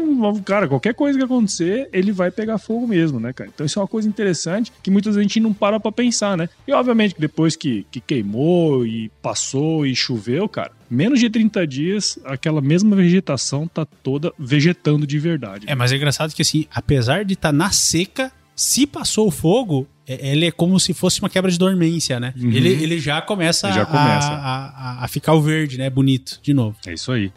cara, 0.43 0.67
qualquer 0.67 0.95
coisa 0.95 1.19
que 1.19 1.23
acontecer, 1.23 1.87
ele 1.93 2.11
vai 2.11 2.31
pegar 2.31 2.57
fogo 2.57 2.87
mesmo, 2.87 3.19
né, 3.19 3.31
cara? 3.31 3.47
Então 3.53 3.63
isso 3.63 3.77
é 3.77 3.81
uma 3.81 3.87
coisa 3.87 4.07
interessante 4.07 4.71
que 4.81 4.89
muitas 4.89 5.13
vezes 5.13 5.19
a 5.19 5.27
gente 5.27 5.39
não 5.39 5.53
para 5.53 5.79
pra 5.79 5.91
pensar, 5.91 6.35
né? 6.35 6.49
E 6.67 6.73
obviamente 6.73 7.13
que 7.13 7.21
depois 7.21 7.55
que, 7.55 7.85
que 7.91 8.01
queimou 8.01 8.87
e 8.87 9.11
passou 9.21 9.85
e 9.85 9.95
choveu, 9.95 10.49
cara, 10.49 10.71
menos 10.89 11.19
de 11.19 11.29
30 11.29 11.67
dias, 11.67 12.17
aquela 12.25 12.59
mesma 12.59 12.95
vegetação 12.95 13.67
tá 13.67 13.85
toda 13.85 14.33
vegetando 14.39 15.05
de 15.05 15.19
verdade. 15.19 15.65
É, 15.69 15.75
mas 15.75 15.91
é 15.91 15.95
engraçado 15.95 16.33
que 16.33 16.41
assim, 16.41 16.65
apesar 16.73 17.23
de 17.23 17.33
estar 17.33 17.49
tá 17.49 17.53
na 17.53 17.69
seca, 17.69 18.31
se 18.55 18.87
passou 18.87 19.27
o 19.27 19.31
fogo, 19.31 19.85
é, 20.07 20.31
ele 20.31 20.45
é 20.45 20.51
como 20.51 20.79
se 20.79 20.93
fosse 20.93 21.19
uma 21.19 21.29
quebra 21.29 21.51
de 21.51 21.57
dormência, 21.57 22.19
né? 22.19 22.33
Uhum. 22.37 22.51
Ele, 22.51 22.69
ele 22.69 22.99
já 22.99 23.21
começa, 23.21 23.67
ele 23.67 23.75
já 23.75 23.85
começa. 23.85 24.29
A, 24.29 24.65
a, 24.67 25.05
a, 25.05 25.07
ficar 25.07 25.33
o 25.33 25.41
verde, 25.41 25.77
né? 25.77 25.89
Bonito, 25.89 26.39
de 26.41 26.53
novo. 26.53 26.77
É 26.85 26.93
isso 26.93 27.11
aí. 27.11 27.31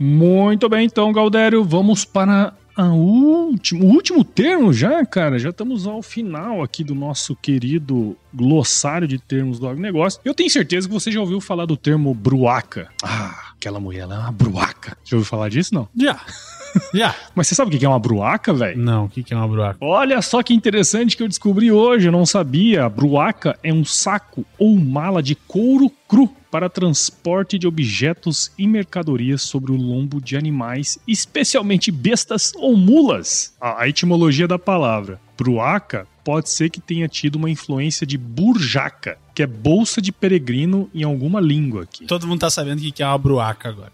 Muito 0.00 0.68
bem, 0.68 0.86
então, 0.86 1.12
Galdério, 1.12 1.62
vamos 1.64 2.04
para 2.04 2.54
a 2.76 2.84
último, 2.84 3.84
o 3.84 3.88
último 3.88 4.22
termo 4.24 4.72
já, 4.72 5.04
cara. 5.04 5.36
Já 5.36 5.50
estamos 5.50 5.84
ao 5.84 6.00
final 6.00 6.62
aqui 6.62 6.84
do 6.84 6.94
nosso 6.94 7.34
querido 7.34 8.16
glossário 8.32 9.08
de 9.08 9.18
termos 9.18 9.58
do 9.58 9.66
agronegócio. 9.66 10.20
Eu 10.24 10.32
tenho 10.32 10.48
certeza 10.48 10.86
que 10.86 10.94
você 10.94 11.10
já 11.10 11.20
ouviu 11.20 11.40
falar 11.40 11.66
do 11.66 11.76
termo 11.76 12.14
bruaca. 12.14 12.88
Ah, 13.02 13.52
aquela 13.56 13.80
mulher 13.80 14.06
lá 14.06 14.14
é 14.14 14.18
uma 14.20 14.32
bruaca. 14.32 14.96
Já 15.04 15.16
ouviu 15.16 15.28
falar 15.28 15.48
disso, 15.48 15.74
não? 15.74 15.88
Já. 15.98 16.20
Já. 16.94 17.14
Mas 17.34 17.48
você 17.48 17.54
sabe 17.54 17.74
o 17.74 17.78
que 17.78 17.84
é 17.84 17.88
uma 17.88 17.98
bruaca, 17.98 18.52
velho? 18.52 18.78
Não, 18.78 19.04
o 19.04 19.08
que 19.08 19.24
é 19.32 19.36
uma 19.36 19.48
bruaca? 19.48 19.78
Olha 19.80 20.20
só 20.22 20.42
que 20.42 20.54
interessante 20.54 21.16
que 21.16 21.22
eu 21.22 21.28
descobri 21.28 21.70
hoje, 21.70 22.08
eu 22.08 22.12
não 22.12 22.26
sabia. 22.26 22.84
A 22.84 22.88
bruaca 22.88 23.58
é 23.62 23.72
um 23.72 23.84
saco 23.84 24.44
ou 24.58 24.76
mala 24.76 25.22
de 25.22 25.34
couro 25.34 25.90
cru 26.08 26.28
para 26.50 26.68
transporte 26.68 27.58
de 27.58 27.66
objetos 27.66 28.50
e 28.58 28.66
mercadorias 28.66 29.42
sobre 29.42 29.70
o 29.70 29.76
lombo 29.76 30.20
de 30.20 30.36
animais, 30.36 30.98
especialmente 31.06 31.90
bestas 31.90 32.52
ou 32.56 32.76
mulas. 32.76 33.54
A 33.60 33.86
etimologia 33.86 34.48
da 34.48 34.58
palavra 34.58 35.20
bruaca 35.36 36.06
pode 36.24 36.50
ser 36.50 36.68
que 36.68 36.80
tenha 36.80 37.06
tido 37.06 37.36
uma 37.36 37.48
influência 37.48 38.06
de 38.06 38.18
burjaca, 38.18 39.18
que 39.34 39.42
é 39.42 39.46
bolsa 39.46 40.02
de 40.02 40.10
peregrino 40.10 40.90
em 40.94 41.04
alguma 41.04 41.40
língua 41.40 41.84
aqui. 41.84 42.06
Todo 42.06 42.26
mundo 42.26 42.40
tá 42.40 42.50
sabendo 42.50 42.80
o 42.80 42.92
que 42.92 43.02
é 43.02 43.06
uma 43.06 43.18
bruaca 43.18 43.68
agora. 43.68 43.92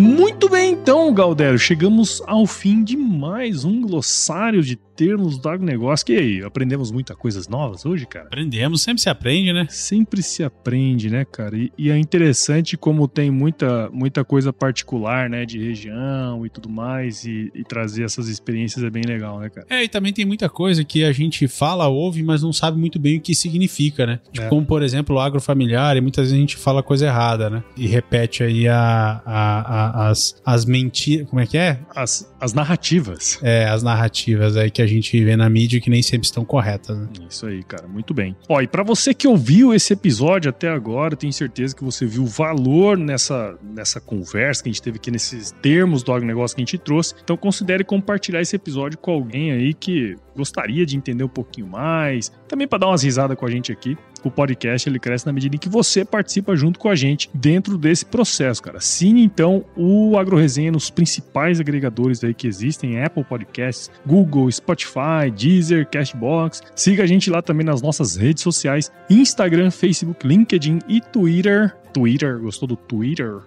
Muito 0.00 0.48
bem, 0.48 0.72
então, 0.72 1.12
Galdero, 1.12 1.58
chegamos 1.58 2.22
ao 2.26 2.46
fim 2.46 2.82
de 2.82 2.96
mais 2.96 3.66
um 3.66 3.82
glossário 3.82 4.62
de 4.62 4.74
termos 5.00 5.38
do 5.38 5.48
agronegócio. 5.48 6.04
Que 6.04 6.12
aí, 6.12 6.42
aprendemos 6.42 6.92
muitas 6.92 7.16
coisas 7.16 7.48
novas 7.48 7.86
hoje, 7.86 8.06
cara? 8.06 8.26
Aprendemos, 8.26 8.82
sempre 8.82 9.00
se 9.00 9.08
aprende, 9.08 9.50
né? 9.50 9.66
Sempre 9.70 10.22
se 10.22 10.44
aprende, 10.44 11.08
né, 11.08 11.24
cara? 11.24 11.56
E, 11.56 11.72
e, 11.78 11.90
é 11.90 11.96
interessante 11.96 12.76
como 12.76 13.08
tem 13.08 13.30
muita, 13.30 13.88
muita 13.90 14.22
coisa 14.22 14.52
particular, 14.52 15.30
né, 15.30 15.46
de 15.46 15.58
região 15.58 16.44
e 16.44 16.50
tudo 16.50 16.68
mais, 16.68 17.24
e, 17.24 17.50
e, 17.54 17.64
trazer 17.64 18.04
essas 18.04 18.28
experiências 18.28 18.84
é 18.84 18.90
bem 18.90 19.02
legal, 19.06 19.40
né, 19.40 19.48
cara? 19.48 19.66
É, 19.70 19.82
e 19.82 19.88
também 19.88 20.12
tem 20.12 20.26
muita 20.26 20.50
coisa 20.50 20.84
que 20.84 21.02
a 21.02 21.12
gente 21.12 21.48
fala, 21.48 21.88
ouve, 21.88 22.22
mas 22.22 22.42
não 22.42 22.52
sabe 22.52 22.78
muito 22.78 22.98
bem 22.98 23.16
o 23.16 23.20
que 23.22 23.34
significa, 23.34 24.04
né? 24.04 24.20
Tipo, 24.30 24.46
é. 24.46 24.48
Como, 24.50 24.66
por 24.66 24.82
exemplo, 24.82 25.16
o 25.16 25.18
agrofamiliar, 25.18 25.96
e 25.96 26.00
muitas 26.02 26.24
vezes 26.24 26.36
a 26.36 26.40
gente 26.40 26.56
fala 26.56 26.82
coisa 26.82 27.06
errada, 27.06 27.48
né? 27.48 27.64
E 27.74 27.86
repete 27.86 28.42
aí 28.42 28.68
a, 28.68 29.22
a, 29.24 29.60
a 30.04 30.10
as, 30.10 30.40
as 30.44 30.64
mentiras. 30.64 31.28
Como 31.28 31.40
é 31.40 31.46
que 31.46 31.56
é? 31.56 31.78
As, 31.94 32.30
as 32.40 32.52
narrativas. 32.52 33.38
É, 33.42 33.66
as 33.66 33.82
narrativas 33.82 34.56
aí 34.56 34.70
que 34.70 34.82
a 34.82 34.86
gente 34.90 35.22
vê 35.24 35.36
na 35.36 35.48
mídia 35.48 35.80
que 35.80 35.90
nem 35.90 36.02
sempre 36.02 36.26
estão 36.26 36.44
corretas. 36.44 36.96
Né? 36.96 37.08
Isso 37.28 37.46
aí, 37.46 37.62
cara, 37.62 37.86
muito 37.86 38.12
bem. 38.12 38.36
Ó, 38.48 38.60
e 38.60 38.66
para 38.66 38.82
você 38.82 39.14
que 39.14 39.26
ouviu 39.26 39.74
esse 39.74 39.92
episódio 39.92 40.50
até 40.50 40.68
agora, 40.68 41.16
tenho 41.16 41.32
certeza 41.32 41.74
que 41.74 41.82
você 41.82 42.06
viu 42.06 42.26
valor 42.26 42.96
nessa, 42.96 43.58
nessa 43.62 44.00
conversa 44.00 44.62
que 44.62 44.68
a 44.68 44.72
gente 44.72 44.82
teve 44.82 44.96
aqui, 44.96 45.10
nesses 45.10 45.52
termos 45.62 46.02
do 46.02 46.12
agronegócio 46.12 46.56
que 46.56 46.62
a 46.62 46.64
gente 46.64 46.78
trouxe. 46.78 47.14
Então 47.22 47.36
considere 47.36 47.84
compartilhar 47.84 48.40
esse 48.40 48.56
episódio 48.56 48.98
com 48.98 49.10
alguém 49.10 49.52
aí 49.52 49.74
que 49.74 50.16
gostaria 50.36 50.86
de 50.86 50.96
entender 50.96 51.24
um 51.24 51.28
pouquinho 51.28 51.66
mais, 51.66 52.32
também 52.48 52.66
para 52.66 52.78
dar 52.78 52.88
umas 52.88 53.02
risadas 53.02 53.36
com 53.36 53.46
a 53.46 53.50
gente 53.50 53.70
aqui. 53.70 53.96
O 54.24 54.30
podcast 54.30 54.88
ele 54.88 54.98
cresce 54.98 55.26
na 55.26 55.32
medida 55.32 55.56
em 55.56 55.58
que 55.58 55.68
você 55.68 56.04
participa 56.04 56.56
junto 56.56 56.78
com 56.78 56.88
a 56.88 56.94
gente 56.94 57.30
dentro 57.32 57.78
desse 57.78 58.04
processo, 58.04 58.62
cara. 58.62 58.78
Assine 58.78 59.22
então 59.22 59.64
o 59.76 60.18
AgroResenha 60.18 60.72
nos 60.72 60.90
principais 60.90 61.60
agregadores 61.60 62.22
aí 62.22 62.34
que 62.34 62.46
existem, 62.46 63.02
Apple 63.02 63.24
Podcasts, 63.24 63.90
Google, 64.06 64.50
Spotify, 64.50 65.30
Deezer, 65.34 65.88
Cashbox. 65.88 66.62
Siga 66.74 67.04
a 67.04 67.06
gente 67.06 67.30
lá 67.30 67.42
também 67.42 67.64
nas 67.64 67.82
nossas 67.82 68.16
redes 68.16 68.42
sociais, 68.42 68.90
Instagram, 69.08 69.70
Facebook, 69.70 70.26
LinkedIn 70.26 70.80
e 70.88 71.00
Twitter. 71.00 71.76
Twitter, 71.92 72.38
gostou 72.38 72.68
do 72.68 72.76
Twitter? 72.76 73.40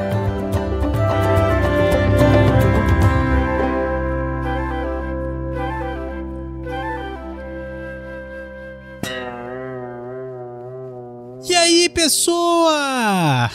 Pessoa? 12.06 13.49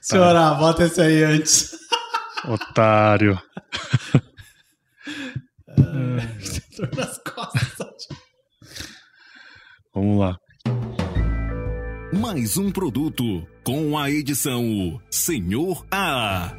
Senhora, 0.00 0.54
bota 0.54 0.84
esse 0.84 1.02
aí 1.02 1.22
antes. 1.22 1.76
Otário. 2.46 3.38
Vamos 9.94 10.18
lá. 10.18 10.38
Mais 12.14 12.56
um 12.56 12.72
produto 12.72 13.46
com 13.62 13.98
a 13.98 14.10
edição 14.10 14.98
Senhor 15.10 15.84
A. 15.90 16.54